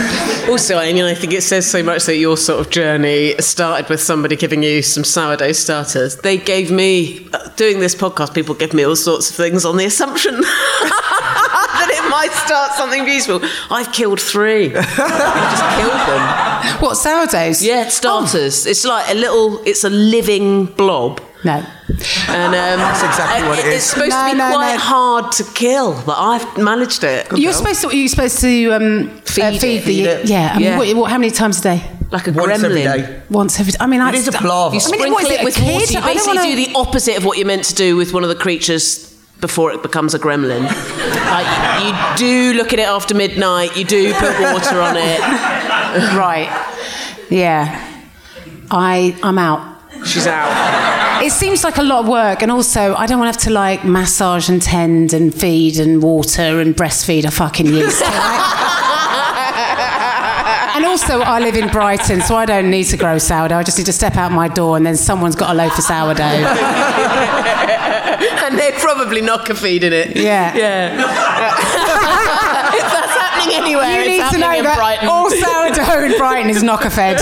Also, 0.48 0.76
I 0.76 0.92
mean, 0.92 1.04
I 1.04 1.14
think 1.14 1.32
it 1.32 1.42
says 1.42 1.68
so 1.70 1.82
much 1.82 2.04
that 2.04 2.16
your 2.16 2.36
sort 2.36 2.60
of 2.60 2.70
journey 2.70 3.34
started 3.38 3.88
with 3.88 4.00
somebody 4.00 4.36
giving 4.36 4.62
you 4.62 4.82
some 4.82 5.04
sourdough 5.04 5.52
starters. 5.52 6.16
They 6.16 6.36
gave 6.36 6.70
me, 6.70 7.28
uh, 7.32 7.48
doing 7.56 7.80
this 7.80 7.94
podcast, 7.94 8.34
people 8.34 8.54
give 8.54 8.74
me 8.74 8.84
all 8.84 8.96
sorts 8.96 9.30
of 9.30 9.36
things 9.36 9.64
on 9.64 9.76
the 9.78 9.86
assumption 9.86 10.40
that 10.40 11.88
it 11.90 12.10
might 12.10 12.32
start 12.32 12.72
something 12.72 13.04
beautiful. 13.04 13.40
I've 13.70 13.92
killed 13.92 14.20
three. 14.20 14.74
I've 14.74 15.50
just 15.52 15.76
killed 15.78 16.00
them. 16.08 16.47
What 16.80 16.94
sourdoughs? 16.96 17.62
Yeah, 17.64 17.88
starters. 17.88 18.66
It's 18.66 18.84
like 18.84 19.08
a 19.10 19.14
little, 19.14 19.60
it's 19.64 19.84
a 19.84 19.90
living 19.90 20.66
blob. 20.66 21.20
No. 21.44 21.52
And 22.28 22.54
um, 22.54 22.78
That's 22.80 23.02
exactly 23.02 23.48
what 23.48 23.58
it 23.60 23.66
It's 23.66 23.76
is. 23.76 23.90
supposed 23.90 24.10
No, 24.10 24.26
to 24.26 24.32
be 24.32 24.38
no, 24.38 24.50
quite 24.50 24.72
no. 24.74 24.78
hard 24.80 25.32
to 25.32 25.44
kill, 25.54 26.02
but 26.04 26.16
I've 26.18 26.58
managed 26.58 27.04
it. 27.04 27.28
You're 27.36 27.52
supposed 27.52 27.80
to. 27.82 27.96
You're 27.96 28.08
supposed 28.08 28.40
to 28.40 28.70
um, 28.72 29.08
Feed 29.20 29.42
uh, 29.44 29.46
it. 29.48 29.60
feed 29.60 29.78
the. 29.78 29.84
Feed 29.84 30.06
it. 30.06 30.28
Yeah. 30.28 30.50
I 30.52 30.58
mean, 30.58 30.64
Yeah. 30.64 30.78
What, 30.78 30.96
what, 30.96 31.10
how 31.12 31.18
many 31.18 31.30
times 31.30 31.60
a 31.60 31.62
day? 31.62 31.90
Like 32.10 32.26
a 32.26 32.32
Once 32.32 32.52
gremlin. 32.60 32.64
every 32.64 32.82
day. 32.82 33.22
Once 33.30 33.60
every. 33.60 33.72
I 33.78 33.86
mean, 33.86 34.00
I. 34.00 34.08
It 34.10 34.14
is 34.16 34.28
a 34.28 34.32
palaver. 34.32 34.74
You 34.74 34.80
I 34.84 34.90
mean, 34.90 34.98
sprinkle 34.98 35.18
it 35.18 35.40
it, 35.40 35.44
with 35.44 35.58
water. 35.60 35.84
You 35.86 35.92
don't 36.00 36.04
basically 36.04 36.36
wanna- 36.38 36.56
do 36.56 36.56
the 36.56 36.72
opposite 36.74 37.16
of 37.18 37.24
what 37.24 37.38
you're 37.38 37.46
meant 37.46 37.64
to 37.64 37.74
do 37.74 37.96
with 37.96 38.12
one 38.12 38.22
of 38.24 38.28
the 38.30 38.34
creatures 38.36 39.04
before 39.40 39.70
it 39.72 39.82
becomes 39.82 40.14
a 40.14 40.18
gremlin. 40.18 40.64
like 41.30 41.84
you 41.84 42.16
do 42.26 42.54
look 42.58 42.72
at 42.72 42.80
it 42.80 42.88
after 42.88 43.14
midnight. 43.14 43.76
You 43.76 43.84
do 43.84 44.12
put 44.14 44.40
water 44.40 44.80
on 44.80 44.96
it. 44.98 45.20
Right. 46.16 46.48
Yeah. 47.30 47.84
I. 48.70 49.16
I'm 49.22 49.38
out. 49.38 49.76
She's 50.04 50.26
out. 50.26 51.22
It 51.24 51.32
seems 51.32 51.64
like 51.64 51.78
a 51.78 51.82
lot 51.82 52.04
of 52.04 52.08
work, 52.08 52.42
and 52.42 52.50
also 52.50 52.94
I 52.94 53.06
don't 53.06 53.18
want 53.18 53.34
to 53.34 53.38
have 53.38 53.44
to 53.48 53.52
like 53.52 53.84
massage 53.84 54.48
and 54.48 54.62
tend 54.62 55.12
and 55.12 55.34
feed 55.34 55.78
and 55.78 56.02
water 56.02 56.60
and 56.60 56.74
breastfeed 56.76 57.24
a 57.24 57.30
fucking 57.30 57.66
yeast. 57.66 58.02
and 58.02 58.12
also, 60.84 61.20
I 61.20 61.40
live 61.40 61.56
in 61.56 61.68
Brighton, 61.70 62.20
so 62.20 62.36
I 62.36 62.46
don't 62.46 62.70
need 62.70 62.84
to 62.84 62.96
grow 62.96 63.18
sourdough. 63.18 63.58
I 63.58 63.62
just 63.64 63.78
need 63.78 63.86
to 63.86 63.92
step 63.92 64.16
out 64.16 64.30
my 64.30 64.46
door, 64.46 64.76
and 64.76 64.86
then 64.86 64.96
someone's 64.96 65.34
got 65.34 65.50
a 65.50 65.54
loaf 65.54 65.76
of 65.76 65.84
sourdough. 65.84 66.22
and 68.48 68.58
they're 68.58 68.78
probably 68.78 69.20
knocker 69.20 69.54
feeding 69.54 69.92
it. 69.92 70.16
Yeah. 70.16 70.56
Yeah. 70.56 70.96
Happening 73.38 73.56
anywhere, 73.56 74.02
you 74.02 74.08
need 74.08 74.30
to 74.30 74.38
know 74.38 74.52
in 74.56 74.64
that 74.64 74.76
Brighton. 74.76 75.08
all 75.08 75.30
sourdough 75.30 76.04
in 76.12 76.18
Brighton 76.18 76.50
is 76.50 76.62
knocker 76.62 76.90
fed. 76.90 77.18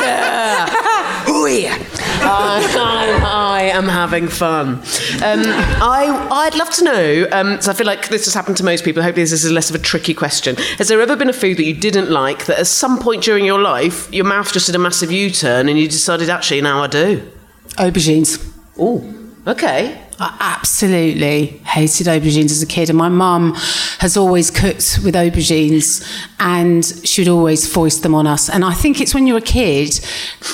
Yeah. 0.00 1.84
I, 2.20 3.20
I 3.24 3.62
am 3.62 3.84
having 3.88 4.28
fun. 4.28 4.68
Um, 4.68 5.42
I, 5.80 6.28
I'd 6.30 6.54
love 6.56 6.70
to 6.70 6.84
know, 6.84 7.28
um, 7.32 7.60
so 7.60 7.70
I 7.70 7.74
feel 7.74 7.86
like 7.86 8.08
this 8.08 8.24
has 8.26 8.34
happened 8.34 8.56
to 8.58 8.64
most 8.64 8.84
people. 8.84 9.02
Hopefully, 9.02 9.24
this 9.24 9.44
is 9.44 9.50
less 9.50 9.70
of 9.70 9.76
a 9.76 9.78
tricky 9.78 10.14
question. 10.14 10.56
Has 10.78 10.88
there 10.88 11.00
ever 11.00 11.16
been 11.16 11.30
a 11.30 11.34
food 11.34 11.56
that 11.58 11.64
you 11.64 11.74
didn't 11.74 12.10
like 12.10 12.46
that 12.46 12.58
at 12.58 12.66
some 12.66 12.98
point 12.98 13.22
during 13.22 13.44
your 13.44 13.60
life, 13.60 14.12
your 14.12 14.24
mouth 14.24 14.52
just 14.52 14.66
did 14.66 14.74
a 14.74 14.78
massive 14.78 15.10
U 15.12 15.30
turn 15.30 15.68
and 15.68 15.78
you 15.78 15.88
decided, 15.88 16.28
actually, 16.28 16.60
now 16.60 16.82
I 16.82 16.86
do? 16.88 17.30
Aubergines. 17.76 18.44
Oh, 18.78 19.04
okay. 19.46 20.02
I 20.20 20.36
absolutely 20.40 21.46
hated 21.64 22.06
aubergines 22.08 22.50
as 22.50 22.60
a 22.62 22.66
kid, 22.66 22.88
and 22.88 22.98
my 22.98 23.08
mum 23.08 23.54
has 24.00 24.16
always 24.16 24.50
cooked 24.50 24.98
with 25.04 25.14
aubergines, 25.14 26.02
and 26.40 26.84
she'd 26.84 27.28
always 27.28 27.72
foist 27.72 28.02
them 28.02 28.14
on 28.14 28.26
us. 28.26 28.48
And 28.50 28.64
I 28.64 28.72
think 28.74 29.00
it's 29.00 29.14
when 29.14 29.26
you're 29.28 29.38
a 29.38 29.40
kid, 29.40 29.92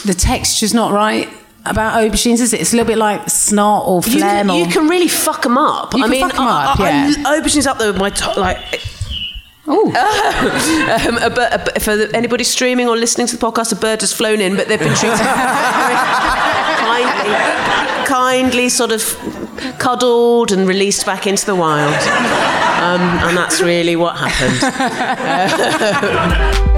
the 0.04 0.12
texture's 0.14 0.74
not 0.74 0.92
right 0.92 1.28
about 1.64 1.94
aubergines, 1.94 2.40
is 2.40 2.52
it? 2.52 2.60
It's 2.60 2.74
a 2.74 2.76
little 2.76 2.86
bit 2.88 2.98
like 2.98 3.30
snot 3.30 3.84
or 3.88 4.02
You 4.04 4.18
phlegm. 4.18 4.48
can, 4.48 4.50
or... 4.50 4.58
you 4.58 4.66
can 4.66 4.86
really 4.86 5.08
fuck 5.08 5.40
them 5.42 5.56
up. 5.56 5.94
You 5.94 6.00
I 6.00 6.02
can 6.02 6.10
mean, 6.10 6.28
fuck 6.28 6.38
'em 6.38 6.46
I- 6.46 6.64
up, 6.66 6.80
I- 6.80 6.90
yeah. 6.90 7.14
I- 7.24 7.40
aubergines 7.40 7.66
up 7.66 7.78
there 7.78 7.90
with 7.90 8.00
my 8.00 8.10
top, 8.10 8.36
like. 8.36 8.58
Oh. 9.66 9.86
um, 11.08 11.16
a 11.16 11.30
a 11.76 11.80
for 11.80 11.92
anybody 12.14 12.44
streaming 12.44 12.86
or 12.86 12.98
listening 12.98 13.26
to 13.28 13.36
the 13.38 13.46
podcast, 13.46 13.72
a 13.72 13.76
bird 13.76 14.02
has 14.02 14.12
flown 14.12 14.42
in, 14.42 14.56
but 14.56 14.68
they've 14.68 14.78
been 14.78 14.94
treated 14.94 15.18
kindly, 16.84 18.04
kindly 18.06 18.68
sort 18.68 18.92
of 18.92 19.02
cuddled 19.78 20.52
and 20.52 20.66
released 20.68 21.06
back 21.06 21.26
into 21.26 21.46
the 21.46 21.54
wild. 21.54 21.94
Um, 21.94 23.00
and 23.00 23.36
that's 23.36 23.60
really 23.60 23.96
what 23.96 24.16
happened. 24.16 24.60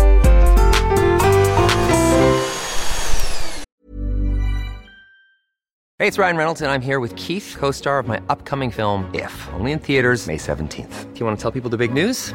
Hey, 5.99 6.07
it's 6.07 6.19
Ryan 6.19 6.37
Reynolds, 6.37 6.61
and 6.61 6.71
I'm 6.71 6.83
here 6.83 7.01
with 7.01 7.17
Keith, 7.17 7.57
co 7.59 7.71
star 7.71 7.99
of 7.99 8.07
my 8.07 8.21
upcoming 8.29 8.71
film, 8.71 9.11
If, 9.15 9.33
only 9.55 9.73
in 9.73 9.79
theaters, 9.79 10.27
May 10.27 10.37
17th. 10.37 11.15
Do 11.15 11.19
you 11.19 11.25
want 11.25 11.39
to 11.39 11.43
tell 11.43 11.51
people 11.51 11.71
the 11.71 11.79
big 11.79 11.95
news? 11.95 12.35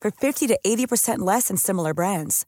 for 0.00 0.10
50 0.10 0.46
to 0.46 0.58
80% 0.64 1.18
less 1.18 1.48
than 1.48 1.58
similar 1.58 1.92
brands. 1.92 2.46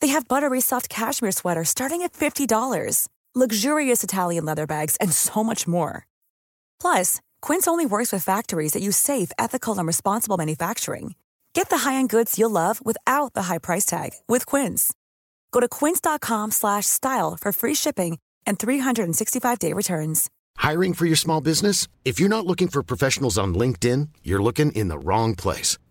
They 0.00 0.08
have 0.08 0.26
buttery 0.26 0.60
soft 0.60 0.88
cashmere 0.88 1.32
sweaters 1.32 1.68
starting 1.68 2.02
at 2.02 2.14
$50, 2.14 3.08
luxurious 3.34 4.02
Italian 4.02 4.44
leather 4.44 4.66
bags, 4.66 4.96
and 4.96 5.12
so 5.12 5.44
much 5.44 5.68
more. 5.68 6.06
Plus, 6.80 7.20
Quince 7.40 7.68
only 7.68 7.86
works 7.86 8.12
with 8.12 8.24
factories 8.24 8.72
that 8.72 8.82
use 8.82 8.96
safe, 8.96 9.30
ethical, 9.38 9.78
and 9.78 9.86
responsible 9.86 10.36
manufacturing. 10.36 11.14
Get 11.52 11.68
the 11.68 11.78
high-end 11.78 12.10
goods 12.10 12.38
you'll 12.38 12.50
love 12.50 12.84
without 12.84 13.34
the 13.34 13.42
high 13.42 13.58
price 13.58 13.84
tag 13.84 14.10
with 14.28 14.46
Quince. 14.46 14.92
Go 15.52 15.60
to 15.60 15.68
quince.com 15.68 16.50
slash 16.50 16.86
style 16.86 17.36
for 17.40 17.52
free 17.52 17.74
shipping 17.74 18.18
and 18.46 18.58
365-day 18.58 19.72
returns. 19.72 20.30
Hiring 20.56 20.94
for 20.94 21.06
your 21.06 21.16
small 21.16 21.40
business? 21.40 21.88
If 22.04 22.18
you're 22.18 22.28
not 22.28 22.46
looking 22.46 22.68
for 22.68 22.82
professionals 22.82 23.38
on 23.38 23.54
LinkedIn, 23.54 24.08
you're 24.22 24.42
looking 24.42 24.72
in 24.72 24.88
the 24.88 24.98
wrong 24.98 25.34
place. 25.34 25.78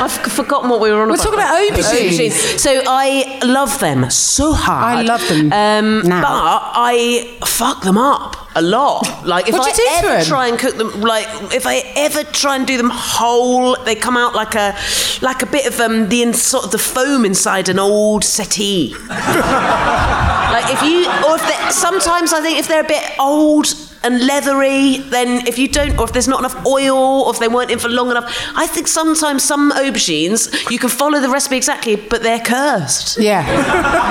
I've 0.04 0.12
forgotten 0.12 0.68
what 0.70 0.80
we 0.80 0.90
were 0.90 1.02
on 1.02 1.08
We're 1.08 1.14
about. 1.14 1.24
talking 1.24 1.38
about 1.40 1.58
aubergines. 1.72 2.58
So 2.58 2.82
I 2.86 3.40
love 3.44 3.78
them 3.80 4.10
so 4.10 4.52
hard. 4.52 4.98
I 4.98 5.02
love 5.02 5.26
them 5.28 5.52
Um, 5.52 6.02
now. 6.08 6.20
But 6.22 6.72
I 6.74 7.38
fuck 7.46 7.82
them 7.82 7.98
up 7.98 8.36
a 8.54 8.62
lot. 8.62 9.26
Like 9.26 9.48
if 9.48 9.54
I 9.54 9.70
ever 9.98 10.24
try 10.24 10.48
and 10.48 10.58
cook 10.58 10.76
them, 10.76 11.00
like 11.00 11.26
if 11.54 11.66
I 11.66 11.82
ever 11.96 12.24
try 12.24 12.56
and 12.56 12.66
do 12.66 12.76
them 12.76 12.90
whole, 12.92 13.76
they 13.84 13.94
come 13.94 14.16
out 14.16 14.34
like 14.34 14.54
a 14.54 14.76
like 15.22 15.42
a 15.42 15.46
bit 15.46 15.66
of 15.66 15.78
um 15.80 16.08
the 16.08 16.22
in, 16.22 16.32
sort 16.34 16.64
of 16.64 16.70
the 16.72 16.78
foam 16.78 17.24
inside 17.24 17.68
an 17.68 17.78
old 17.78 18.24
settee. 18.24 18.94
like 19.08 20.72
if 20.72 20.82
you 20.82 21.06
or 21.28 21.36
if 21.36 21.72
sometimes 21.72 22.32
I 22.32 22.40
think 22.40 22.58
if 22.58 22.68
they're 22.68 22.84
a 22.84 22.88
bit 22.88 23.04
old 23.18 23.66
and 24.02 24.24
leathery, 24.26 24.98
then 25.10 25.46
if 25.46 25.58
you 25.58 25.68
don't, 25.68 25.98
or 25.98 26.04
if 26.04 26.12
there's 26.12 26.28
not 26.28 26.38
enough 26.40 26.64
oil, 26.66 26.96
or 27.26 27.32
if 27.32 27.38
they 27.40 27.48
weren't 27.48 27.70
in 27.70 27.78
for 27.78 27.88
long 27.88 28.10
enough, 28.10 28.26
I 28.54 28.66
think 28.66 28.86
sometimes 28.88 29.42
some 29.44 29.72
aubergines 29.72 30.48
you 30.70 30.78
can 30.78 30.88
follow 30.88 31.20
the 31.20 31.28
recipe 31.28 31.56
exactly, 31.56 31.96
but 31.96 32.22
they're 32.22 32.38
cursed. 32.40 33.18
Yeah, 33.18 33.44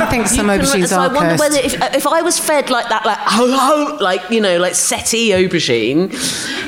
I 0.04 0.10
think 0.10 0.28
some 0.28 0.50
You 0.50 0.58
can- 0.58 0.62
aubergines 0.62 0.88
so 0.90 1.00
I 1.00 1.08
wonder 1.08 1.20
cursed. 1.38 1.40
whether 1.40 1.58
if, 1.60 1.96
if 1.96 2.08
I 2.08 2.22
was 2.22 2.38
fed 2.40 2.70
like 2.70 2.90
that, 2.90 3.06
like 3.06 3.18
ho, 3.20 3.98
like 4.02 4.30
you 4.30 4.42
know, 4.42 4.58
like 4.60 4.76
seti 4.76 5.30
aubergine 5.30 6.14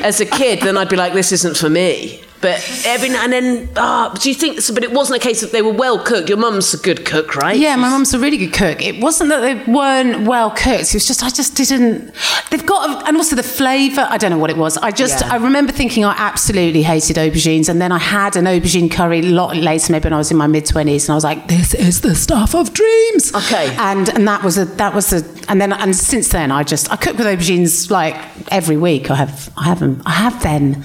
as 0.03 0.19
a 0.21 0.25
kid, 0.25 0.61
then 0.61 0.77
I'd 0.77 0.89
be 0.89 0.95
like, 0.95 1.13
this 1.13 1.31
isn't 1.31 1.57
for 1.57 1.69
me. 1.69 2.21
But 2.41 2.83
every 2.85 3.09
now 3.09 3.23
and 3.25 3.33
then, 3.33 3.69
ah, 3.75 4.15
do 4.19 4.29
you 4.29 4.35
think? 4.35 4.61
So, 4.61 4.73
but 4.73 4.83
it 4.83 4.91
wasn't 4.91 5.21
a 5.21 5.23
case 5.27 5.41
that 5.41 5.51
they 5.51 5.61
were 5.61 5.73
well 5.73 5.99
cooked. 6.03 6.29
Your 6.29 6.37
mum's 6.37 6.73
a 6.73 6.77
good 6.77 7.05
cook, 7.05 7.35
right? 7.35 7.57
Yeah, 7.57 7.75
my 7.75 7.89
mum's 7.89 8.13
a 8.13 8.19
really 8.19 8.37
good 8.37 8.53
cook. 8.53 8.81
It 8.81 9.01
wasn't 9.01 9.29
that 9.29 9.41
they 9.41 9.71
weren't 9.71 10.25
well 10.25 10.49
cooked. 10.51 10.89
It 10.89 10.93
was 10.93 11.05
just 11.05 11.21
I 11.23 11.29
just 11.29 11.55
didn't. 11.55 12.13
They've 12.49 12.65
got, 12.65 13.07
and 13.07 13.17
also 13.17 13.35
the 13.35 13.43
flavour. 13.43 14.07
I 14.09 14.17
don't 14.17 14.31
know 14.31 14.37
what 14.37 14.49
it 14.49 14.57
was. 14.57 14.77
I 14.77 14.91
just 14.91 15.21
Yeah. 15.21 15.33
I 15.33 15.37
remember 15.37 15.71
thinking 15.73 16.05
I 16.05 16.15
absolutely 16.17 16.83
hated 16.83 17.17
aubergines, 17.17 17.67
and 17.67 17.81
then 17.81 17.91
I 17.91 17.99
had 17.99 18.35
an 18.37 18.45
aubergine 18.45 18.89
curry 18.89 19.19
a 19.19 19.23
lot 19.23 19.57
later, 19.57 19.91
maybe 19.91 20.05
when 20.05 20.13
I 20.13 20.17
was 20.17 20.31
in 20.31 20.37
my 20.37 20.47
mid 20.47 20.65
twenties, 20.65 21.07
and 21.07 21.13
I 21.13 21.15
was 21.15 21.23
like, 21.25 21.47
this 21.47 21.73
is 21.73 22.01
the 22.01 22.15
stuff 22.15 22.55
of 22.55 22.73
dreams. 22.73 23.33
Okay. 23.35 23.75
And 23.77 24.09
and 24.09 24.27
that 24.27 24.43
was 24.43 24.57
a 24.57 24.65
that 24.65 24.93
was 24.93 25.11
a 25.11 25.23
and 25.49 25.59
then 25.59 25.73
and 25.73 25.95
since 25.95 26.29
then 26.29 26.51
I 26.51 26.63
just 26.63 26.91
I 26.91 26.95
cook 26.95 27.17
with 27.17 27.27
aubergines 27.27 27.89
like 27.91 28.15
every 28.49 28.77
week. 28.77 29.11
I 29.11 29.15
have 29.15 29.51
I 29.57 29.65
have 29.65 29.79
them 29.79 30.01
I 30.05 30.11
have 30.11 30.41
them 30.41 30.83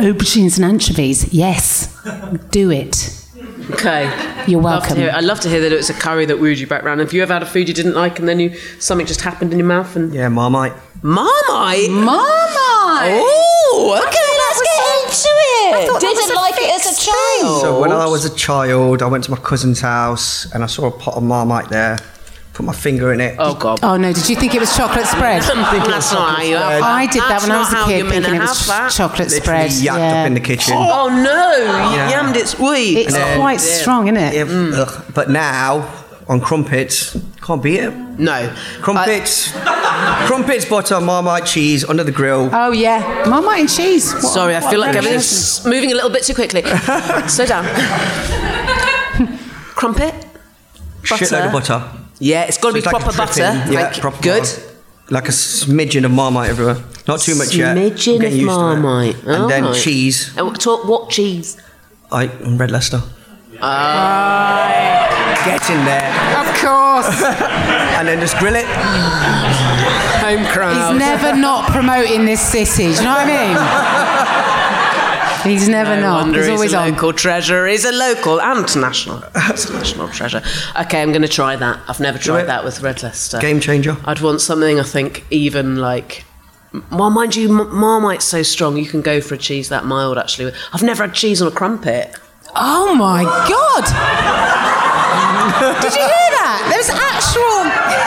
aubergines 0.00 0.56
and 0.56 0.64
anchovies. 0.64 1.32
Yes, 1.32 1.88
do 2.50 2.70
it. 2.70 3.16
Okay. 3.70 4.04
You're 4.48 4.60
Love 4.60 4.80
welcome. 4.82 4.96
hear 4.96 5.08
it. 5.08 5.14
I 5.14 5.20
love 5.20 5.38
to 5.40 5.48
hear 5.48 5.60
that 5.60 5.72
it 5.72 5.76
was 5.76 5.90
a 5.90 5.94
curry 5.94 6.26
that 6.26 6.38
wooed 6.40 6.58
you 6.58 6.66
back 6.66 6.82
round. 6.82 7.00
Have 7.00 7.12
you 7.12 7.22
ever 7.22 7.32
had 7.32 7.42
a 7.42 7.46
food 7.46 7.68
you 7.68 7.74
didn't 7.74 7.94
like 7.94 8.18
and 8.18 8.28
then 8.28 8.40
you 8.40 8.56
something 8.80 9.06
just 9.06 9.20
happened 9.20 9.52
in 9.52 9.58
your 9.58 9.68
mouth 9.68 9.94
and 9.96 10.12
Yeah, 10.12 10.28
Marmite. 10.28 10.72
Marmite? 11.02 11.90
Marmite. 11.90 13.20
Oh, 13.22 13.96
okay, 14.06 14.30
let's 14.42 14.60
get 14.60 14.78
into 15.04 15.28
it. 15.30 16.00
Didn't 16.00 16.34
like 16.36 16.54
it 16.58 16.74
as 16.74 16.98
a 16.98 17.00
child. 17.10 17.60
So 17.60 17.80
when 17.80 17.92
I 17.92 18.06
was 18.06 18.24
a 18.24 18.34
child, 18.34 19.02
I 19.02 19.06
went 19.06 19.24
to 19.24 19.30
my 19.30 19.36
cousin's 19.38 19.80
house 19.80 20.52
and 20.52 20.64
I 20.64 20.66
saw 20.66 20.86
a 20.86 20.90
pot 20.90 21.14
of 21.14 21.22
Marmite 21.22 21.68
there. 21.68 21.98
Put 22.60 22.66
my 22.66 22.72
finger 22.74 23.10
in 23.14 23.20
it. 23.22 23.36
Oh 23.38 23.54
God. 23.54 23.80
Oh 23.82 23.96
no! 23.96 24.12
Did 24.12 24.28
you 24.28 24.36
think 24.36 24.54
it 24.54 24.60
was 24.60 24.76
chocolate 24.76 25.06
spread? 25.06 25.40
That's 25.42 26.12
not 26.12 26.36
how 26.36 26.42
you 26.42 26.56
have. 26.56 26.82
I 26.82 27.06
did 27.06 27.22
that 27.22 27.40
when 27.40 27.50
I 27.50 27.58
was 27.60 27.72
a 27.72 27.86
kid, 27.86 28.06
thinking 28.06 28.34
it 28.34 28.38
was 28.38 28.66
that. 28.66 28.92
chocolate 28.92 29.30
Literally 29.30 29.70
spread. 29.70 29.70
yacked 29.70 29.98
yeah. 29.98 30.20
up 30.20 30.26
in 30.26 30.34
the 30.34 30.40
kitchen. 30.40 30.74
Oh, 30.76 31.08
oh. 31.08 31.08
no! 31.08 31.54
You 31.90 32.12
yammed 32.12 32.36
it 32.36 32.48
sweet. 32.48 32.98
It's 32.98 33.14
quite 33.14 33.60
strong, 33.60 34.08
isn't 34.08 34.18
it? 34.18 34.34
Yeah, 34.34 34.44
mm. 34.44 34.74
ugh. 34.74 35.06
But 35.14 35.30
now 35.30 35.90
on 36.28 36.42
crumpets, 36.42 37.16
can't 37.40 37.62
beat 37.62 37.80
it. 37.80 37.94
No. 38.18 38.54
Crumpets, 38.82 39.52
crumpets, 40.26 40.66
butter, 40.66 41.00
Marmite 41.00 41.46
cheese 41.46 41.82
under 41.82 42.04
the 42.04 42.12
grill. 42.12 42.50
Oh 42.52 42.72
yeah, 42.72 43.24
Marmite 43.26 43.60
and 43.60 43.70
cheese. 43.70 44.12
What- 44.12 44.34
Sorry, 44.34 44.54
I 44.54 44.60
feel 44.60 44.80
like 44.80 44.96
a 44.96 44.98
everything's 44.98 45.64
moving 45.64 45.92
a 45.92 45.94
little 45.94 46.10
bit 46.10 46.24
too 46.24 46.34
quickly. 46.34 46.60
Slow 47.26 47.46
down. 47.46 47.64
Crumpet. 49.74 50.12
Butter. 51.08 51.24
Shitload 51.24 51.46
of 51.46 51.52
butter. 51.52 51.99
Yeah, 52.20 52.44
it's 52.44 52.58
got 52.58 52.68
to 52.68 52.74
be 52.74 52.78
It's 52.80 52.86
like 52.86 53.02
proper 53.02 53.16
butter. 53.16 53.32
dripping. 53.52 53.72
Yeah, 53.72 53.80
Thank 53.82 53.96
you. 53.96 54.00
proper 54.02 54.22
Good. 54.22 54.42
butter. 54.42 54.62
Like 55.10 55.28
a 55.28 55.32
smidgen 55.32 56.04
of 56.04 56.12
Marmite 56.12 56.50
everywhere. 56.50 56.76
Not 57.08 57.20
too 57.20 57.34
much 57.34 57.54
yet. 57.54 57.76
Smidgen 57.76 58.16
of 58.24 58.32
used 58.32 58.38
to. 58.40 58.44
Marmite. 58.46 59.16
And 59.24 59.50
then 59.50 59.64
Alright. 59.64 59.82
cheese. 59.82 60.30
Uh, 60.38 60.44
what- 60.44 60.60
Talk 60.60 60.84
what 60.84 61.08
cheese? 61.10 61.56
I 62.12 62.26
Red 62.44 62.70
Leicester. 62.70 63.02
Ah. 63.62 65.42
Get 65.44 65.68
in 65.70 65.84
there. 65.84 66.10
Of 66.40 66.46
course. 66.60 67.22
and 67.98 68.06
then 68.08 68.20
just 68.20 68.36
grill 68.38 68.54
it. 68.54 68.66
Home 70.24 70.44
crowd. 70.46 70.92
He's 70.92 70.98
never 71.00 71.34
not 71.36 71.70
promoting 71.70 72.24
this 72.26 72.40
city. 72.40 72.84
Do 72.84 72.98
you 72.98 73.02
know 73.02 73.14
what 73.14 73.26
I 73.26 73.46
mean? 73.48 73.56
He's 75.42 75.68
never 75.68 75.96
No 75.96 76.24
not. 76.24 76.26
He's 76.34 76.46
he's 76.46 76.48
always 76.48 76.72
a 76.72 76.78
on. 76.78 76.90
local 76.92 77.12
treasure. 77.12 77.66
He's 77.66 77.84
a 77.84 77.92
local 77.92 78.40
and 78.40 78.76
national. 78.80 79.16
a 79.34 79.38
national 79.72 80.08
treasure. 80.08 80.42
Okay, 80.80 81.02
I'm 81.02 81.10
going 81.10 81.22
to 81.22 81.28
try 81.28 81.56
that. 81.56 81.80
I've 81.88 82.00
never 82.00 82.18
tried 82.18 82.44
that 82.44 82.64
with 82.64 82.80
Red 82.82 83.02
Leicester. 83.02 83.38
Game 83.40 83.60
changer. 83.60 83.96
I'd 84.04 84.20
want 84.20 84.40
something, 84.40 84.78
I 84.78 84.82
think, 84.82 85.24
even 85.30 85.76
like. 85.76 86.24
Well, 86.92 87.10
mind 87.10 87.34
you, 87.34 87.48
Marmite's 87.48 88.24
so 88.24 88.42
strong, 88.44 88.76
you 88.76 88.86
can 88.86 89.00
go 89.02 89.20
for 89.20 89.34
a 89.34 89.38
cheese 89.38 89.68
that 89.70 89.84
mild, 89.86 90.18
actually. 90.18 90.52
I've 90.72 90.84
never 90.84 91.04
had 91.04 91.14
cheese 91.14 91.42
on 91.42 91.48
a 91.48 91.50
crumpet. 91.50 92.14
Oh 92.54 92.94
my 92.94 93.24
god! 93.24 93.84
Did 95.82 95.92
you 95.94 96.00
hear 96.02 96.30
that? 96.40 96.62
There's 96.70 96.90
actual 96.90 97.62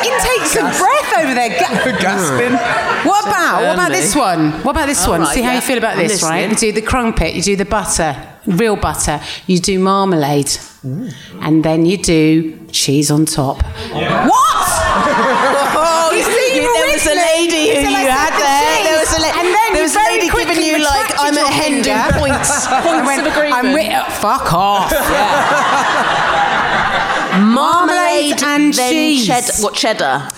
intakes 0.07 0.55
of 0.55 0.67
breath 0.79 1.11
over 1.19 1.34
there. 1.36 1.51
Ga- 1.59 1.99
Gasping. 2.03 2.55
What 3.05 3.25
about 3.27 3.63
what 3.63 3.73
about 3.73 3.91
this 3.91 4.15
one? 4.15 4.51
What 4.63 4.71
about 4.71 4.87
this 4.87 5.03
All 5.05 5.11
one? 5.11 5.21
right, 5.21 5.33
See 5.33 5.41
how 5.41 5.49
yeah. 5.51 5.55
you 5.55 5.61
feel 5.61 5.77
about 5.77 5.97
I'm 5.97 6.07
this, 6.07 6.21
right? 6.23 6.41
You 6.43 6.49
listening. 6.49 6.73
do 6.73 6.81
the 6.81 6.87
crumpet, 6.87 7.33
you 7.35 7.41
do 7.41 7.55
the 7.55 7.65
butter, 7.65 8.15
real 8.45 8.75
butter, 8.75 9.19
you 9.47 9.59
do 9.59 9.79
marmalade, 9.79 10.51
and 10.83 11.63
then 11.63 11.85
you 11.85 11.97
do 11.97 12.67
cheese 12.67 13.09
on 13.11 13.25
top. 13.25 13.61
What? 13.91 14.69
Oh, 15.75 16.11
You 16.15 16.21
see, 16.23 16.55
you 16.55 16.61
there 16.61 16.93
was 16.93 17.05
a 17.07 17.15
lady 17.15 17.69
who 17.75 17.83
So 17.83 17.89
you 17.89 18.07
had 18.07 18.29
said 18.29 18.37
the 18.37 18.43
there. 18.45 18.83
There 18.83 18.99
was 18.99 19.11
a, 19.17 19.21
la- 19.21 19.39
and 19.39 19.47
then 19.47 19.73
there 19.73 19.83
was 19.83 19.95
a 19.95 20.03
lady 20.11 20.29
giving 20.29 20.63
you 20.63 20.77
like, 20.83 21.11
I'm 21.17 21.33
your 21.33 21.45
a 21.45 21.51
Hindu 21.51 21.89
points, 22.19 22.67
I 22.67 22.81
points 22.83 23.07
went, 23.07 23.21
of 23.27 23.33
agreement. 23.33 23.55
I'm 23.65 23.73
with, 23.73 24.13
fuck 24.21 24.53
off. 24.53 24.91
Marmalade 27.41 28.41
and 28.43 28.73
then 28.73 28.91
cheese. 28.91 29.25
Cheddar, 29.27 29.53
what 29.63 29.73
cheddar? 29.73 30.29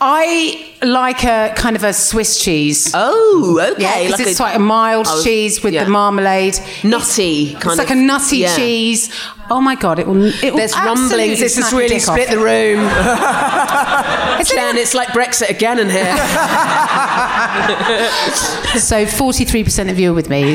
I 0.00 0.74
like 0.82 1.24
a 1.24 1.52
kind 1.56 1.76
of 1.76 1.84
a 1.84 1.92
Swiss 1.92 2.42
cheese. 2.42 2.90
Oh, 2.94 3.58
okay. 3.72 3.82
Yeah, 3.82 4.10
like 4.10 4.20
it's 4.26 4.40
like 4.40 4.56
a 4.56 4.58
mild 4.58 5.06
was- 5.06 5.22
cheese 5.24 5.62
with 5.62 5.74
yeah. 5.74 5.84
the 5.84 5.90
marmalade. 5.90 6.58
Nutty 6.82 7.52
It's, 7.52 7.62
kind 7.62 7.72
it's 7.72 7.78
like 7.78 7.90
of- 7.90 7.96
a 7.96 8.00
nutty 8.00 8.38
yeah. 8.38 8.56
cheese. 8.56 9.10
Oh 9.50 9.60
my 9.60 9.74
god, 9.74 9.98
it 9.98 10.06
will. 10.06 10.24
It 10.24 10.42
will 10.42 10.56
There's 10.56 10.74
rumblings. 10.74 11.38
This 11.38 11.56
has 11.56 11.70
really 11.72 11.88
dick 11.88 12.08
off. 12.08 12.18
split 12.18 12.30
the 12.30 12.38
room. 12.38 12.80
Jen, 14.46 14.78
it's 14.78 14.94
like 14.94 15.08
Brexit 15.08 15.50
again 15.50 15.78
in 15.78 15.90
here. 15.90 16.16
so 18.80 19.04
forty-three 19.06 19.64
percent 19.64 19.90
of 19.90 19.98
you 19.98 20.12
are 20.12 20.14
with 20.14 20.30
me. 20.30 20.54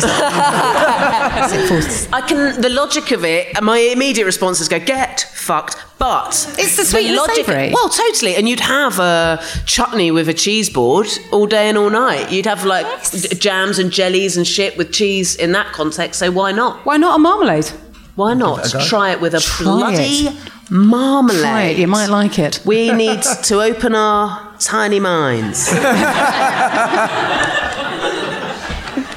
Is 1.46 1.52
that- 1.52 1.60
Is 1.60 2.06
it 2.06 2.10
40? 2.10 2.14
I 2.14 2.22
can. 2.28 2.62
The 2.62 2.70
logic 2.70 3.12
of 3.12 3.24
it. 3.26 3.62
My 3.62 3.78
immediate 3.78 4.26
response 4.26 4.60
is 4.60 4.68
go 4.68 4.80
get 4.80 5.26
fucked. 5.34 5.76
But 5.98 6.48
It's 6.58 6.78
the 6.78 6.86
sweet 6.86 7.08
and 7.08 7.16
the 7.18 7.20
logic. 7.22 7.46
savoury. 7.46 7.72
Well, 7.74 7.90
totally. 7.90 8.36
And 8.36 8.48
you'd 8.48 8.62
have 8.62 9.00
a 9.00 9.42
chutney 9.66 10.12
with 10.12 10.30
a 10.30 10.34
cheese 10.34 10.70
board 10.70 11.08
all 11.32 11.46
day 11.46 11.68
and 11.68 11.78
all 11.78 11.90
night. 11.90 12.32
You'd 12.32 12.46
have 12.46 12.64
like 12.64 12.86
d- 13.12 13.28
jams 13.36 13.80
and 13.80 13.92
jellies 13.92 14.38
and 14.38 14.48
shit 14.48 14.78
with 14.78 14.92
cheese 14.94 15.36
in 15.36 15.52
that 15.52 15.74
context. 15.74 16.20
So 16.20 16.32
why 16.32 16.54
not? 16.54 16.86
Why 16.86 16.96
not 16.98 17.16
a 17.18 17.20
marmalade? 17.20 17.70
Why 18.16 18.34
not 18.34 18.66
it 18.74 18.80
try 18.88 19.12
it 19.12 19.20
with 19.22 19.34
a 19.34 19.40
Try 19.42 19.64
bloody 19.66 20.28
it. 20.28 20.36
marmalade? 20.70 21.42
Try 21.42 21.64
it, 21.64 21.78
you 21.78 21.88
might 21.88 22.08
like 22.10 22.38
it. 22.40 22.62
We 22.66 22.92
need 22.94 23.22
to 23.44 23.62
open 23.62 23.94
our 23.96 24.54
tiny 24.60 25.00
minds 25.02 25.68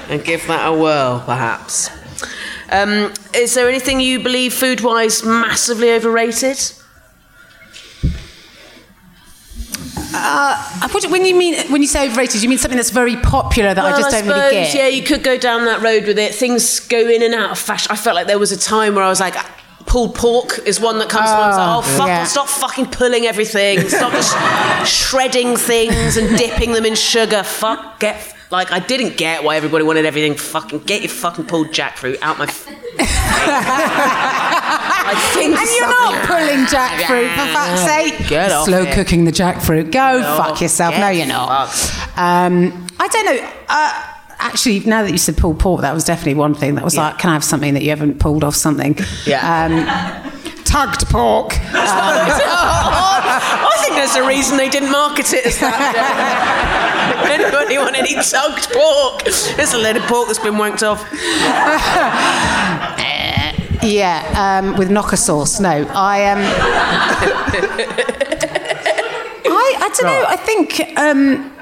and 0.09 0.23
give 0.25 0.47
that 0.47 0.66
a 0.68 0.73
whirl, 0.73 1.20
perhaps. 1.25 1.91
Um, 2.70 3.12
is 3.35 3.55
there 3.55 3.68
anything 3.68 4.01
you 4.01 4.20
believe 4.20 4.53
food 4.55 4.81
wise 4.81 5.23
massively 5.25 5.91
overrated? 5.93 6.59
Uh, 10.14 10.89
what 10.91 11.05
when 11.11 11.25
you 11.25 11.35
mean 11.35 11.55
when 11.70 11.81
you 11.81 11.89
say 11.89 12.07
overrated, 12.07 12.43
you 12.43 12.49
mean 12.49 12.59
something 12.59 12.77
that's 12.77 12.91
very 12.91 13.16
popular 13.16 13.73
that 13.73 13.83
I 13.85 13.91
Well, 13.93 14.01
just 14.01 14.11
don't 14.11 14.25
suppose, 14.25 14.41
really 14.43 14.57
get. 14.57 14.75
Yeah, 14.75 14.87
you 14.89 15.03
could 15.03 15.23
go 15.23 15.39
down 15.39 15.64
that 15.64 15.81
road 15.83 16.07
with 16.07 16.18
it. 16.18 16.35
Things 16.35 16.81
go 16.81 16.99
in 16.99 17.23
and 17.23 17.35
out 17.35 17.51
of 17.51 17.59
fashion. 17.59 17.91
I 17.91 17.97
felt 17.97 18.14
like 18.16 18.27
there 18.27 18.39
was 18.39 18.53
a 18.53 18.59
time 18.59 18.95
where 18.95 19.05
I 19.05 19.09
was 19.09 19.20
like, 19.20 19.35
pulled 19.87 20.14
pork 20.14 20.61
is 20.66 20.79
one 20.81 20.99
that 20.99 21.09
comes 21.09 21.31
to 21.31 21.37
mind. 21.37 21.57
Like, 21.57 21.66
Oh, 21.66 21.79
oh, 21.79 21.99
fuck, 21.99 22.07
yeah. 22.09 22.25
stop 22.25 22.49
fucking 22.49 22.87
pulling 22.91 23.25
everything. 23.25 23.89
Stop 23.89 24.12
just 24.12 24.37
shredding 24.87 25.57
things 25.57 26.16
and 26.18 26.37
dipping 26.37 26.73
them 26.73 26.85
in 26.85 26.95
sugar. 26.95 27.43
Fuck, 27.43 28.01
get. 28.01 28.35
Like, 28.53 28.70
I 28.70 28.80
didn't 28.80 29.16
get 29.16 29.42
why 29.44 29.57
everybody 29.57 29.82
wanted 29.82 30.05
everything 30.05 30.34
fucking. 30.34 30.80
Get 30.80 31.00
your 31.00 31.09
fucking 31.09 31.46
pulled 31.46 31.68
jackfruit 31.68 32.18
out 32.20 32.36
my. 32.38 32.44
F- 32.44 32.68
I 35.05 35.14
think 35.32 35.57
and 35.57 35.70
you're 35.70 35.88
not 35.88 36.26
pulling 36.26 36.66
jackfruit 36.66 37.34
for 37.34 37.46
fuck's 37.55 37.80
sake. 37.80 38.28
Get 38.28 38.53
off 38.53 38.66
Slow 38.66 38.82
it. 38.82 38.92
cooking 38.94 39.24
the 39.24 39.30
jackfruit. 39.30 39.90
Go 39.90 40.20
No, 40.20 40.36
fuck 40.36 40.61
yourself. 40.61 40.94
No, 40.98 41.09
you're 41.09 41.26
not. 41.26 41.70
Um, 42.16 42.86
I 43.00 43.09
don't 43.09 43.24
know. 43.24 43.50
Uh, 43.70 44.07
actually, 44.38 44.80
now 44.80 45.03
that 45.03 45.12
you 45.12 45.18
said 45.18 45.38
pulled 45.38 45.59
pork, 45.59 45.80
that 45.80 45.94
was 45.94 46.05
definitely 46.05 46.34
one 46.34 46.55
thing 46.55 46.74
that 46.74 46.84
was 46.84 46.94
like, 46.94 47.16
can 47.18 47.30
I 47.30 47.32
have 47.32 47.44
something 47.44 47.72
that 47.72 47.82
you 47.82 47.88
haven't 47.88 48.20
pulled 48.20 48.44
off 48.44 48.55
something? 48.55 48.98
Yeah. 49.24 49.64
Um, 49.64 49.86
tugged 50.64 51.07
pork. 51.07 51.53
I 51.74 53.51
think 53.83 53.95
there's 53.97 54.14
a 54.16 54.26
reason 54.26 54.57
they 54.57 54.68
didn't 54.68 54.91
market 54.91 55.33
it 55.33 55.47
as 55.47 55.59
that. 55.59 57.26
Anybody 57.30 57.78
want 57.78 57.97
any 57.97 58.14
tugged 58.14 58.70
pork? 58.72 59.22
It's 59.26 59.74
a 59.74 59.78
load 59.78 59.97
of 59.97 60.03
pork 60.05 60.26
that's 60.28 60.39
been 60.39 60.55
wanked 60.55 60.83
off. 60.83 61.03
Yeah, 63.85 64.61
um, 64.62 64.76
with 64.76 64.93
knocker 64.93 65.16
sauce. 65.16 65.59
No, 65.59 65.85
I 65.93 66.30
um, 66.30 66.39
I, 69.45 69.74
I 69.76 69.89
don't 69.93 70.05
know. 70.05 70.24
I 70.28 70.37
think 70.37 70.80
um, 70.97 71.53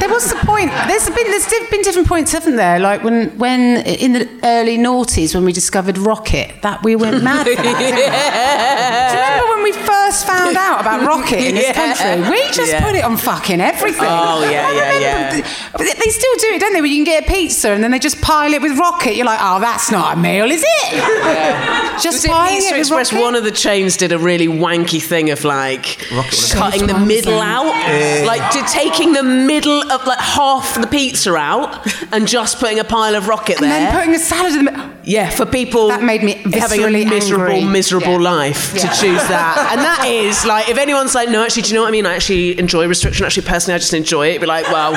there 0.00 0.08
was 0.08 0.28
the 0.30 0.36
point. 0.46 0.70
There's 0.86 1.06
been 1.08 1.30
there's 1.30 1.46
di- 1.46 1.66
been 1.70 1.82
different 1.82 2.08
points, 2.08 2.32
haven't 2.32 2.56
there? 2.56 2.78
Like 2.78 3.02
when 3.02 3.36
when 3.38 3.84
in 3.86 4.12
the 4.14 4.28
early 4.44 4.78
noughties 4.78 5.34
when 5.34 5.44
we 5.44 5.52
discovered 5.52 5.98
rocket, 5.98 6.54
that 6.62 6.82
we 6.82 6.94
went 6.96 7.22
mad. 7.24 7.46
For 7.46 7.54
that, 7.54 7.78
didn't 7.78 7.96
we? 7.96 8.06
Do 9.10 9.16
you 9.16 9.22
remember 9.22 9.46
when 9.54 9.62
we 9.64 9.72
first 9.72 10.26
found 10.26 10.56
out 10.56 10.80
about 10.80 11.02
rocket 11.06 11.38
in 11.40 11.54
this 11.56 11.66
Yeah. 11.76 11.94
country? 11.94 12.30
We 12.30 12.42
just 12.52 12.72
Yeah. 12.72 12.84
put 12.84 12.94
it 12.94 13.04
on 13.04 13.16
fucking 13.16 13.60
everything. 13.60 14.04
Oh, 14.08 14.42
yeah, 14.50 14.66
I 14.68 14.72
yeah, 14.72 14.94
remember- 14.94 15.36
yeah. 15.38 15.54
But 15.72 15.78
they 15.82 15.92
they 15.94 16.10
still 16.10 16.36
do 16.38 16.46
it, 16.54 16.60
don't 16.60 16.72
they? 16.72 16.80
Where 16.80 16.90
you 16.90 17.04
can 17.04 17.12
get 17.14 17.24
a 17.24 17.26
pizza 17.32 17.70
and 17.70 17.82
then 17.82 17.90
they 17.90 17.98
just 17.98 18.20
pile 18.20 18.52
it 18.54 18.62
with 18.62 18.78
rocket. 18.78 19.16
You're 19.16 19.26
like, 19.26 19.40
oh, 19.42 19.58
that's 19.60 19.90
not 19.90 20.16
a 20.16 20.20
meal, 20.20 20.50
is 20.50 20.62
it? 20.64 20.92
Just 21.96 22.18
Was 22.18 22.24
it 22.26 22.30
piling 22.30 22.54
Pizza 22.56 22.68
it 22.68 22.72
with 22.72 22.80
Express? 22.80 23.12
rocket. 23.12 23.24
One 23.24 23.34
of 23.36 23.44
the 23.44 23.50
chains 23.50 23.96
did 23.96 24.12
a 24.12 24.18
really 24.18 24.48
wanky 24.48 25.02
thing 25.02 25.30
of 25.30 25.44
like 25.44 25.98
Rocket 26.12 26.50
cutting 26.52 26.86
the 26.86 26.92
Which 26.92 26.92
one 26.92 27.00
was 27.00 27.08
middle 27.08 27.40
out, 27.40 27.64
Yeah. 27.66 28.24
like 28.26 28.50
to 28.52 28.62
taking 28.70 29.12
the 29.14 29.22
middle 29.22 29.65
of 29.72 30.06
like 30.06 30.18
half 30.18 30.80
the 30.80 30.86
pizza 30.86 31.34
out 31.34 31.86
and 32.12 32.26
just 32.28 32.58
putting 32.58 32.78
a 32.78 32.84
pile 32.84 33.14
of 33.14 33.28
rocket 33.28 33.60
and 33.60 33.64
there. 33.70 33.80
then 33.80 33.94
putting 33.94 34.14
a 34.14 34.18
salad 34.18 34.52
in 34.54 34.64
the 34.64 34.70
middle. 34.72 34.90
Yeah, 35.04 35.30
for 35.30 35.46
people 35.46 35.88
That 35.88 36.02
made 36.02 36.22
me 36.24 36.32
having 36.52 36.82
a 36.82 36.90
miserable, 36.90 37.46
angry. 37.52 37.64
miserable 37.70 38.12
Yeah. 38.20 38.30
life 38.36 38.72
Yeah. 38.74 38.82
to 38.82 38.88
choose 39.00 39.22
that. 39.28 39.68
And 39.72 39.80
that 39.80 40.04
is 40.06 40.44
like, 40.44 40.68
if 40.68 40.78
anyone's 40.78 41.14
like, 41.14 41.28
no, 41.28 41.44
actually, 41.44 41.62
do 41.62 41.68
you 41.70 41.74
know 41.76 41.82
what 41.82 41.88
I 41.88 41.92
mean? 41.92 42.06
I 42.06 42.14
actually 42.14 42.58
enjoy 42.58 42.86
restriction. 42.88 43.24
Actually, 43.24 43.46
personally, 43.46 43.74
I 43.76 43.78
just 43.78 43.94
enjoy 43.94 44.28
it. 44.28 44.40
Be 44.40 44.46
like, 44.46 44.66
well, 44.68 44.92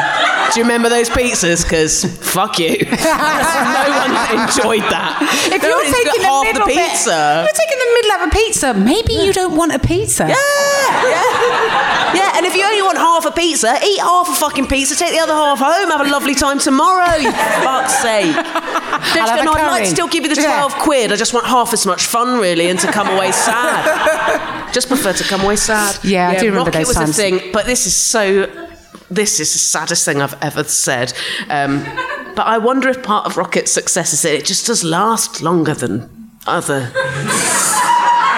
do 0.53 0.59
you 0.59 0.63
remember 0.65 0.89
those 0.89 1.09
pizzas? 1.09 1.63
Because 1.63 2.05
fuck 2.05 2.57
you. 2.59 2.69
no 2.89 3.85
one 4.01 4.11
enjoyed 4.41 4.85
that. 4.89 5.17
If 5.53 5.61
No 5.61 5.69
you're 5.69 5.93
taking 5.93 6.21
the 6.21 6.27
half 6.27 6.43
middle 6.45 6.67
the 6.67 6.73
bit, 6.73 6.89
pizza. 6.91 7.45
you're 7.45 7.53
taking 7.53 7.79
the 7.79 7.91
middle 8.01 8.11
of 8.17 8.21
a 8.27 8.31
pizza. 8.31 8.73
Maybe 8.73 9.13
you 9.13 9.31
don't 9.33 9.55
want 9.55 9.73
a 9.73 9.79
pizza. 9.79 10.25
Yeah, 10.27 10.35
yeah. 11.09 11.88
Yeah, 12.39 12.45
and 12.45 12.47
if 12.47 12.55
you 12.55 12.63
only 12.65 12.81
want 12.81 12.97
half 12.97 13.25
a 13.25 13.31
pizza, 13.31 13.77
eat 13.83 13.99
half 13.99 14.29
a 14.29 14.33
fucking 14.35 14.67
pizza, 14.67 14.95
take 14.95 15.11
the 15.11 15.19
other 15.19 15.33
half 15.33 15.59
home, 15.59 15.89
have 15.91 16.01
a 16.05 16.09
lovely 16.09 16.35
time 16.35 16.59
tomorrow, 16.59 17.15
you 17.17 17.31
fuck's 17.63 17.99
sake. 18.01 18.33
Don't 18.33 18.43
have 18.43 19.35
you 19.35 19.41
a 19.41 19.45
go, 19.45 19.51
no, 19.51 19.51
I'd 19.53 19.67
like 19.67 19.83
to 19.83 19.89
still 19.89 20.07
give 20.07 20.23
you 20.23 20.33
the 20.33 20.41
Yeah. 20.41 20.67
12 20.67 20.73
quid, 20.75 21.11
I 21.11 21.15
just 21.15 21.33
want 21.33 21.45
half 21.45 21.73
as 21.73 21.85
much 21.85 22.05
fun, 22.05 22.39
really, 22.39 22.69
and 22.69 22.79
to 22.79 22.91
come 22.91 23.07
away 23.09 23.31
sad. 23.31 24.71
just 24.73 24.87
prefer 24.87 25.13
to 25.13 25.23
come 25.23 25.41
away 25.41 25.55
sad. 25.57 25.99
Yeah, 26.03 26.29
I 26.29 26.39
do 26.39 26.45
remember 26.47 26.65
Rocket 26.71 26.77
those 26.79 26.87
was 26.87 26.97
times. 26.97 27.09
a 27.11 27.13
thing, 27.13 27.51
but 27.51 27.65
this 27.65 27.85
is 27.85 27.95
so... 27.95 28.47
This 29.11 29.39
is 29.39 29.51
the 29.53 29.59
saddest 29.59 30.05
thing 30.05 30.21
I've 30.21 30.37
ever 30.39 30.63
said. 30.63 31.13
Um, 31.49 31.83
but 32.35 32.45
I 32.45 32.59
wonder 32.59 32.89
if 32.89 33.01
part 33.01 33.25
of 33.25 33.37
Rocket's 33.37 33.71
success 33.71 34.13
is 34.13 34.21
that 34.21 34.35
it 34.35 34.45
just 34.45 34.67
does 34.67 34.83
last 34.83 35.41
longer 35.41 35.73
than 35.73 36.29
other 36.45 36.91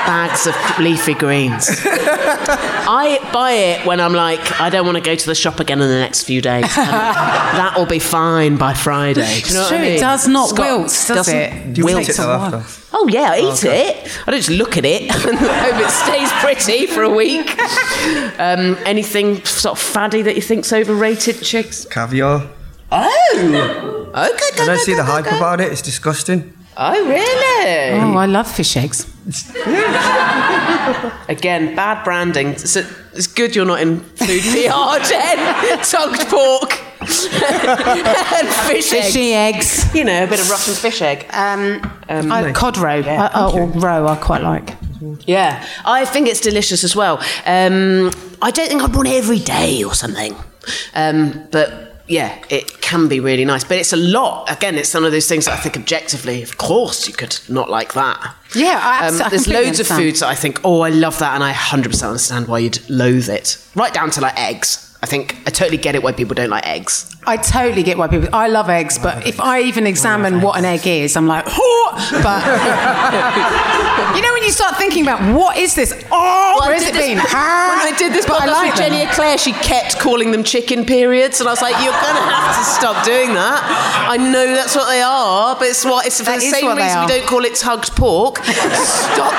bags 0.05 0.47
of 0.47 0.55
leafy 0.79 1.13
greens. 1.13 1.67
I 1.83 3.19
buy 3.33 3.51
it 3.51 3.85
when 3.85 3.99
I'm 3.99 4.13
like, 4.13 4.59
I 4.59 4.69
don't 4.69 4.85
want 4.85 4.97
to 4.97 5.03
go 5.03 5.15
to 5.15 5.25
the 5.25 5.35
shop 5.35 5.59
again 5.59 5.81
in 5.81 5.87
the 5.87 5.99
next 5.99 6.23
few 6.23 6.41
days. 6.41 6.63
And 6.63 6.71
that 6.91 7.73
will 7.77 7.85
be 7.85 7.99
fine 7.99 8.57
by 8.57 8.73
Friday. 8.73 9.21
Do 9.21 9.23
you 9.23 9.31
know 9.31 9.37
It's 9.37 9.53
what 9.57 9.67
true, 9.69 9.77
I 9.77 9.81
it 9.83 9.99
does 9.99 10.27
not 10.27 10.49
It's 10.51 10.59
wilt, 10.59 10.83
does 10.87 11.07
doesn't 11.07 11.35
it? 11.35 11.73
Do 11.73 11.79
you 11.79 11.85
wilt. 11.85 12.01
eat 12.03 12.09
it 12.09 12.17
though 12.17 12.31
after? 12.31 12.63
Oh 12.93 13.07
yeah, 13.07 13.31
I 13.31 13.39
eat 13.39 13.65
okay. 13.65 13.89
it. 14.03 14.19
I 14.27 14.31
don't 14.31 14.39
just 14.39 14.49
look 14.49 14.77
at 14.77 14.85
it 14.85 15.03
and 15.27 15.37
hope 15.37 15.75
it 15.75 15.89
stays 15.89 16.31
pretty 16.43 16.87
for 16.87 17.03
a 17.03 17.09
week. 17.09 17.57
Um, 18.39 18.77
anything 18.85 19.43
sort 19.45 19.77
of 19.77 19.83
faddy 19.83 20.21
that 20.23 20.35
you 20.35 20.41
think's 20.41 20.73
overrated, 20.73 21.35
Chigs? 21.37 21.89
Caviar. 21.89 22.49
Oh, 22.91 24.09
okay. 24.09 24.11
Go, 24.13 24.21
I 24.21 24.29
go, 24.57 24.65
don't 24.65 24.79
see 24.79 24.91
go, 24.91 24.97
the 24.97 25.03
go, 25.03 25.11
hype 25.11 25.25
go. 25.25 25.37
about 25.37 25.61
it. 25.61 25.71
It's 25.71 25.81
disgusting. 25.81 26.53
Oh 26.77 27.07
really? 27.07 27.99
Oh, 27.99 28.15
I 28.17 28.25
love 28.27 28.49
fish 28.49 28.77
eggs. 28.77 29.07
Again, 31.29 31.75
bad 31.75 32.03
branding. 32.03 32.49
It's, 32.49 32.75
it's 32.75 33.27
good 33.27 33.55
you're 33.55 33.65
not 33.65 33.81
in 33.81 33.99
food 33.99 34.41
PR, 34.41 34.99
Jen. 35.07 35.79
Tugged 35.83 36.27
pork 36.29 36.79
and 37.01 37.09
fish 38.67 38.91
eggs. 38.93 39.05
Fishy 39.05 39.33
eggs. 39.33 39.93
You 39.95 40.03
know, 40.05 40.23
a 40.23 40.27
bit 40.27 40.39
of 40.39 40.49
Russian 40.49 40.73
fish 40.73 41.01
egg. 41.01 41.25
Um, 41.33 41.81
Um, 42.09 42.31
I, 42.31 42.51
cod 42.51 42.77
roe. 42.77 42.95
Yeah. 42.99 43.29
I- 43.33 43.41
I- 43.41 43.51
or 43.51 43.67
roe, 43.67 44.07
I 44.07 44.15
quite 44.15 44.41
like. 44.41 44.75
Yeah, 45.25 45.65
I 45.85 46.05
think 46.05 46.27
it's 46.27 46.39
delicious 46.41 46.83
as 46.83 46.95
well. 46.95 47.17
Um, 47.45 48.11
I 48.41 48.51
don't 48.51 48.67
think 48.69 48.81
I'd 48.83 48.95
want 48.95 49.07
it 49.07 49.15
every 49.15 49.39
day 49.39 49.83
or 49.83 49.93
something. 49.95 50.35
Um, 50.93 51.47
but 51.51 51.90
yeah, 52.11 52.43
it 52.49 52.81
can 52.81 53.07
be 53.07 53.21
really 53.21 53.45
nice. 53.45 53.63
But 53.63 53.77
it's 53.77 53.93
a 53.93 53.97
lot. 53.97 54.51
Again, 54.51 54.75
it's 54.77 54.93
one 54.93 55.05
of 55.05 55.13
those 55.13 55.29
things 55.29 55.45
that 55.45 55.57
I 55.57 55.61
think 55.61 55.77
objectively, 55.77 56.43
of 56.43 56.57
course, 56.57 57.07
you 57.07 57.13
could 57.13 57.39
not 57.47 57.69
like 57.69 57.93
that. 57.93 58.35
Yeah, 58.53 58.79
I 58.83 59.07
Um, 59.07 59.17
there's 59.29 59.47
loads 59.47 59.79
of 59.79 59.87
foods 59.87 60.19
that 60.19 60.27
I 60.27 60.35
think, 60.35 60.59
oh, 60.65 60.81
I 60.81 60.89
love 60.89 61.17
that, 61.19 61.35
and 61.35 61.43
I 61.43 61.53
100% 61.53 62.05
understand 62.05 62.49
why 62.49 62.59
you'd 62.59 62.87
loathe 62.89 63.29
it. 63.29 63.57
Right 63.75 63.93
down 63.93 64.11
to 64.11 64.21
like 64.21 64.37
eggs. 64.37 64.90
I 65.03 65.07
think 65.07 65.35
I 65.47 65.49
totally 65.49 65.77
get 65.77 65.95
it 65.95 66.03
why 66.03 66.11
people 66.11 66.35
don't 66.35 66.51
like 66.51 66.65
eggs. 66.67 67.15
I 67.25 67.37
totally 67.37 67.81
get 67.81 67.97
why 67.97 68.07
people. 68.07 68.29
I 68.33 68.47
love 68.47 68.69
eggs, 68.69 68.99
but 68.99 69.25
if 69.25 69.39
I 69.39 69.61
even 69.61 69.87
examine 69.87 70.41
what 70.41 70.59
an 70.59 70.65
egg 70.65 70.85
is, 70.85 71.17
I'm 71.17 71.25
like, 71.25 71.45
oh, 71.47 72.19
but 72.21 72.45
you 74.15 74.21
know 74.21 74.31
when 74.33 74.43
you 74.43 74.51
start 74.51 74.77
thinking 74.77 75.01
about 75.03 75.35
what 75.35 75.57
is 75.57 75.73
this? 75.73 75.91
Oh, 76.11 76.57
Well, 76.59 76.69
where 76.69 76.75
has 76.75 76.83
did 76.85 76.89
it 76.95 76.97
this- 76.99 77.07
been? 77.07 77.17
When 77.81 77.93
I 77.93 77.95
did 77.97 78.13
this 78.13 78.25
But 78.27 78.41
I 78.41 78.45
podcast 78.47 78.51
like 78.51 78.71
with 78.73 78.79
Jenny 78.79 78.97
them. 78.99 79.09
Eclair, 79.09 79.37
she 79.39 79.53
kept 79.53 79.97
calling 79.99 80.29
them 80.31 80.43
chicken 80.43 80.85
periods, 80.85 81.39
and 81.39 81.49
I 81.49 81.51
was 81.51 81.61
like, 81.63 81.73
"You're 81.83 81.93
gonna 81.93 82.21
have 82.29 82.57
to 82.57 82.63
stop 82.63 83.03
doing 83.03 83.33
that." 83.33 83.57
I 84.07 84.17
know 84.17 84.53
that's 84.53 84.75
what 84.75 84.85
they 84.87 85.01
are, 85.01 85.55
but 85.55 85.67
it's 85.67 85.83
what 85.83 86.05
it's 86.05 86.19
for 86.19 86.25
That 86.25 86.41
the 86.41 86.49
same 86.51 86.65
what 86.65 86.75
they 86.75 86.83
reason 86.83 87.01
we 87.01 87.07
don't 87.07 87.25
call 87.27 87.43
it 87.45 87.55
tugged 87.55 87.95
pork. 87.95 88.37
stop, 88.45 89.33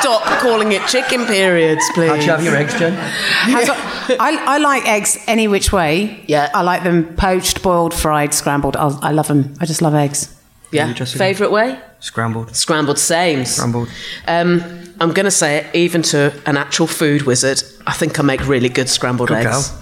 stop 0.00 0.24
calling 0.40 0.72
it 0.72 0.86
chicken 0.88 1.24
periods, 1.24 1.82
please. 1.94 2.10
How'd 2.10 2.22
you 2.22 2.30
have 2.32 2.44
your 2.44 2.56
eggs, 2.56 2.74
Jen? 2.78 2.92
How 4.04 4.08
do, 4.08 4.16
I, 4.20 4.56
I 4.56 4.58
like 4.58 4.86
eggs 4.86 5.18
any 5.26 5.48
which 5.48 5.72
way. 5.72 6.22
Yeah. 6.26 6.50
I 6.54 6.62
like 6.62 6.82
them 6.84 7.16
poached, 7.16 7.62
boiled, 7.62 7.94
fried, 7.94 8.34
scrambled. 8.34 8.76
I'll, 8.76 8.98
I 9.02 9.12
love 9.12 9.28
them. 9.28 9.54
I 9.60 9.66
just 9.66 9.80
love 9.82 9.94
eggs. 9.94 10.34
Yeah. 10.70 10.92
Favourite 10.92 11.52
way? 11.52 11.78
Scrambled. 12.00 12.54
Scrambled, 12.54 12.98
same. 12.98 13.44
Scrambled. 13.44 13.88
Um, 14.26 14.62
I'm 15.00 15.12
going 15.12 15.24
to 15.24 15.30
say 15.30 15.58
it, 15.58 15.74
even 15.74 16.02
to 16.02 16.32
an 16.46 16.56
actual 16.56 16.86
food 16.86 17.22
wizard, 17.22 17.62
I 17.86 17.92
think 17.92 18.18
I 18.18 18.22
make 18.22 18.46
really 18.46 18.68
good 18.68 18.88
scrambled 18.88 19.28
Good 19.28 19.46
eggs. 19.46 19.70
girl. 19.70 19.80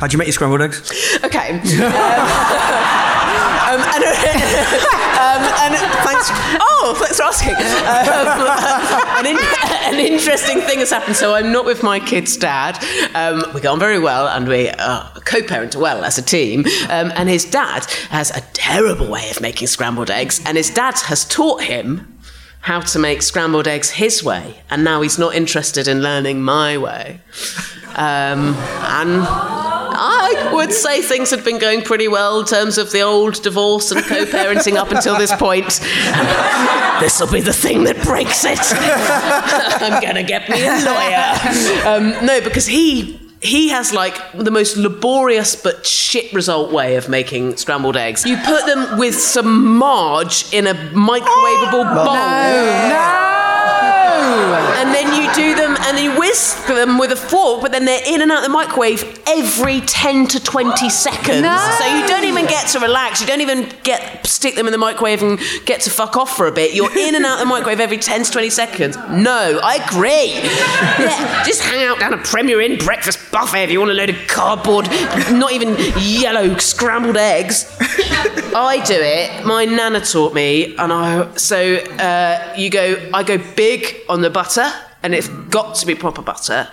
How'd 0.00 0.12
you 0.12 0.18
make 0.18 0.26
your 0.26 0.32
scrambled 0.32 0.60
eggs? 0.62 1.18
Okay. 1.24 1.60
Um, 3.72 3.80
um, 3.80 3.86
and, 3.94 4.01
um, 4.01 4.01
thanks. 6.30 6.58
Oh, 6.62 6.94
thanks 6.98 7.16
for 7.16 7.22
asking. 7.24 7.54
Um, 7.54 9.18
an, 9.18 9.26
in- 9.26 9.94
an 9.94 10.12
interesting 10.12 10.60
thing 10.60 10.78
has 10.78 10.90
happened. 10.90 11.16
So 11.16 11.34
I'm 11.34 11.52
not 11.52 11.64
with 11.64 11.82
my 11.82 12.00
kid's 12.00 12.36
dad. 12.36 12.82
Um, 13.14 13.42
we 13.54 13.60
get 13.60 13.68
on 13.68 13.78
very 13.78 13.98
well, 13.98 14.28
and 14.28 14.48
we 14.48 14.70
co-parent 15.24 15.76
well 15.76 16.04
as 16.04 16.18
a 16.18 16.22
team. 16.22 16.60
Um, 16.88 17.12
and 17.16 17.28
his 17.28 17.44
dad 17.44 17.84
has 18.10 18.30
a 18.30 18.40
terrible 18.52 19.08
way 19.10 19.30
of 19.30 19.40
making 19.40 19.68
scrambled 19.68 20.10
eggs, 20.10 20.40
and 20.46 20.56
his 20.56 20.70
dad 20.70 20.98
has 21.00 21.24
taught 21.24 21.62
him 21.62 22.08
how 22.60 22.78
to 22.80 22.98
make 22.98 23.22
scrambled 23.22 23.66
eggs 23.66 23.90
his 23.90 24.22
way, 24.22 24.62
and 24.70 24.84
now 24.84 25.02
he's 25.02 25.18
not 25.18 25.34
interested 25.34 25.88
in 25.88 26.00
learning 26.00 26.42
my 26.42 26.78
way. 26.78 27.20
Um, 27.96 28.54
and 28.54 29.26
I 29.94 30.50
would 30.52 30.72
say 30.72 31.02
things 31.02 31.30
had 31.30 31.44
been 31.44 31.58
going 31.58 31.82
pretty 31.82 32.08
well 32.08 32.40
in 32.40 32.46
terms 32.46 32.78
of 32.78 32.92
the 32.92 33.02
old 33.02 33.42
divorce 33.42 33.90
and 33.90 34.02
co-parenting 34.04 34.76
up 34.76 34.90
until 34.90 35.16
this 35.18 35.34
point. 35.34 35.66
this 37.00 37.20
will 37.20 37.30
be 37.30 37.40
the 37.40 37.52
thing 37.52 37.84
that 37.84 38.02
breaks 38.02 38.44
it. 38.44 38.58
I'm 39.82 40.02
gonna 40.02 40.22
get 40.22 40.48
me 40.48 40.64
a 40.64 40.76
lawyer. 40.84 41.86
Um, 41.86 42.26
no, 42.26 42.40
because 42.40 42.66
he. 42.66 43.18
He 43.44 43.70
has 43.70 43.92
like 43.92 44.14
the 44.34 44.52
most 44.52 44.76
laborious 44.76 45.56
but 45.56 45.84
shit 45.84 46.32
result 46.32 46.70
way 46.70 46.94
of 46.94 47.08
making 47.08 47.56
scrambled 47.56 47.96
eggs. 47.96 48.24
You 48.24 48.36
put 48.36 48.66
them 48.66 48.98
with 48.98 49.16
some 49.16 49.78
marge 49.78 50.52
in 50.54 50.68
a 50.68 50.74
microwavable 50.74 51.92
bowl. 51.92 53.31
And 54.22 54.94
then 54.94 55.14
you 55.14 55.32
do 55.34 55.54
them 55.54 55.76
and 55.80 55.98
you 55.98 56.18
whisk 56.18 56.66
them 56.66 56.98
with 56.98 57.12
a 57.12 57.16
fork, 57.16 57.62
but 57.62 57.72
then 57.72 57.84
they're 57.84 58.02
in 58.06 58.22
and 58.22 58.30
out 58.30 58.38
of 58.38 58.44
the 58.44 58.50
microwave 58.50 59.20
every 59.26 59.80
10 59.80 60.28
to 60.28 60.42
20 60.42 60.88
seconds. 60.90 61.42
No. 61.42 61.76
So 61.78 61.86
you 61.86 62.06
don't 62.06 62.24
even 62.24 62.46
get 62.46 62.68
to 62.68 62.80
relax. 62.80 63.20
You 63.20 63.26
don't 63.26 63.40
even 63.40 63.68
get 63.82 64.26
stick 64.26 64.54
them 64.54 64.66
in 64.66 64.72
the 64.72 64.78
microwave 64.78 65.22
and 65.22 65.38
get 65.66 65.80
to 65.82 65.90
fuck 65.90 66.16
off 66.16 66.36
for 66.36 66.46
a 66.46 66.52
bit. 66.52 66.74
You're 66.74 66.96
in 66.96 67.14
and 67.14 67.24
out 67.24 67.34
of 67.34 67.40
the 67.40 67.46
microwave 67.46 67.80
every 67.80 67.98
10 67.98 68.24
to 68.24 68.30
20 68.32 68.50
seconds. 68.50 68.96
No, 69.10 69.60
I 69.62 69.76
agree. 69.76 70.32
Yeah, 70.32 71.44
just 71.44 71.62
hang 71.62 71.86
out 71.86 72.00
down 72.00 72.12
a 72.12 72.18
Premier 72.18 72.60
Inn 72.60 72.78
breakfast 72.78 73.30
buffet 73.30 73.64
if 73.64 73.70
you 73.70 73.78
want 73.78 73.90
a 73.90 73.94
load 73.94 74.10
of 74.10 74.16
cardboard, 74.26 74.88
not 75.30 75.52
even 75.52 75.76
yellow 75.98 76.56
scrambled 76.58 77.16
eggs. 77.16 77.70
I 78.54 78.82
do 78.86 78.94
it. 78.94 79.44
My 79.44 79.64
nana 79.64 80.00
taught 80.00 80.34
me, 80.34 80.76
and 80.76 80.92
I 80.92 81.34
so 81.36 81.76
uh, 81.76 82.54
you 82.56 82.70
go. 82.70 83.10
I 83.12 83.22
go 83.22 83.38
big 83.56 83.96
on 84.08 84.20
the 84.20 84.30
butter, 84.30 84.70
and 85.02 85.14
it's 85.14 85.28
got 85.28 85.74
to 85.76 85.86
be 85.86 85.94
proper 85.94 86.22
butter. 86.22 86.68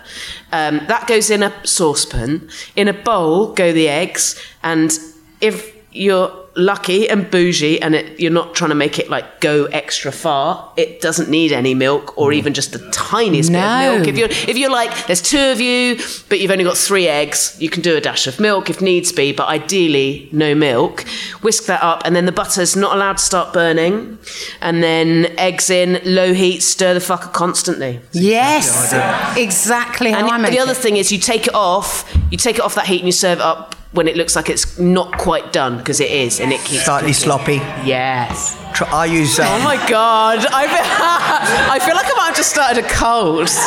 Um, 0.51 0.81
that 0.87 1.07
goes 1.07 1.29
in 1.29 1.43
a 1.43 1.53
saucepan. 1.65 2.49
In 2.75 2.87
a 2.87 2.93
bowl 2.93 3.53
go 3.53 3.73
the 3.73 3.89
eggs, 3.89 4.41
and 4.63 4.97
if 5.41 5.75
you're 5.91 6.38
lucky 6.55 7.09
and 7.09 7.29
bougie, 7.29 7.81
and 7.81 7.95
it, 7.95 8.19
you're 8.19 8.31
not 8.31 8.55
trying 8.55 8.69
to 8.69 8.75
make 8.75 8.99
it 8.99 9.09
like 9.09 9.39
go 9.39 9.65
extra 9.65 10.11
far, 10.11 10.71
it 10.77 11.01
doesn't 11.01 11.29
need 11.29 11.51
any 11.51 11.73
milk 11.73 12.17
or 12.17 12.31
mm. 12.31 12.35
even 12.35 12.53
just 12.53 12.71
the 12.71 12.89
tiniest 12.91 13.51
bit 13.51 13.61
of 13.61 13.79
milk. 13.79 14.07
If 14.07 14.17
you're 14.17 14.29
if 14.29 14.57
you're 14.57 14.69
like 14.69 15.07
there's 15.07 15.21
two 15.21 15.39
of 15.39 15.61
you, 15.61 15.97
but 16.27 16.39
you've 16.39 16.51
only 16.51 16.63
got 16.63 16.77
three 16.77 17.07
eggs, 17.07 17.55
you 17.59 17.69
can 17.69 17.81
do 17.81 17.95
a 17.95 18.01
dash 18.01 18.27
of 18.27 18.39
milk 18.39 18.69
if 18.69 18.81
needs 18.81 19.11
be, 19.11 19.31
but 19.31 19.47
ideally 19.47 20.29
no 20.31 20.55
milk. 20.55 21.01
Whisk 21.41 21.65
that 21.65 21.81
up, 21.83 22.01
and 22.05 22.15
then 22.15 22.25
the 22.25 22.31
butter's 22.31 22.75
not 22.75 22.95
allowed 22.95 23.17
to 23.17 23.23
start 23.23 23.53
burning, 23.53 24.17
and 24.61 24.83
then 24.83 25.27
eggs 25.37 25.69
in 25.69 26.01
low 26.03 26.33
heat, 26.33 26.61
stir 26.61 26.93
the 26.93 26.99
fucker 26.99 27.31
constantly. 27.31 27.99
Yes, 28.11 28.93
exactly 29.37 30.11
how 30.11 30.19
And 30.19 30.27
I 30.29 30.37
make 30.37 30.51
the 30.51 30.59
other 30.59 30.71
it. 30.71 30.77
thing 30.77 30.97
is 30.97 31.11
you 31.11 31.19
take 31.19 31.47
it 31.47 31.53
off, 31.53 32.11
you 32.31 32.37
take 32.37 32.57
it 32.57 32.61
off 32.61 32.75
that 32.75 32.85
heat 32.87 32.99
and 32.99 33.07
you 33.07 33.11
serve 33.11 33.39
it 33.39 33.43
up 33.43 33.75
when 33.91 34.07
it 34.07 34.15
looks 34.15 34.35
like 34.35 34.49
it's 34.49 34.77
not 34.77 35.17
quite 35.17 35.51
done 35.51 35.77
because 35.79 35.99
it 35.99 36.11
is, 36.11 36.39
and 36.39 36.51
it 36.53 36.61
keeps 36.61 36.85
Slightly 36.85 37.09
cooking. 37.11 37.23
sloppy. 37.23 37.55
Yes. 37.85 38.55
Tr- 38.73 38.85
I 38.85 39.05
use. 39.05 39.39
Um, 39.39 39.47
Oh 39.49 39.63
my 39.63 39.77
god! 39.89 40.45
I 40.45 40.67
feel, 40.67 40.85
I 41.73 41.79
feel 41.79 41.95
like 41.95 42.05
I 42.05 42.13
might 42.17 42.27
have 42.27 42.35
just 42.35 42.51
started 42.51 42.85
a 42.85 42.87
cold. 42.89 43.49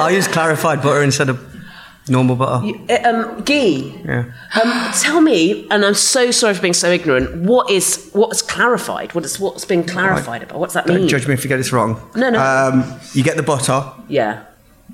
I 0.00 0.10
use 0.12 0.26
clarified 0.28 0.82
butter 0.82 1.02
instead 1.02 1.28
of 1.28 1.46
normal 2.08 2.34
butter. 2.36 2.66
Uh, 2.88 3.08
um, 3.08 3.42
ghee. 3.42 4.00
Yeah. 4.04 4.24
Um, 4.62 4.92
tell 5.00 5.20
me, 5.20 5.66
and 5.70 5.84
I'm 5.84 5.94
so 5.94 6.30
sorry 6.30 6.54
for 6.54 6.62
being 6.62 6.72
so 6.74 6.90
ignorant. 6.90 7.42
What 7.42 7.70
is 7.70 8.08
what's 8.12 8.40
clarified? 8.42 9.14
What 9.14 9.24
is 9.24 9.38
what's 9.38 9.64
been 9.64 9.84
clarified 9.84 10.42
about? 10.42 10.58
What's 10.58 10.74
that 10.74 10.86
Don't 10.86 10.96
mean? 11.00 11.08
judge 11.08 11.26
me 11.28 11.34
if 11.34 11.44
you 11.44 11.48
get 11.48 11.58
this 11.58 11.72
wrong. 11.72 12.00
No, 12.16 12.30
no. 12.30 12.40
Um, 12.40 13.00
you 13.14 13.22
get 13.22 13.36
the 13.36 13.42
butter, 13.42 13.84
Yeah. 14.08 14.44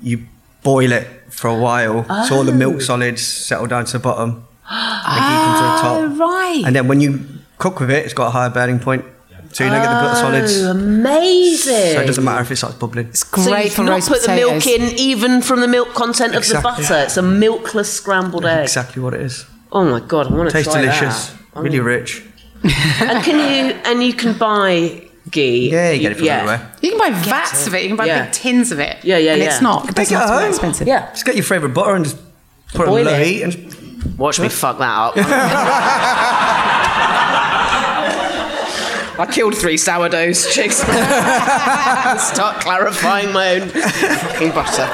you 0.01 0.25
boil 0.63 0.91
it 0.91 1.07
for 1.29 1.47
a 1.49 1.55
while, 1.55 2.03
so 2.27 2.35
all 2.37 2.43
the 2.43 2.51
Oh. 2.51 2.55
milk 2.55 2.81
solids 2.81 3.25
settle 3.25 3.67
down 3.67 3.85
to 3.85 3.93
the 3.93 3.99
bottom. 3.99 4.43
and 4.69 5.19
ghee 5.25 5.37
comes 5.45 5.59
to 5.59 5.63
the 5.63 5.71
ah, 5.71 5.79
top. 5.81 5.97
Oh, 5.97 6.07
right. 6.17 6.63
And 6.65 6.75
then 6.75 6.87
when 6.87 6.99
you 6.99 7.19
cook 7.57 7.79
with 7.79 7.89
it, 7.89 8.03
it's 8.05 8.13
got 8.13 8.27
a 8.27 8.31
higher 8.31 8.49
burning 8.49 8.79
point, 8.79 9.05
so 9.53 9.63
you 9.63 9.69
don't 9.69 9.81
get 9.81 9.87
the 9.87 10.01
butter 10.01 10.19
solids. 10.19 10.63
Oh, 10.63 10.71
amazing. 10.71 11.93
So 11.95 12.01
it 12.01 12.05
doesn't 12.07 12.23
matter 12.23 12.41
if 12.41 12.51
it 12.51 12.55
starts 12.57 12.75
bubbling. 12.75 13.07
It's 13.07 13.23
great 13.23 13.71
so 13.71 13.83
you've 13.83 13.89
not 13.89 14.01
put 14.03 14.23
the 14.23 14.35
milk 14.35 14.67
in, 14.67 14.81
even 14.99 15.41
from 15.41 15.61
the 15.61 15.67
milk 15.67 15.93
content 15.93 16.35
of 16.35 16.45
the 16.47 16.59
butter. 16.61 16.95
It's 17.05 17.17
a 17.17 17.21
milkless 17.21 17.85
scrambled 17.91 18.45
egg. 18.45 18.63
Exactly 18.63 19.01
what 19.01 19.13
it 19.13 19.21
is. 19.21 19.45
Oh 19.71 19.85
my 19.85 19.99
god, 20.01 20.27
I 20.31 20.35
want 20.35 20.49
to 20.49 20.53
Tastes 20.53 20.71
try 20.71 20.81
delicious, 20.81 21.29
that. 21.53 21.61
really 21.63 21.79
Oh. 21.79 21.83
rich. 21.83 22.23
and 22.63 23.23
can 23.23 23.37
you 23.37 23.73
and 23.85 24.03
you 24.03 24.13
can 24.13 24.33
buy 24.37 25.06
ghee? 25.31 25.71
Yeah, 25.71 25.91
you 25.91 25.99
get 26.01 26.11
it 26.13 26.17
from 26.19 26.27
everywhere. 26.27 26.71
You 26.81 26.89
can 26.91 26.99
buy 26.99 27.09
vats 27.11 27.67
of 27.67 27.73
it. 27.73 27.81
You 27.83 27.89
can 27.89 27.97
buy 27.97 28.05
Yeah. 28.05 28.23
big 28.25 28.33
tins 28.33 28.71
of 28.71 28.79
it. 28.79 28.97
Yeah, 29.03 29.17
yeah, 29.17 29.33
and 29.33 29.41
yeah. 29.41 29.49
it's 29.49 29.61
not. 29.61 29.83
You 29.83 29.89
It 29.89 29.95
can 29.95 30.05
take 30.05 30.09
doesn't 30.09 30.17
have 30.19 30.27
to 30.29 30.33
be 30.33 30.39
home. 30.43 30.49
expensive. 30.49 30.87
Yeah. 30.87 31.09
Just 31.11 31.25
get 31.25 31.35
your 31.35 31.43
favourite 31.43 31.73
butter 31.73 31.95
and 31.95 32.05
just 32.05 32.17
put 32.73 32.81
it 32.81 32.87
on 32.89 32.93
Boil 32.95 33.03
low 33.05 33.13
it. 33.13 33.25
heat 33.27 33.41
and 33.43 34.17
Watch 34.17 34.39
me 34.39 34.47
fuck 34.49 34.77
that 34.79 34.97
up. 34.97 35.13
I 39.19 39.25
killed 39.31 39.57
three 39.57 39.77
sourdoughs, 39.77 40.45
Chigs. 40.47 40.73
Start 42.33 42.61
clarifying 42.61 43.31
my 43.33 43.55
own 43.55 43.69
fucking 43.69 44.51
butter. 44.51 44.87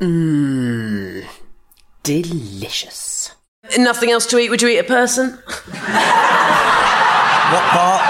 Mmm. 0.00 1.24
Delicious. 2.02 3.11
Nothing 3.78 4.10
else 4.10 4.26
to 4.26 4.38
eat? 4.38 4.50
Would 4.50 4.62
you 4.62 4.68
eat 4.68 4.78
a 4.78 4.84
person? 4.84 5.30
what 5.30 5.44
part? 7.70 8.02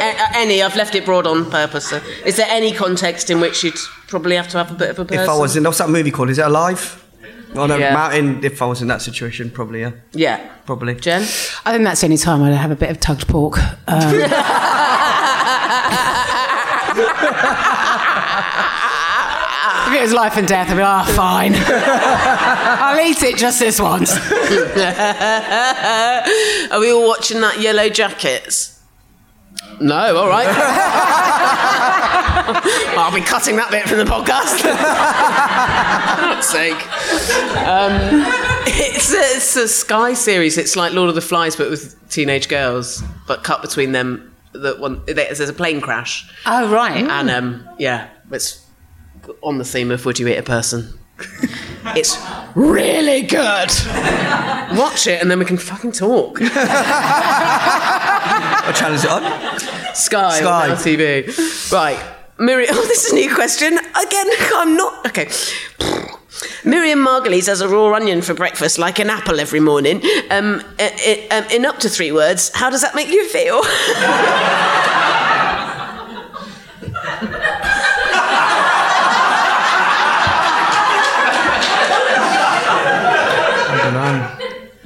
A- 0.00 0.36
any. 0.36 0.62
I've 0.62 0.76
left 0.76 0.94
it 0.94 1.04
broad 1.04 1.26
on 1.26 1.50
purpose. 1.50 1.88
So. 1.88 2.00
Is 2.24 2.36
there 2.36 2.46
any 2.48 2.72
context 2.72 3.30
in 3.30 3.40
which 3.40 3.62
you'd 3.64 3.76
probably 4.08 4.36
have 4.36 4.48
to 4.48 4.58
have 4.58 4.70
a 4.70 4.74
bit 4.74 4.90
of 4.90 4.98
a 4.98 5.04
person? 5.04 5.22
If 5.24 5.28
I 5.28 5.36
was 5.38 5.56
in, 5.56 5.64
what's 5.64 5.78
that 5.78 5.90
movie 5.90 6.10
called? 6.10 6.30
Is 6.30 6.38
it 6.38 6.46
Alive? 6.46 7.02
On 7.54 7.70
a 7.70 7.78
Yeah. 7.78 7.94
mountain, 7.94 8.44
if 8.44 8.60
I 8.60 8.66
was 8.66 8.82
in 8.82 8.88
that 8.88 9.00
situation, 9.00 9.50
probably, 9.50 9.80
yeah. 9.80 9.92
Yeah. 10.12 10.40
Probably. 10.66 10.94
Jen? 10.94 11.22
I 11.64 11.72
think 11.72 11.84
that's 11.84 12.00
the 12.02 12.06
only 12.06 12.18
time 12.18 12.42
I'd 12.42 12.52
have 12.52 12.70
a 12.70 12.76
bit 12.76 12.90
of 12.90 13.00
tugged 13.00 13.26
pork. 13.28 13.58
Um, 13.86 13.86
if 19.86 19.92
it 19.94 20.02
was 20.02 20.12
life 20.12 20.36
and 20.36 20.46
death, 20.48 20.68
I'd 20.70 20.76
be 20.76 20.82
like, 20.82 21.08
oh, 21.08 21.12
fine. 21.14 21.54
I'll 21.56 23.00
eat 23.06 23.22
it 23.22 23.36
just 23.36 23.60
this 23.60 23.80
once. 23.80 24.16
Are 26.70 26.80
we 26.80 26.90
all 26.92 27.06
watching 27.06 27.40
that 27.40 27.60
Yellow 27.60 27.88
Jackets? 27.88 28.80
No, 29.80 30.16
all 30.16 30.28
right. 30.28 30.46
I'll 32.98 33.14
be 33.14 33.20
cutting 33.20 33.56
that 33.56 33.70
bit 33.70 33.86
from 33.88 33.98
the 33.98 34.04
podcast. 34.04 34.60
For 34.60 34.68
God's 36.22 36.46
sake. 36.46 36.80
Um, 37.66 38.24
it's, 38.66 39.12
a, 39.12 39.36
it's 39.36 39.56
a 39.56 39.68
Sky 39.68 40.14
series. 40.14 40.56
It's 40.58 40.74
like 40.76 40.92
Lord 40.94 41.08
of 41.10 41.14
the 41.14 41.20
Flies, 41.20 41.54
but 41.56 41.68
with 41.70 41.94
teenage 42.08 42.48
girls, 42.48 43.02
but 43.26 43.44
cut 43.44 43.60
between 43.62 43.92
them. 43.92 44.32
The 44.52 44.74
one 44.76 45.02
there's 45.06 45.40
a 45.40 45.52
plane 45.52 45.80
crash, 45.82 46.26
Oh, 46.46 46.72
right. 46.72 47.04
and 47.04 47.28
um, 47.30 47.68
yeah, 47.78 48.08
it's 48.32 48.65
on 49.42 49.58
the 49.58 49.64
theme 49.64 49.90
of 49.90 50.04
would 50.06 50.18
you 50.18 50.28
eat 50.28 50.36
a 50.36 50.42
person. 50.42 50.98
It's 51.94 52.18
really 52.56 53.22
good. 53.22 53.70
Watch 54.76 55.06
it, 55.06 55.22
and 55.22 55.30
then 55.30 55.38
we 55.38 55.44
can 55.44 55.56
fucking 55.56 55.92
talk. 55.92 56.40
What 58.66 58.74
channel 58.74 58.94
is 58.96 59.04
it 59.04 59.10
on? 59.10 59.22
Sky, 59.94 60.40
Sky. 60.40 60.70
on 60.70 60.76
TV. 60.76 61.70
Right. 61.72 61.98
Miriam, 62.38 62.70
oh, 62.76 62.84
this 62.86 63.04
is 63.06 63.12
a 63.12 63.14
new 63.14 63.32
question. 63.34 63.78
Again, 63.78 64.26
I'm 64.56 64.76
not. 64.76 65.06
Okay. 65.06 65.28
Miriam 66.64 66.98
Margolyes 66.98 67.46
has 67.46 67.60
a 67.60 67.68
raw 67.68 67.94
onion 67.94 68.20
for 68.20 68.34
breakfast, 68.34 68.78
like 68.78 68.98
an 68.98 69.08
apple 69.08 69.38
every 69.38 69.60
morning. 69.60 69.98
Um, 70.30 70.60
i- 70.80 71.26
i- 71.30 71.36
um, 71.36 71.44
in 71.52 71.64
up 71.64 71.78
to 71.78 71.88
three 71.88 72.10
words, 72.10 72.50
how 72.54 72.68
does 72.68 72.80
that 72.82 72.94
make 72.96 73.08
you 73.08 73.28
feel? 73.28 73.62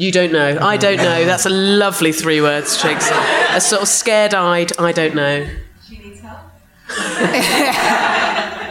You 0.01 0.11
don't 0.11 0.33
know. 0.33 0.57
I 0.63 0.79
don't 0.79 0.97
know. 0.97 1.27
That's 1.27 1.45
a 1.45 1.51
lovely 1.51 2.11
three 2.13 2.41
words, 2.41 2.79
Chigs. 2.81 3.07
A 3.55 3.61
sort 3.61 3.83
of 3.83 3.89
scared 3.89 4.33
eyed, 4.33 4.73
I 4.79 4.93
don't 4.93 5.15
know. 5.15 5.47
She 5.87 5.99
needs 5.99 6.21
help. 6.21 6.39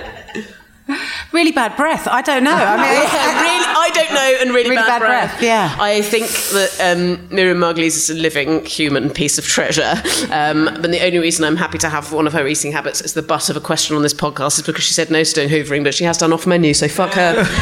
Really 1.32 1.52
bad 1.52 1.78
breath. 1.78 2.08
I 2.08 2.24
don't 2.24 2.44
know. 2.44 2.52
I 2.52 2.76
mean, 2.76 2.90
really, 2.90 3.66
I 3.68 3.92
don't 3.94 4.12
know, 4.12 4.38
and 4.42 4.50
really, 4.50 4.72
Really 4.72 4.82
bad, 4.82 5.00
bad 5.00 5.06
breath, 5.06 5.40
yeah. 5.44 5.76
I 5.80 6.02
think 6.02 6.26
that 6.26 6.98
um, 6.98 7.30
Miriam 7.30 7.60
Margolyes 7.60 7.96
is 7.96 8.10
a 8.10 8.16
living 8.16 8.66
human 8.66 9.12
piece 9.12 9.38
of 9.38 9.46
treasure. 9.46 9.94
Um, 10.32 10.66
but 10.82 10.90
the 10.90 11.06
only 11.06 11.20
reason 11.20 11.46
I'm 11.46 11.58
happy 11.58 11.78
to 11.78 11.90
have 11.90 12.12
one 12.12 12.26
of 12.26 12.34
her 12.34 12.48
eating 12.48 12.72
habits 12.72 13.02
as 13.02 13.14
the 13.14 13.22
butt 13.22 13.52
of 13.52 13.56
a 13.56 13.62
question 13.62 13.96
on 13.96 14.02
this 14.02 14.16
podcast 14.16 14.58
is 14.58 14.66
because 14.66 14.84
she 14.84 14.96
said 14.96 15.12
no 15.12 15.22
stone 15.22 15.50
hoovering, 15.50 15.84
but 15.84 15.94
she 15.94 16.06
has 16.06 16.18
done 16.18 16.34
off 16.34 16.48
menu, 16.48 16.74
so 16.74 16.88
fuck 16.88 17.14
her. 17.14 17.46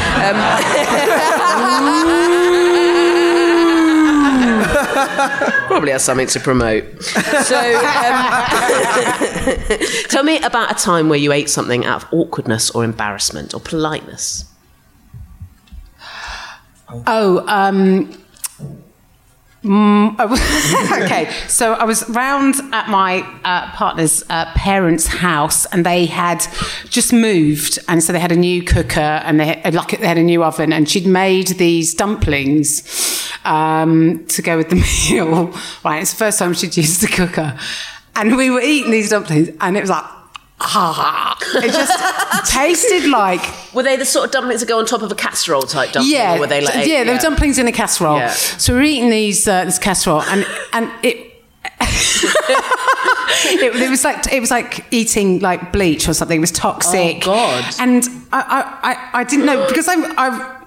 Um, 1.57 2.26
probably 5.67 5.91
has 5.91 6.03
something 6.03 6.27
to 6.27 6.39
promote. 6.39 7.01
So, 7.03 7.57
um, 7.57 8.25
tell 10.09 10.23
me 10.23 10.41
about 10.41 10.71
a 10.71 10.75
time 10.75 11.09
where 11.09 11.19
you 11.19 11.31
ate 11.31 11.49
something 11.49 11.85
out 11.85 12.03
of 12.03 12.13
awkwardness 12.13 12.69
or 12.71 12.83
embarrassment 12.83 13.53
or 13.53 13.59
politeness. 13.59 14.45
Oh, 16.89 17.43
um, 17.47 18.11
mm, 19.67 20.15
oh, 20.17 21.03
okay. 21.05 21.31
So 21.47 21.73
I 21.73 21.83
was 21.83 22.07
round 22.09 22.55
at 22.73 22.89
my 22.89 23.21
uh, 23.43 23.69
partner's 23.71 24.23
uh, 24.29 24.51
parents' 24.55 25.07
house, 25.07 25.65
and 25.67 25.85
they 25.85 26.05
had 26.05 26.45
just 26.89 27.13
moved, 27.13 27.79
and 27.87 28.03
so 28.03 28.13
they 28.13 28.19
had 28.19 28.31
a 28.31 28.37
new 28.37 28.63
cooker, 28.63 28.99
and 28.99 29.39
they 29.39 29.61
had, 29.63 29.73
like 29.73 29.99
they 29.99 30.07
had 30.07 30.17
a 30.17 30.23
new 30.23 30.43
oven, 30.43 30.73
and 30.73 30.89
she'd 30.89 31.07
made 31.07 31.47
these 31.59 31.93
dumplings 31.93 33.31
um, 33.45 34.25
to 34.27 34.41
go 34.41 34.57
with 34.57 34.69
the 34.69 34.75
meal. 35.11 35.53
Right, 35.83 36.01
it's 36.01 36.11
the 36.11 36.17
first 36.17 36.39
time 36.39 36.53
she'd 36.53 36.75
used 36.75 37.01
the 37.01 37.07
cooker, 37.07 37.57
and 38.15 38.35
we 38.35 38.49
were 38.49 38.61
eating 38.61 38.91
these 38.91 39.09
dumplings, 39.09 39.49
and 39.61 39.77
it 39.77 39.81
was 39.81 39.89
like. 39.89 40.16
Ah, 40.59 41.37
it 41.63 41.71
just 41.71 42.51
tasted 42.51 43.07
like 43.09 43.41
Were 43.75 43.83
they 43.83 43.95
the 43.95 44.05
sort 44.05 44.25
of 44.25 44.31
dumplings 44.31 44.61
that 44.61 44.67
go 44.67 44.79
on 44.79 44.85
top 44.85 45.03
of 45.03 45.11
a 45.11 45.15
casserole 45.15 45.61
type 45.61 45.91
dumpling? 45.91 46.11
yeah, 46.13 46.35
Or 46.35 46.39
were 46.39 46.47
they 46.47 46.61
like 46.61 46.87
yeah, 46.87 47.03
they 47.03 47.13
were 47.13 47.19
dumplings 47.19 47.59
in 47.59 47.67
a 47.67 47.71
casserole. 47.71 48.17
Yeah. 48.17 48.31
So 48.31 48.73
we 48.73 48.79
we're 48.79 48.85
eating 48.85 49.09
these 49.11 49.47
uh, 49.47 49.65
this 49.65 49.77
casserole, 49.77 50.23
and 50.23 50.45
and 50.73 50.91
it. 51.03 51.15
it, 51.15 51.33
it 53.85 53.89
was 53.89 54.03
like 54.03 54.31
it 54.33 54.39
was 54.39 54.49
like 54.51 54.85
eating 54.91 55.39
like 55.39 55.71
bleach 55.71 56.07
or 56.09 56.13
something. 56.13 56.37
It 56.37 56.41
was 56.41 56.51
toxic. 56.51 57.17
Oh, 57.17 57.25
God. 57.25 57.65
And 57.79 58.03
I, 58.31 58.41
I, 58.41 58.91
I, 58.91 59.21
I 59.21 59.23
didn't 59.23 59.45
know 59.45 59.67
because 59.67 59.87
I, 59.87 59.93
I 60.17 60.63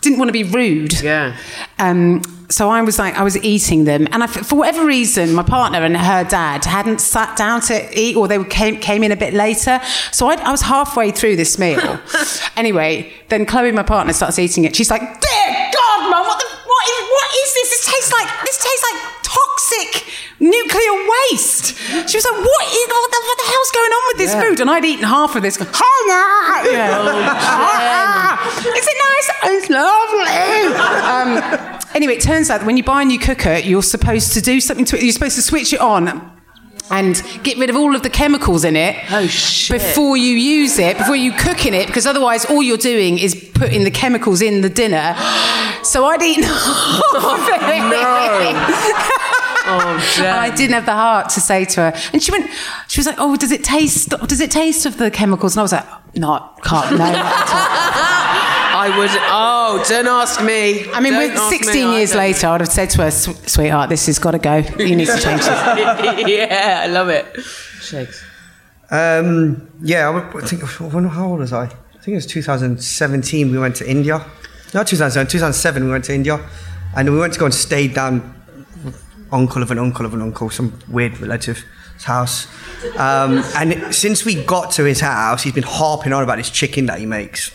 didn't 0.00 0.18
want 0.18 0.28
to 0.28 0.32
be 0.32 0.44
rude. 0.44 1.00
Yeah. 1.02 1.36
Um, 1.78 2.22
so 2.56 2.62
I 2.70 2.80
was 2.82 2.96
like, 3.02 3.14
I 3.18 3.24
was 3.24 3.36
eating 3.42 3.82
them, 3.84 4.06
and 4.12 4.22
I, 4.22 4.26
for 4.28 4.54
whatever 4.60 4.86
reason, 4.86 5.32
my 5.34 5.42
partner 5.42 5.80
and 5.82 5.96
her 5.96 6.22
dad 6.24 6.64
hadn't 6.64 7.00
sat 7.00 7.36
down 7.36 7.60
to 7.62 7.74
eat, 7.98 8.14
or 8.16 8.28
they 8.28 8.42
came 8.44 8.74
came 8.78 9.02
in 9.02 9.10
a 9.10 9.16
bit 9.24 9.34
later. 9.34 9.80
So 10.12 10.28
I, 10.30 10.34
I 10.48 10.50
was 10.52 10.62
halfway 10.62 11.10
through 11.10 11.34
this 11.36 11.58
meal. 11.58 11.98
anyway, 12.56 13.12
then 13.28 13.44
Chloe, 13.44 13.72
my 13.72 13.82
partner, 13.82 14.12
starts 14.12 14.38
eating 14.38 14.64
it. 14.64 14.76
She's 14.76 14.90
like, 14.90 15.00
"Dear 15.02 15.46
God, 15.78 16.00
mum, 16.10 16.22
what 16.30 16.38
the, 16.38 16.46
what 16.72 16.84
is 16.94 17.00
what 17.16 17.28
is 17.42 17.48
this? 17.58 17.68
This 17.74 17.84
tastes 17.92 18.12
like 18.12 18.28
this 18.46 18.58
tastes 18.62 18.84
like 18.88 19.00
toxic 19.34 19.90
nuclear 20.38 20.94
waste." 21.10 21.66
She 22.08 22.16
was 22.18 22.24
like, 22.24 22.38
"What 22.38 22.64
is 22.80 22.86
what 22.88 23.10
the, 23.14 23.20
what 23.28 23.38
the 23.42 23.48
hell's 23.52 23.72
going 23.80 23.92
on 23.98 24.02
with 24.10 24.18
this 24.22 24.32
Yeah. 24.34 24.42
food?" 24.42 24.60
And 24.60 24.70
I'd 24.70 24.84
eaten 24.84 25.04
half 25.04 25.34
of 25.34 25.42
this. 25.42 25.56
Going, 25.62 25.70
"Oh, 25.74 26.00
no." 26.06 26.70
Yeah. 26.70 28.38
Is 28.80 28.86
it 28.92 28.98
nice? 29.08 29.28
It's 29.54 29.68
lovely. 29.70 30.40
Um, 31.12 31.80
anyway, 31.94 32.14
it 32.14 32.22
turns 32.22 32.50
out 32.50 32.58
that 32.60 32.66
when 32.66 32.76
you 32.76 32.84
buy 32.84 33.02
a 33.02 33.04
new 33.04 33.18
cooker, 33.18 33.56
you're 33.56 33.82
supposed 33.82 34.32
to 34.34 34.40
do 34.40 34.60
something 34.60 34.84
to 34.86 34.96
it. 34.96 35.02
You're 35.02 35.12
supposed 35.12 35.36
to 35.36 35.42
switch 35.42 35.72
it 35.72 35.80
on 35.80 36.30
and 36.90 37.22
get 37.42 37.56
rid 37.56 37.70
of 37.70 37.76
all 37.76 37.96
of 37.96 38.02
the 38.02 38.10
chemicals 38.10 38.62
in 38.62 38.76
it 38.76 38.94
oh, 39.10 39.22
before 39.22 40.18
you 40.18 40.36
use 40.36 40.78
it, 40.78 40.98
before 40.98 41.16
you 41.16 41.32
cook 41.32 41.64
in 41.64 41.72
it, 41.72 41.86
because 41.86 42.06
otherwise 42.06 42.44
all 42.44 42.62
you're 42.62 42.76
doing 42.76 43.18
is 43.18 43.34
putting 43.54 43.84
the 43.84 43.90
chemicals 43.90 44.42
in 44.42 44.60
the 44.60 44.70
dinner. 44.70 45.14
So 45.84 46.06
I'd 46.06 46.22
eaten 46.22 46.44
half 46.46 47.12
of 47.12 47.48
it. 48.40 49.20
Oh, 49.66 50.16
And 50.18 50.26
I 50.26 50.54
didn't 50.54 50.74
have 50.74 50.84
the 50.86 50.92
heart 50.92 51.30
to 51.30 51.40
say 51.40 51.64
to 51.64 51.80
her. 51.80 51.92
And 52.12 52.22
she 52.22 52.30
went, 52.30 52.50
she 52.86 53.00
was 53.00 53.06
like, 53.06 53.16
"Oh, 53.18 53.34
does 53.36 53.50
it 53.50 53.64
taste? 53.64 54.10
Does 54.10 54.40
it 54.40 54.50
taste 54.50 54.84
of 54.84 54.98
the 54.98 55.10
chemicals?" 55.10 55.54
And 55.54 55.60
I 55.60 55.62
was 55.62 55.72
like, 55.72 55.86
"No, 56.16 56.50
can't. 56.62 56.98
No." 56.98 58.10
Not 58.88 59.10
at 59.16 59.30
all." 59.30 59.72
I 59.74 59.76
would. 59.78 59.80
Oh, 59.80 59.84
don't 59.88 60.06
ask 60.06 60.42
me. 60.42 60.90
I 60.92 61.00
mean, 61.00 61.12
Don't 61.14 61.22
with 61.30 61.38
ask 61.38 61.50
me 61.50 61.58
16 61.58 61.92
years 61.92 62.10
either. 62.10 62.18
later, 62.18 62.46
I'd 62.48 62.60
have 62.60 62.70
said 62.72 62.90
to 62.90 63.02
her, 63.02 63.10
"Sweetheart, 63.10 63.88
this 63.90 64.06
has 64.06 64.18
got 64.18 64.32
to 64.32 64.38
go. 64.38 64.56
You 64.78 64.96
need 64.96 65.06
to 65.06 65.18
change 65.20 65.40
this." 65.40 65.48
yeah, 66.28 66.82
I 66.84 66.86
love 66.88 67.08
it. 67.08 67.26
Chigs. 67.80 68.22
Um, 68.90 69.68
yeah, 69.82 70.08
I, 70.08 70.10
would- 70.10 70.44
I 70.44 70.46
think, 70.46 70.62
when, 70.92 71.04
how 71.08 71.28
old 71.28 71.40
was 71.40 71.52
I? 71.52 71.64
I 71.64 71.68
think 72.04 72.08
it 72.08 72.14
was 72.16 72.26
2017. 72.26 73.50
We 73.50 73.58
went 73.58 73.76
to 73.76 73.90
India. 73.90 74.24
Not 74.74 74.86
2007, 74.86 75.26
2007 75.30 75.84
we 75.84 75.90
went 75.90 76.04
to 76.04 76.14
India. 76.14 76.40
And 76.96 77.10
we 77.12 77.18
went 77.18 77.32
to 77.34 77.38
go 77.40 77.46
and 77.46 77.54
stay 77.54 77.88
down 77.88 78.34
uncle 79.32 79.62
of 79.62 79.70
an 79.70 79.78
uncle 79.78 80.04
of 80.06 80.14
an 80.14 80.22
uncle, 80.22 80.50
some 80.50 80.78
weird 80.88 81.18
relative's 81.18 81.64
house. 82.04 82.46
Um, 82.96 83.42
and 83.56 83.92
since 83.94 84.24
we 84.24 84.44
got 84.44 84.70
to 84.72 84.84
his 84.84 85.00
house, 85.00 85.42
he's 85.42 85.54
been 85.54 85.62
harping 85.64 86.12
on 86.12 86.22
about 86.22 86.36
this 86.36 86.50
chicken 86.50 86.86
that 86.86 86.98
he 86.98 87.06
makes. 87.06 87.50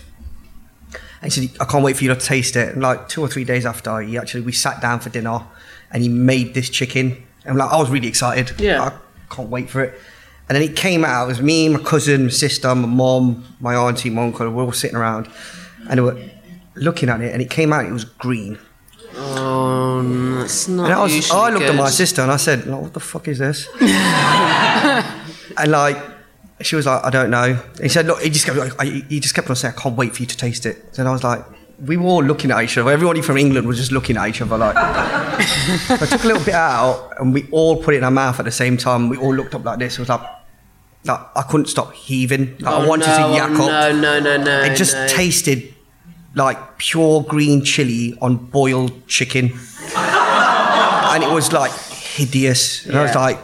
And 1.21 1.31
he 1.31 1.47
said, 1.47 1.57
I 1.59 1.65
can't 1.65 1.83
wait 1.83 1.97
for 1.97 2.03
you 2.03 2.13
to 2.13 2.19
taste 2.19 2.55
it. 2.55 2.73
And 2.73 2.81
like 2.81 3.09
two 3.09 3.21
or 3.21 3.27
three 3.27 3.43
days 3.43 3.65
after, 3.65 3.99
he 4.01 4.17
actually, 4.17 4.41
we 4.41 4.51
sat 4.51 4.81
down 4.81 4.99
for 4.99 5.09
dinner 5.09 5.41
and 5.91 6.01
he 6.01 6.09
made 6.09 6.53
this 6.53 6.69
chicken. 6.69 7.25
And 7.45 7.57
like, 7.57 7.71
I 7.71 7.77
was 7.77 7.89
really 7.89 8.07
excited. 8.07 8.59
Yeah. 8.59 8.83
I 8.83 9.33
can't 9.33 9.49
wait 9.49 9.69
for 9.69 9.81
it. 9.81 9.99
And 10.47 10.55
then 10.55 10.63
it 10.63 10.75
came 10.75 11.05
out. 11.05 11.25
It 11.25 11.27
was 11.27 11.41
me, 11.41 11.69
my 11.69 11.79
cousin, 11.79 12.23
my 12.23 12.29
sister, 12.29 12.73
my 12.73 12.87
mom, 12.87 13.45
my 13.59 13.75
auntie, 13.75 14.09
my 14.09 14.23
uncle. 14.23 14.49
We're 14.49 14.63
all 14.63 14.71
sitting 14.71 14.97
around, 14.97 15.29
and 15.87 15.99
they 15.99 16.01
were 16.01 16.19
looking 16.73 17.07
at 17.07 17.21
it. 17.21 17.33
And 17.33 17.41
it 17.41 17.51
came 17.51 17.71
out. 17.71 17.85
It 17.85 17.91
was 17.91 18.05
green. 18.05 18.57
Oh, 19.15 20.01
that's 20.39 20.67
not. 20.67 20.85
and 20.85 20.93
I, 20.93 21.03
was, 21.03 21.29
I 21.29 21.49
looked 21.51 21.65
at 21.65 21.75
my 21.75 21.89
sister 21.91 22.23
and 22.23 22.31
I 22.31 22.37
said, 22.37 22.65
like, 22.65 22.81
"What 22.81 22.93
the 22.93 22.99
fuck 22.99 23.27
is 23.27 23.37
this?" 23.37 23.67
and 23.81 25.71
like, 25.71 25.97
she 26.61 26.75
was 26.75 26.85
like, 26.85 27.03
"I 27.03 27.09
don't 27.09 27.29
know." 27.29 27.59
He 27.81 27.89
said, 27.89 28.05
"Look," 28.05 28.21
he 28.21 28.29
just 28.29 28.45
kept, 28.45 28.81
he 28.81 29.19
just 29.19 29.33
kept 29.35 29.49
on 29.49 29.55
saying, 29.55 29.73
"I 29.77 29.81
can't 29.81 29.95
wait 29.95 30.13
for 30.15 30.21
you 30.21 30.27
to 30.27 30.37
taste 30.37 30.65
it." 30.65 30.97
And 30.97 31.07
I 31.07 31.11
was 31.11 31.23
like, 31.23 31.43
we 31.85 31.95
were 31.95 32.07
all 32.07 32.21
looking 32.23 32.51
at 32.51 32.61
each 32.61 32.77
other. 32.77 32.91
Everybody 32.91 33.21
from 33.21 33.37
England 33.37 33.65
was 33.65 33.77
just 33.77 33.91
looking 33.93 34.17
at 34.17 34.27
each 34.27 34.41
other 34.41 34.57
like. 34.57 34.75
I 34.77 36.05
took 36.09 36.23
a 36.25 36.27
little 36.27 36.43
bit 36.43 36.53
out 36.55 37.13
and 37.19 37.33
we 37.33 37.47
all 37.51 37.81
put 37.81 37.93
it 37.93 37.99
in 37.99 38.03
our 38.03 38.11
mouth 38.11 38.37
at 38.39 38.43
the 38.45 38.51
same 38.51 38.75
time. 38.75 39.07
We 39.07 39.15
all 39.17 39.33
looked 39.33 39.55
up 39.55 39.63
like 39.63 39.79
this. 39.79 39.93
It 39.93 39.99
was 39.99 40.09
like, 40.09 40.19
like 41.05 41.19
I 41.37 41.41
couldn't 41.43 41.67
stop 41.67 41.93
heaving. 41.93 42.57
Like, 42.59 42.73
I 42.73 42.83
Oh, 42.83 42.87
wanted 42.89 43.07
no, 43.07 43.15
to 43.29 43.33
yak 43.33 43.49
oh, 43.53 43.69
up. 43.69 43.95
no, 43.95 44.01
no, 44.01 44.19
no, 44.19 44.43
no, 44.43 44.61
It 44.63 44.75
just 44.75 44.93
no. 44.95 45.07
tasted 45.07 45.73
like 46.35 46.77
pure 46.77 47.23
green 47.23 47.63
chili 47.63 48.17
on 48.21 48.35
boiled 48.35 49.07
chicken, 49.07 49.45
and 49.95 51.23
it 51.23 51.31
was 51.31 51.53
like 51.53 51.71
hideous. 51.71 52.85
And 52.85 52.97
I 52.97 53.03
was 53.03 53.15
like, 53.15 53.39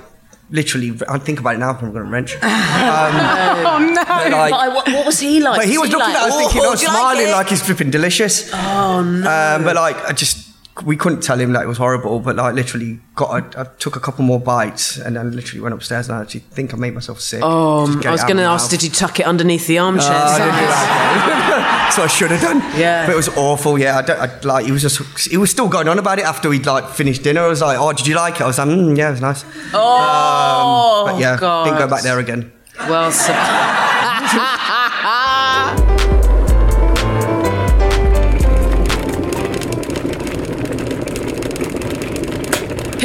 literally, 0.50 0.98
I 1.10 1.18
think 1.18 1.39
about 1.39 1.56
it 1.56 1.60
now. 1.60 1.72
I'm 1.72 1.80
going 1.91 1.93
to 1.93 2.04
wrench. 2.04 2.36
Um, 2.36 2.41
oh 2.43 3.80
no! 3.93 4.04
but, 4.06 4.32
like- 4.32 4.52
But 4.52 4.60
I- 4.60 4.68
what, 4.70 4.88
what 4.88 5.06
was 5.06 5.20
he 5.20 5.39
like? 5.41 5.58
but 5.62 5.68
he 5.68 5.78
was 5.78 5.89
looking 5.89 6.00
like, 6.08 6.16
at 6.16 6.24
us 6.24 6.32
"Oh, 6.34 6.39
thinking, 6.39 6.62
oh, 6.64 6.76
smiling 6.76 7.28
it?" 7.28 7.32
like, 7.32 7.50
he's 7.50 7.62
flipping 7.62 7.91
delicious. 7.91 8.52
Oh 8.54 9.04
no! 9.04 9.30
Um, 9.30 9.64
but 9.64 9.76
like, 9.76 9.98
I 10.06 10.14
just 10.14 10.45
we 10.84 10.97
couldn't 10.97 11.21
tell 11.21 11.39
him 11.39 11.53
that 11.53 11.63
it 11.63 11.67
was 11.67 11.78
horrible. 11.78 12.19
But 12.19 12.36
like, 12.36 12.53
literally, 12.53 12.99
got 13.15 13.55
a, 13.55 13.61
I 13.61 13.63
took 13.80 13.95
a 13.95 13.99
couple 13.99 14.26
more 14.26 14.39
bites 14.39 14.97
and 14.97 15.15
then 15.15 15.32
literally 15.36 15.61
went 15.61 15.73
upstairs 15.73 16.09
and 16.09 16.17
I 16.17 16.21
actually 16.21 16.41
think 16.41 16.73
I 16.73 16.78
made 16.78 16.93
myself 16.93 17.21
sick. 17.21 17.39
Oh, 17.43 17.86
I 18.05 18.11
was 18.11 18.23
going 18.23 18.38
to 18.38 18.43
ask, 18.43 18.69
did 18.69 18.84
you 18.84 18.89
tuck 18.89 19.19
it 19.19 19.26
underneath 19.26 19.67
the 19.67 19.78
armchair? 19.78 20.09
Oh, 20.11 20.15
I 20.15 20.38
didn't 20.38 20.55
do 20.55 20.65
that. 20.67 21.91
so 21.95 22.03
I 22.03 22.07
should 22.07 22.32
have 22.32 22.41
done. 22.41 22.57
Yeah. 22.78 23.05
but 23.05 23.13
it 23.13 23.15
was 23.15 23.30
awful. 23.38 23.78
Yeah, 23.80 23.97
I 23.97 24.01
don't 24.01 24.19
I, 24.19 24.39
like. 24.41 24.65
He 24.65 24.71
was 24.71 24.82
just. 24.82 25.30
He 25.30 25.38
was 25.38 25.49
still 25.49 25.69
going 25.69 25.88
on 25.88 25.97
about 25.97 26.19
it 26.19 26.26
after 26.26 26.49
we'd 26.49 26.65
like 26.65 26.89
finished 26.89 27.23
dinner. 27.23 27.41
I 27.41 27.47
was 27.47 27.61
like, 27.61 27.78
"Oh, 27.80 27.93
did 27.93 28.05
you 28.07 28.15
like 28.15 28.36
it?" 28.36 28.41
I 28.41 28.47
was 28.47 28.57
like, 28.57 28.67
mm, 28.67 28.97
"Yeah, 28.97 29.09
it 29.09 29.11
was 29.11 29.21
nice." 29.21 29.45
Oh, 29.73 31.05
Um, 31.07 31.13
but 31.13 31.21
yeah, 31.21 31.38
God. 31.39 31.65
didn't 31.65 31.80
go 31.80 31.88
back 31.88 32.01
there 32.03 32.19
again. 32.19 32.51
Well, 32.89 33.11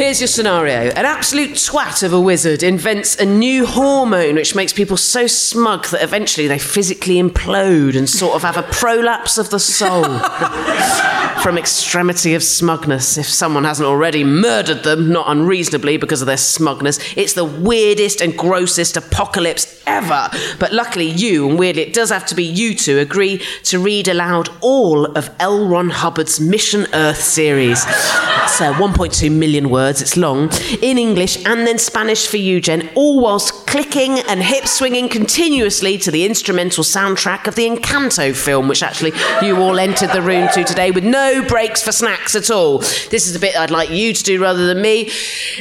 Here's 0.01 0.19
your 0.19 0.29
scenario. 0.29 0.89
An 0.93 1.05
absolute 1.05 1.51
twat 1.51 2.01
of 2.01 2.11
a 2.11 2.19
wizard 2.19 2.63
invents 2.63 3.15
a 3.17 3.23
new 3.25 3.67
hormone 3.67 4.33
which 4.33 4.55
makes 4.55 4.73
people 4.73 4.97
so 4.97 5.27
smug 5.27 5.85
that 5.89 6.01
eventually 6.01 6.47
they 6.47 6.57
physically 6.57 7.21
implode 7.21 7.95
and 7.95 8.09
sort 8.09 8.33
of 8.33 8.41
have 8.41 8.57
a 8.57 8.63
prolapse 8.63 9.37
of 9.37 9.51
the 9.51 9.59
soul. 9.59 10.17
From 11.43 11.55
extremity 11.55 12.33
of 12.33 12.41
smugness, 12.41 13.19
if 13.19 13.27
someone 13.27 13.63
hasn't 13.63 13.87
already 13.87 14.23
murdered 14.23 14.81
them, 14.81 15.11
not 15.11 15.29
unreasonably 15.29 15.97
because 15.97 16.21
of 16.21 16.25
their 16.25 16.35
smugness, 16.35 16.97
it's 17.15 17.33
the 17.33 17.45
weirdest 17.45 18.21
and 18.21 18.35
grossest 18.35 18.97
apocalypse 18.97 19.80
ever. 19.85 20.29
But 20.59 20.73
luckily, 20.73 21.09
you, 21.09 21.49
and 21.49 21.57
weirdly, 21.57 21.83
it 21.83 21.93
does 21.93 22.09
have 22.09 22.25
to 22.27 22.35
be 22.35 22.43
you 22.43 22.75
two, 22.75 22.99
agree 22.99 23.41
to 23.63 23.79
read 23.79 24.07
aloud 24.07 24.49
all 24.61 25.05
of 25.17 25.29
L. 25.39 25.67
Ron 25.67 25.89
Hubbard's 25.89 26.39
Mission 26.39 26.87
Earth 26.93 27.21
series. 27.21 27.83
It's 27.85 28.61
uh, 28.61 28.73
1.2 28.73 29.31
million 29.31 29.69
words, 29.69 30.01
it's 30.01 30.17
long, 30.17 30.49
in 30.81 30.97
English 30.97 31.43
and 31.45 31.65
then 31.65 31.77
Spanish 31.77 32.27
for 32.27 32.37
you, 32.37 32.59
Jen, 32.61 32.89
all 32.95 33.21
whilst 33.21 33.67
clicking 33.67 34.19
and 34.19 34.43
hip 34.43 34.67
swinging 34.67 35.09
continuously 35.09 35.97
to 35.97 36.11
the 36.11 36.25
instrumental 36.25 36.83
soundtrack 36.83 37.47
of 37.47 37.55
the 37.55 37.67
Encanto 37.69 38.35
film, 38.35 38.67
which 38.67 38.83
actually 38.83 39.13
you 39.41 39.57
all 39.57 39.79
entered 39.79 40.11
the 40.11 40.21
room 40.21 40.47
to 40.53 40.63
today 40.63 40.91
with 40.91 41.03
no 41.03 41.43
breaks 41.47 41.81
for 41.81 41.91
snacks 41.91 42.35
at 42.35 42.49
all. 42.49 42.79
This 42.79 43.27
is 43.27 43.33
the 43.33 43.39
bit 43.39 43.57
I'd 43.57 43.71
like 43.71 43.89
you 43.89 44.13
to 44.13 44.23
do 44.23 44.41
rather 44.41 44.67
than 44.67 44.81
me. 44.81 45.09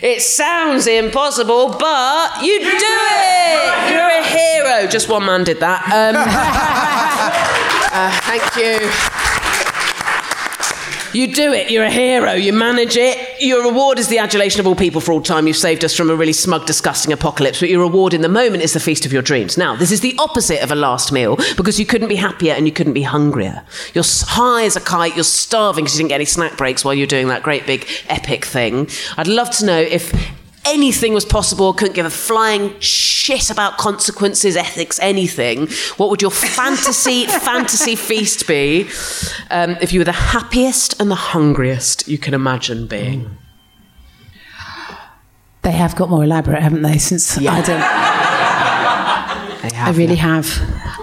It 0.03 0.23
sounds 0.23 0.87
impossible, 0.87 1.77
but 1.79 2.43
you 2.43 2.61
do 2.61 2.67
it! 2.71 4.10
A 4.11 4.23
hero. 4.23 4.87
Just 4.89 5.09
one 5.09 5.25
man 5.25 5.45
did 5.45 5.61
that. 5.61 5.85
Um, 5.85 6.17
uh, 7.93 8.21
thank 8.23 8.57
you. 8.57 8.91
You 11.13 11.35
do 11.35 11.53
it. 11.53 11.73
You're 11.73 11.85
a 11.85 11.91
hero. 11.91 12.35
You 12.35 12.53
manage 12.53 12.97
it. 12.97 13.41
Your 13.41 13.65
reward 13.65 13.99
is 13.99 14.07
the 14.07 14.19
adulation 14.19 14.61
of 14.61 14.67
all 14.69 14.77
people 14.77 15.01
for 15.01 15.11
all 15.11 15.21
time. 15.21 15.49
You've 15.49 15.57
saved 15.57 15.85
us 15.85 15.97
from 15.97 16.09
a 16.09 16.15
really 16.15 16.33
smug, 16.33 16.67
disgusting 16.67 17.13
apocalypse. 17.13 17.59
But 17.59 17.69
your 17.69 17.81
reward 17.81 18.15
in 18.15 18.21
the 18.21 18.29
moment 18.29 18.63
is 18.63 18.75
the 18.75 18.81
feast 18.81 19.05
of 19.05 19.13
your 19.13 19.23
dreams. 19.23 19.59
Now, 19.59 19.75
this 19.75 19.91
is 19.91 20.03
the 20.03 20.15
opposite 20.19 20.63
of 20.63 20.71
a 20.71 20.77
last 20.77 21.11
meal 21.11 21.37
because 21.57 21.81
you 21.81 21.87
couldn't 21.87 22.09
be 22.09 22.15
happier 22.15 22.55
and 22.55 22.65
you 22.65 22.73
couldn't 22.73 22.93
be 22.93 23.03
hungrier. 23.03 23.65
You're 23.93 24.05
high 24.07 24.65
as 24.65 24.77
a 24.77 24.81
kite. 24.81 25.17
You're 25.17 25.25
starving 25.25 25.85
because 25.85 25.97
you 25.97 26.03
didn't 26.05 26.11
get 26.11 26.17
any 26.17 26.27
snack 26.27 26.57
breaks 26.57 26.85
while 26.85 26.95
you're 26.95 27.09
doing 27.09 27.27
that 27.29 27.43
great 27.43 27.67
big 27.67 27.89
epic 28.09 28.45
thing. 28.45 28.89
I'd 29.17 29.27
love 29.27 29.51
to 29.57 29.67
know 29.67 29.81
if 29.81 30.13
anything 30.67 31.13
was 31.15 31.25
possible, 31.25 31.73
couldn't 31.73 31.95
give 31.95 32.07
a 32.07 32.11
flying 32.11 32.79
shit 32.81 33.51
about 33.51 33.79
consequences, 33.79 34.57
ethics, 34.57 34.99
anything, 35.01 35.69
what 35.97 36.11
would 36.11 36.23
your 36.23 36.31
fantasy 36.31 37.27
fantasy 37.45 37.97
feast 37.97 38.47
be 38.47 38.89
um, 39.51 39.77
if 39.81 39.93
you 39.93 40.01
were 40.01 40.05
the 40.05 40.13
happiest 40.13 41.01
and 41.01 41.11
the 41.11 41.17
hungriest 41.17 42.09
you 42.09 42.19
can 42.19 42.35
imagine 42.35 42.87
being? 42.87 43.37
They 45.63 45.73
have 45.73 45.95
got 45.95 46.09
more 46.09 46.25
elaborate, 46.25 46.63
haven't 46.63 46.83
they? 46.83 46.97
Since 46.99 47.37
I 47.39 47.61
don't. 47.61 47.83
I 49.63 49.93
really 49.95 50.17
have. 50.17 50.47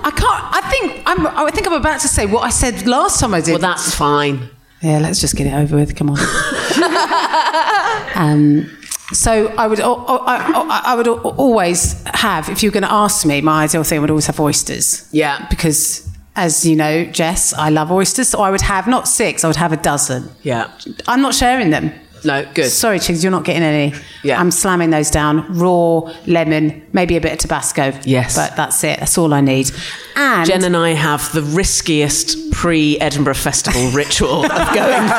I 0.03 0.11
can't. 0.11 0.23
I 0.23 0.61
think 0.69 1.03
I'm. 1.05 1.27
I 1.27 1.51
think 1.51 1.67
I'm 1.67 1.73
about 1.73 1.99
to 2.01 2.07
say 2.07 2.25
what 2.25 2.41
I 2.43 2.49
said 2.49 2.87
last 2.87 3.19
time 3.19 3.35
I 3.35 3.41
did. 3.41 3.51
Well, 3.51 3.59
that's 3.59 3.93
fine. 3.93 4.49
Yeah, 4.81 4.99
let's 4.99 5.21
just 5.21 5.35
get 5.35 5.45
it 5.47 5.53
over 5.53 5.75
with. 5.75 5.95
Come 5.95 6.09
on. 6.09 6.17
um, 8.15 8.76
so 9.13 9.47
I 9.57 9.67
would. 9.67 9.79
I, 9.79 9.87
I, 9.87 10.81
I 10.85 10.95
would 10.95 11.07
always 11.07 12.01
have. 12.05 12.49
If 12.49 12.63
you 12.63 12.69
were 12.69 12.73
going 12.73 12.83
to 12.83 12.91
ask 12.91 13.25
me, 13.25 13.41
my 13.41 13.63
ideal 13.63 13.83
thing 13.83 14.01
would 14.01 14.09
always 14.09 14.27
have 14.27 14.39
oysters. 14.39 15.07
Yeah. 15.11 15.45
Because. 15.49 16.05
As 16.39 16.63
you 16.63 16.75
know, 16.75 17.03
Jess, 17.05 17.51
I 17.55 17.69
love 17.69 17.91
oysters, 17.91 18.27
so 18.27 18.41
I 18.41 18.51
would 18.51 18.61
have 18.61 18.85
not 18.85 19.07
six, 19.07 19.43
I 19.43 19.47
would 19.47 19.55
have 19.55 19.73
a 19.73 19.77
dozen. 19.77 20.29
Yeah. 20.43 20.69
I'm 21.07 21.23
not 21.23 21.33
sharing 21.33 21.71
them. 21.71 21.91
No, 22.25 22.45
good. 22.53 22.69
Sorry, 22.69 22.99
Chigs, 22.99 23.23
you're 23.23 23.31
not 23.31 23.43
getting 23.43 23.63
any. 23.63 23.93
Yeah. 24.23 24.39
I'm 24.39 24.51
slamming 24.51 24.89
those 24.89 25.09
down. 25.09 25.45
Raw, 25.57 26.13
lemon, 26.25 26.85
maybe 26.93 27.17
a 27.17 27.21
bit 27.21 27.33
of 27.33 27.39
Tabasco. 27.39 27.93
Yes. 28.03 28.35
But 28.35 28.55
that's 28.55 28.83
it. 28.83 28.99
That's 28.99 29.17
all 29.17 29.33
I 29.33 29.41
need. 29.41 29.71
And 30.15 30.47
Jen 30.47 30.63
and 30.63 30.75
I 30.75 30.91
have 30.91 31.31
the 31.31 31.43
riskiest 31.43 32.51
pre 32.51 32.99
Edinburgh 32.99 33.35
Festival 33.35 33.89
ritual 33.91 34.45
of 34.45 34.73
going, 34.73 35.11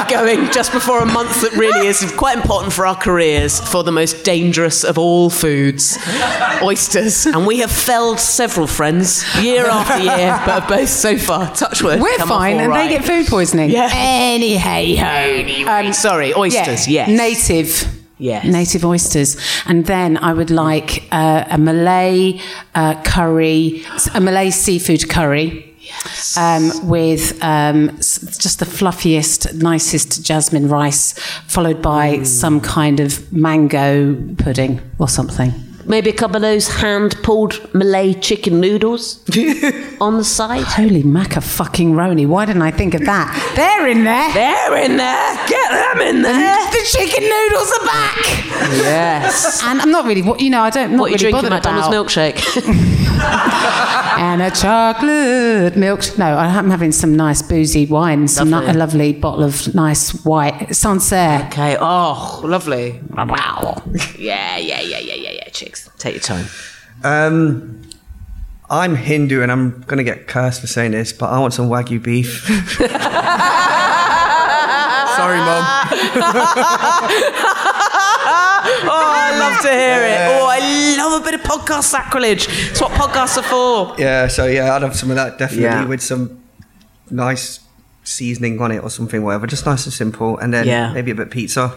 of 0.00 0.08
going 0.08 0.50
just 0.50 0.72
before 0.72 1.00
a 1.00 1.06
month 1.06 1.42
that 1.42 1.52
really 1.52 1.86
is 1.86 2.12
quite 2.16 2.36
important 2.36 2.72
for 2.72 2.86
our 2.86 2.96
careers 2.96 3.60
for 3.60 3.84
the 3.84 3.92
most 3.92 4.24
dangerous 4.24 4.82
of 4.82 4.98
all 4.98 5.30
foods, 5.30 5.96
oysters. 6.62 7.26
And 7.26 7.46
we 7.46 7.58
have 7.58 7.70
felled 7.70 8.18
several 8.18 8.66
friends 8.66 9.24
year 9.40 9.66
after 9.66 10.02
year, 10.02 10.40
but 10.44 10.60
have 10.60 10.68
both 10.68 10.88
so 10.88 11.16
far, 11.16 11.54
touch 11.54 11.82
wood, 11.82 12.00
we're 12.00 12.18
fine, 12.18 12.58
and 12.58 12.70
right. 12.70 12.88
they 12.88 12.96
get 12.96 13.04
food 13.04 13.26
poisoning. 13.26 13.70
Yeah. 13.70 13.88
Any 13.92 14.56
hey 14.56 14.96
ho. 14.96 15.70
Um, 15.70 15.92
Sorry, 15.92 16.15
oysters, 16.34 16.86
yeah, 16.88 17.08
yes. 17.08 17.18
Native. 17.48 18.02
Yes. 18.18 18.44
Native 18.46 18.84
oysters. 18.86 19.36
And 19.66 19.84
then 19.84 20.16
I 20.16 20.32
would 20.32 20.50
like 20.50 21.06
uh, 21.12 21.44
a 21.50 21.58
Malay 21.58 22.40
uh, 22.74 22.94
curry, 23.02 23.82
a 24.14 24.20
Malay 24.20 24.50
seafood 24.50 25.08
curry. 25.08 25.62
Um, 26.36 26.88
with 26.88 27.40
um, 27.44 27.90
just 27.98 28.58
the 28.58 28.64
fluffiest, 28.66 29.54
nicest 29.54 30.24
jasmine 30.24 30.68
rice, 30.68 31.12
followed 31.46 31.80
by 31.80 32.16
Mm. 32.18 32.26
some 32.26 32.60
kind 32.60 32.98
of 33.00 33.32
mango 33.32 34.14
pudding 34.36 34.80
or 34.98 35.08
something. 35.08 35.52
Maybe 35.88 36.10
a 36.10 36.12
couple 36.12 36.36
of 36.36 36.42
those 36.42 36.68
hand 36.68 37.16
pulled 37.22 37.72
Malay 37.74 38.14
chicken 38.14 38.60
noodles 38.60 39.20
on 40.00 40.16
the 40.18 40.24
side. 40.24 40.64
Holy 40.64 41.02
maca 41.02 41.42
fucking 41.42 41.92
roni! 41.92 42.26
Why 42.26 42.44
didn't 42.44 42.62
I 42.62 42.70
think 42.72 42.94
of 42.94 43.04
that? 43.04 43.28
They're 43.56 43.86
in 43.88 44.04
there. 44.04 44.32
They're 44.34 44.76
in 44.84 44.96
there. 44.96 45.46
Get 45.48 45.70
them 45.70 46.00
in 46.08 46.22
there. 46.22 46.56
The 46.70 46.82
chicken 46.90 47.22
noodles 47.24 47.70
are 47.78 47.86
back. 47.86 48.16
Yes. 48.76 49.62
And 49.64 49.80
I'm 49.80 49.90
not 49.90 50.04
really, 50.06 50.22
what 50.22 50.40
you 50.40 50.50
know, 50.50 50.62
I 50.62 50.70
don't. 50.70 50.92
I'm 50.92 50.98
What 50.98 51.10
not 51.12 51.20
you 51.22 51.28
really 51.28 51.40
drinking? 51.40 51.50
bothered 51.50 51.64
McDonald's 51.64 51.88
about. 51.88 52.06
milkshake. 52.06 53.16
and 54.18 54.42
a 54.42 54.50
chocolate 54.50 55.76
milk. 55.76 56.00
No, 56.18 56.36
I'm 56.36 56.70
having 56.70 56.92
some 56.92 57.16
nice 57.16 57.42
boozy 57.42 57.86
wine, 57.86 58.28
some 58.28 58.50
Lovely. 58.50 58.66
ni- 58.72 58.74
a 58.74 58.78
lovely 58.78 59.12
bottle 59.12 59.44
of 59.44 59.74
nice 59.74 60.10
white 60.24 60.74
Sancerre. 60.74 61.46
Okay. 61.46 61.76
Oh, 61.80 62.42
lovely. 62.44 63.00
Wow. 63.14 63.82
Yeah, 64.18 64.56
yeah, 64.58 64.80
yeah, 64.80 64.98
yeah, 64.98 65.14
yeah. 65.14 65.35
Chigs, 65.56 65.88
take 65.98 66.14
your 66.14 66.20
time. 66.22 66.46
Um, 67.02 67.82
I'm 68.68 68.94
Hindu 68.94 69.40
and 69.42 69.50
I'm 69.50 69.80
going 69.82 69.96
to 69.98 70.04
get 70.04 70.26
cursed 70.28 70.60
for 70.60 70.66
saying 70.66 70.90
this, 70.90 71.12
but 71.14 71.30
I 71.30 71.38
want 71.38 71.54
some 71.54 71.68
Wagyu 71.70 72.02
beef. 72.02 72.44
Sorry, 75.16 75.38
Mum. 75.38 75.64
oh, 78.84 79.12
I 79.16 79.38
love 79.40 79.62
to 79.62 79.68
hear 79.70 80.02
it. 80.04 80.18
Oh, 80.28 80.46
I 80.50 80.96
love 80.98 81.22
a 81.22 81.24
bit 81.24 81.34
of 81.34 81.40
podcast 81.40 81.84
sacrilege. 81.84 82.46
It's 82.50 82.80
what 82.82 82.90
podcasts 82.92 83.38
are 83.38 83.42
for. 83.42 83.94
Yeah, 83.98 84.26
so 84.28 84.44
yeah, 84.44 84.74
I'd 84.74 84.82
have 84.82 84.94
some 84.94 85.08
of 85.10 85.16
that 85.16 85.38
definitely 85.38 85.64
Yeah. 85.64 85.86
with 85.86 86.02
some 86.02 86.42
nice 87.10 87.60
seasoning 88.04 88.60
on 88.60 88.72
it 88.72 88.82
or 88.82 88.90
something, 88.90 89.22
whatever. 89.22 89.46
Just 89.46 89.64
nice 89.64 89.86
and 89.86 89.92
simple. 89.94 90.36
And 90.36 90.52
then 90.52 90.66
Yeah. 90.66 90.92
maybe 90.92 91.12
a 91.12 91.14
bit 91.14 91.28
of 91.28 91.32
pizza. 91.32 91.72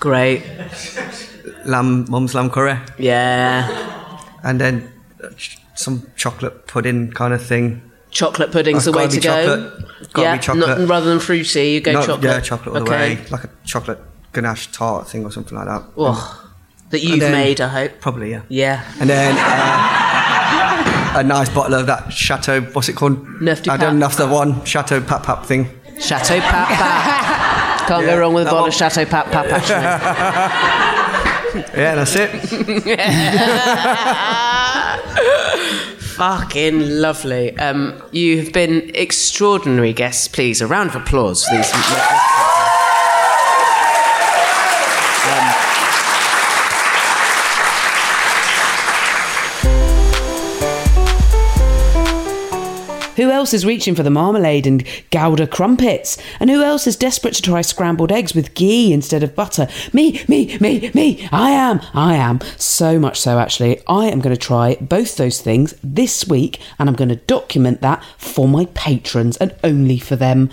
Great. 0.00 0.42
Lamb, 1.66 2.06
mum's 2.10 2.34
lamb 2.34 2.50
curry. 2.50 2.76
Yeah. 2.98 3.68
And 4.42 4.60
then 4.60 4.92
uh, 5.22 5.28
some 5.74 6.06
chocolate 6.16 6.66
pudding 6.66 7.10
kind 7.12 7.32
of 7.34 7.42
thing. 7.44 7.82
Chocolate 8.10 8.52
pudding's 8.52 8.86
Oh, 8.86 8.92
the 8.92 8.98
way 8.98 9.08
to 9.08 9.20
go. 9.20 9.72
Yeah, 10.16 10.38
not- 10.54 10.88
rather 10.88 11.06
than 11.08 11.18
fruity, 11.18 11.70
you 11.70 11.80
go 11.80 11.92
Not- 11.92 12.06
chocolate. 12.06 12.24
Yeah, 12.24 12.40
chocolate 12.40 12.76
all 12.76 12.84
the 12.84 12.90
okay. 12.92 13.14
way. 13.16 13.24
Like 13.30 13.44
a 13.44 13.50
chocolate 13.64 13.98
ganache 14.32 14.70
tart 14.72 15.08
thing 15.08 15.24
or 15.24 15.30
something 15.32 15.56
like 15.56 15.66
that. 15.66 15.82
Oh, 15.96 16.50
that 16.90 17.00
you've 17.02 17.20
then- 17.20 17.32
made, 17.32 17.60
I 17.60 17.68
hope. 17.68 18.00
Probably, 18.00 18.30
yeah. 18.32 18.42
Yeah. 18.48 18.84
And 19.00 19.08
then 19.08 19.34
uh, 19.38 21.12
a 21.20 21.22
nice 21.22 21.48
bottle 21.48 21.74
of 21.74 21.86
that 21.86 22.12
Chateau, 22.12 22.60
what's 22.72 22.88
it 22.90 22.96
called? 22.96 23.40
Neuf 23.40 23.66
I 23.68 23.76
don't 23.78 23.98
know 23.98 24.06
if 24.06 24.16
the 24.16 24.26
one, 24.28 24.62
Chateau 24.66 25.00
Pap 25.00 25.22
Pap 25.22 25.46
thing. 25.46 25.68
Chateau 25.98 26.38
Pap 26.40 26.68
Pap. 26.68 27.78
Can't 27.88 28.04
Yeah, 28.06 28.14
go 28.14 28.20
wrong 28.20 28.34
with 28.34 28.42
a 28.46 28.50
bottle 28.50 28.60
one. 28.62 28.68
of 28.68 28.74
Chateau 28.74 29.04
Pap 29.06 29.26
Pap, 29.30 29.46
actually. 29.46 30.98
Yeah, 31.54 31.94
that's 31.94 32.16
it. 32.16 32.30
Fucking 35.98 37.00
lovely. 37.00 37.56
Um, 37.58 38.00
you've 38.12 38.52
been 38.52 38.90
extraordinary 38.94 39.92
guests. 39.92 40.28
Please, 40.28 40.60
a 40.60 40.66
round 40.66 40.90
of 40.90 40.96
applause 40.96 41.44
for 41.44 41.56
these. 41.56 41.72
Who 53.16 53.30
else 53.30 53.52
is 53.52 53.66
reaching 53.66 53.94
for 53.94 54.02
the 54.02 54.10
marmalade 54.10 54.66
and 54.66 54.86
Gouda 55.10 55.46
crumpets? 55.46 56.16
And 56.40 56.48
who 56.48 56.62
else 56.62 56.86
is 56.86 56.96
desperate 56.96 57.34
to 57.34 57.42
try 57.42 57.60
scrambled 57.60 58.10
eggs 58.10 58.34
with 58.34 58.54
ghee 58.54 58.92
instead 58.92 59.22
of 59.22 59.34
butter? 59.34 59.68
Me, 59.92 60.22
me, 60.28 60.56
me, 60.58 60.90
me. 60.94 61.28
I 61.30 61.50
am, 61.50 61.80
I 61.94 62.14
am. 62.14 62.40
So 62.56 62.98
much 62.98 63.20
so, 63.20 63.38
actually. 63.38 63.82
I 63.86 64.06
am 64.06 64.20
going 64.20 64.34
to 64.34 64.40
try 64.40 64.76
both 64.80 65.16
those 65.16 65.40
things 65.40 65.74
this 65.82 66.26
week 66.26 66.58
and 66.78 66.88
I'm 66.88 66.96
going 66.96 67.10
to 67.10 67.16
document 67.16 67.80
that 67.82 68.02
for 68.16 68.48
my 68.48 68.66
patrons 68.74 69.36
and 69.36 69.54
only 69.62 69.98
for 69.98 70.16
them. 70.16 70.50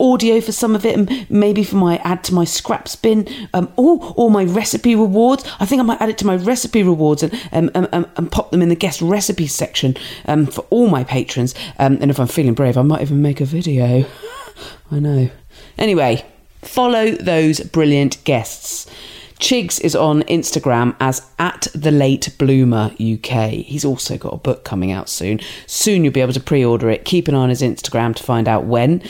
Audio 0.00 0.40
for 0.40 0.52
some 0.52 0.74
of 0.74 0.84
it, 0.84 0.98
and 0.98 1.30
maybe 1.30 1.62
for 1.62 1.76
my 1.76 1.98
add 1.98 2.24
to 2.24 2.34
my 2.34 2.44
scraps 2.44 2.96
bin, 2.96 3.28
um, 3.54 3.72
or 3.76 4.14
or 4.16 4.30
my 4.30 4.44
recipe 4.44 4.94
rewards. 4.94 5.44
I 5.60 5.66
think 5.66 5.80
I 5.80 5.84
might 5.84 6.00
add 6.00 6.08
it 6.08 6.18
to 6.18 6.26
my 6.26 6.36
recipe 6.36 6.82
rewards 6.82 7.22
and 7.22 7.32
um, 7.52 7.70
um, 7.74 7.88
um, 7.92 8.06
and 8.16 8.32
pop 8.32 8.50
them 8.50 8.62
in 8.62 8.68
the 8.68 8.76
guest 8.76 9.00
recipe 9.02 9.46
section 9.46 9.96
um, 10.26 10.46
for 10.46 10.62
all 10.70 10.88
my 10.88 11.04
patrons. 11.04 11.54
Um, 11.78 11.98
and 12.00 12.10
if 12.10 12.18
I'm 12.18 12.26
feeling 12.26 12.54
brave, 12.54 12.76
I 12.76 12.82
might 12.82 13.02
even 13.02 13.22
make 13.22 13.40
a 13.40 13.44
video. 13.44 14.06
I 14.90 14.98
know. 14.98 15.30
Anyway, 15.78 16.24
follow 16.62 17.12
those 17.12 17.60
brilliant 17.60 18.22
guests. 18.24 18.86
Chigs 19.40 19.80
is 19.80 19.96
on 19.96 20.22
Instagram 20.24 20.94
as 21.00 21.26
at 21.38 21.68
the 21.74 21.90
late 21.90 22.36
bloomer 22.38 22.90
UK. 23.00 23.50
He's 23.52 23.86
also 23.86 24.18
got 24.18 24.34
a 24.34 24.36
book 24.36 24.64
coming 24.64 24.92
out 24.92 25.08
soon. 25.08 25.40
Soon 25.66 26.04
you'll 26.04 26.12
be 26.12 26.20
able 26.20 26.34
to 26.34 26.40
pre-order 26.40 26.90
it. 26.90 27.06
Keep 27.06 27.26
an 27.26 27.34
eye 27.34 27.38
on 27.38 27.48
his 27.48 27.62
Instagram 27.62 28.14
to 28.16 28.22
find 28.22 28.46
out 28.46 28.66
when. 28.66 29.02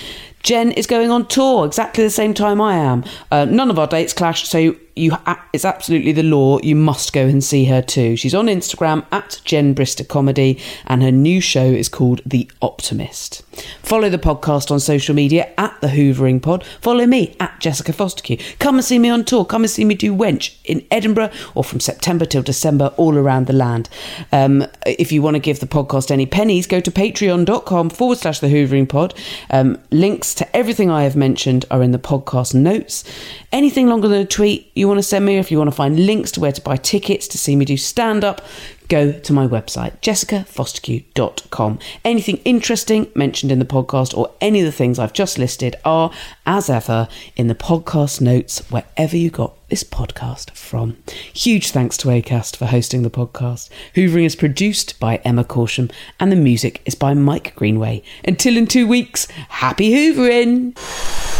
Jen 0.43 0.73
is 0.73 0.87
going 0.87 1.11
on 1.11 1.27
tour 1.27 1.67
exactly 1.67 2.05
the 2.05 2.11
same 2.11 2.35
time 2.35 2.61
I 2.61 2.77
am. 2.77 3.05
Uh, 3.31 3.45
none 3.45 3.71
of 3.71 3.79
our 3.79 3.87
dates 3.87 4.13
clash, 4.13 4.49
so 4.49 4.75
you 4.97 5.17
it's 5.53 5.65
absolutely 5.65 6.13
the 6.13 6.23
law. 6.23 6.59
You 6.61 6.77
must 6.77 7.13
go 7.13 7.27
and 7.27 7.43
see 7.43 7.65
her 7.67 7.83
too. 7.83 8.17
She's 8.17 8.35
on 8.35 8.47
Instagram 8.47 9.05
at 9.11 9.41
Jen 9.45 9.75
Brister 9.75 10.07
Comedy, 10.07 10.61
and 10.87 11.03
her 11.03 11.11
new 11.11 11.41
show 11.41 11.65
is 11.65 11.89
called 11.89 12.21
The 12.25 12.51
Optimist. 12.63 13.43
Follow 13.83 14.09
the 14.09 14.19
podcast 14.19 14.71
on 14.71 14.81
social 14.81 15.15
media 15.15 15.53
at 15.59 15.79
the 15.81 15.89
Hoovering 15.89 16.41
Pod. 16.41 16.65
Follow 16.81 17.07
me 17.07 17.37
at 17.41 17.59
Jessica 17.61 17.93
Fostekew. 17.93 18.59
Come 18.59 18.77
and 18.77 18.85
see 18.85 18.99
me 18.99 19.09
on 19.09 19.25
tour. 19.25 19.45
Come 19.45 19.63
and 19.63 19.71
see 19.71 19.85
me 19.85 19.95
do 19.95 20.15
Wench 20.15 20.57
in 20.65 20.87
Edinburgh 20.91 21.31
or 21.55 21.65
from 21.65 21.81
September 21.81 22.25
till 22.25 22.43
December 22.43 22.93
all 22.97 23.17
around 23.17 23.47
the 23.47 23.53
land. 23.53 23.89
Um, 24.33 24.67
if 24.87 25.13
you 25.13 25.23
want 25.23 25.35
to 25.35 25.41
give 25.41 25.61
the 25.61 25.67
podcast 25.67 26.11
any 26.11 26.27
pennies, 26.27 26.67
go 26.67 26.81
to 26.81 26.91
patreon.com 26.91 27.91
forward 27.91 28.19
slash 28.19 28.41
the 28.41 28.49
Hoovering 28.49 28.89
Pod. 28.89 29.15
Um, 29.51 29.79
links 29.91 30.35
to 30.35 30.57
everything 30.57 30.91
I 30.91 31.03
have 31.03 31.17
mentioned 31.17 31.65
are 31.71 31.83
in 31.83 31.93
the 31.93 31.99
podcast 31.99 32.55
notes. 32.55 33.05
Anything 33.53 33.89
longer 33.89 34.09
than 34.09 34.21
a 34.21 34.27
tweet 34.27 34.71
you 34.81 34.89
want 34.89 34.99
to 34.99 35.03
send 35.03 35.25
me, 35.27 35.37
if 35.37 35.51
you 35.51 35.59
want 35.59 35.69
to 35.69 35.77
find 35.77 36.07
links 36.07 36.33
to 36.33 36.41
where 36.41 36.53
to 36.53 36.61
buy 36.61 36.77
tickets 36.77 37.29
to 37.29 37.39
see 37.39 37.55
me 37.55 37.65
do 37.65 37.77
stand 37.77 38.25
up, 38.25 38.41
go 38.89 39.13
to 39.13 39.33
my 39.33 39.47
website, 39.47 40.01
jessicafostekew.com. 40.01 41.79
Anything 42.05 42.39
interesting 42.39 43.07
mentioned 43.15 43.53
in 43.53 43.59
the 43.59 43.65
podcast 43.65 44.17
or 44.17 44.33
any 44.41 44.61
of 44.61 44.67
the 44.67 44.73
things 44.73 44.99
I've 44.99 45.13
just 45.13 45.39
listed 45.39 45.77
are, 45.85 46.11
as 46.47 46.69
ever, 46.69 47.09
in 47.37 47.47
the 47.47 47.55
podcast 47.55 48.21
notes 48.21 48.69
wherever 48.71 49.17
you 49.17 49.31
got 49.31 49.55
this 49.69 49.85
podcast 49.85 50.51
from. 50.53 50.97
Huge 51.33 51.71
thanks 51.71 51.97
to 51.99 52.09
ACAST 52.09 52.57
for 52.57 52.67
hosting 52.67 53.03
the 53.03 53.11
podcast. 53.11 53.69
Hoovering 53.95 54.25
is 54.25 54.35
produced 54.35 54.99
by 54.99 55.17
Emma 55.17 55.45
Corsham 55.45 55.93
and 56.19 56.33
the 56.33 56.37
music 56.37 56.83
is 56.85 56.95
by 56.95 57.15
Mike 57.15 57.55
Greenway. 57.55 58.03
Until 58.25 58.57
in 58.57 58.67
two 58.67 58.87
weeks, 58.87 59.27
happy 59.27 59.93
Hoovering! 59.93 61.40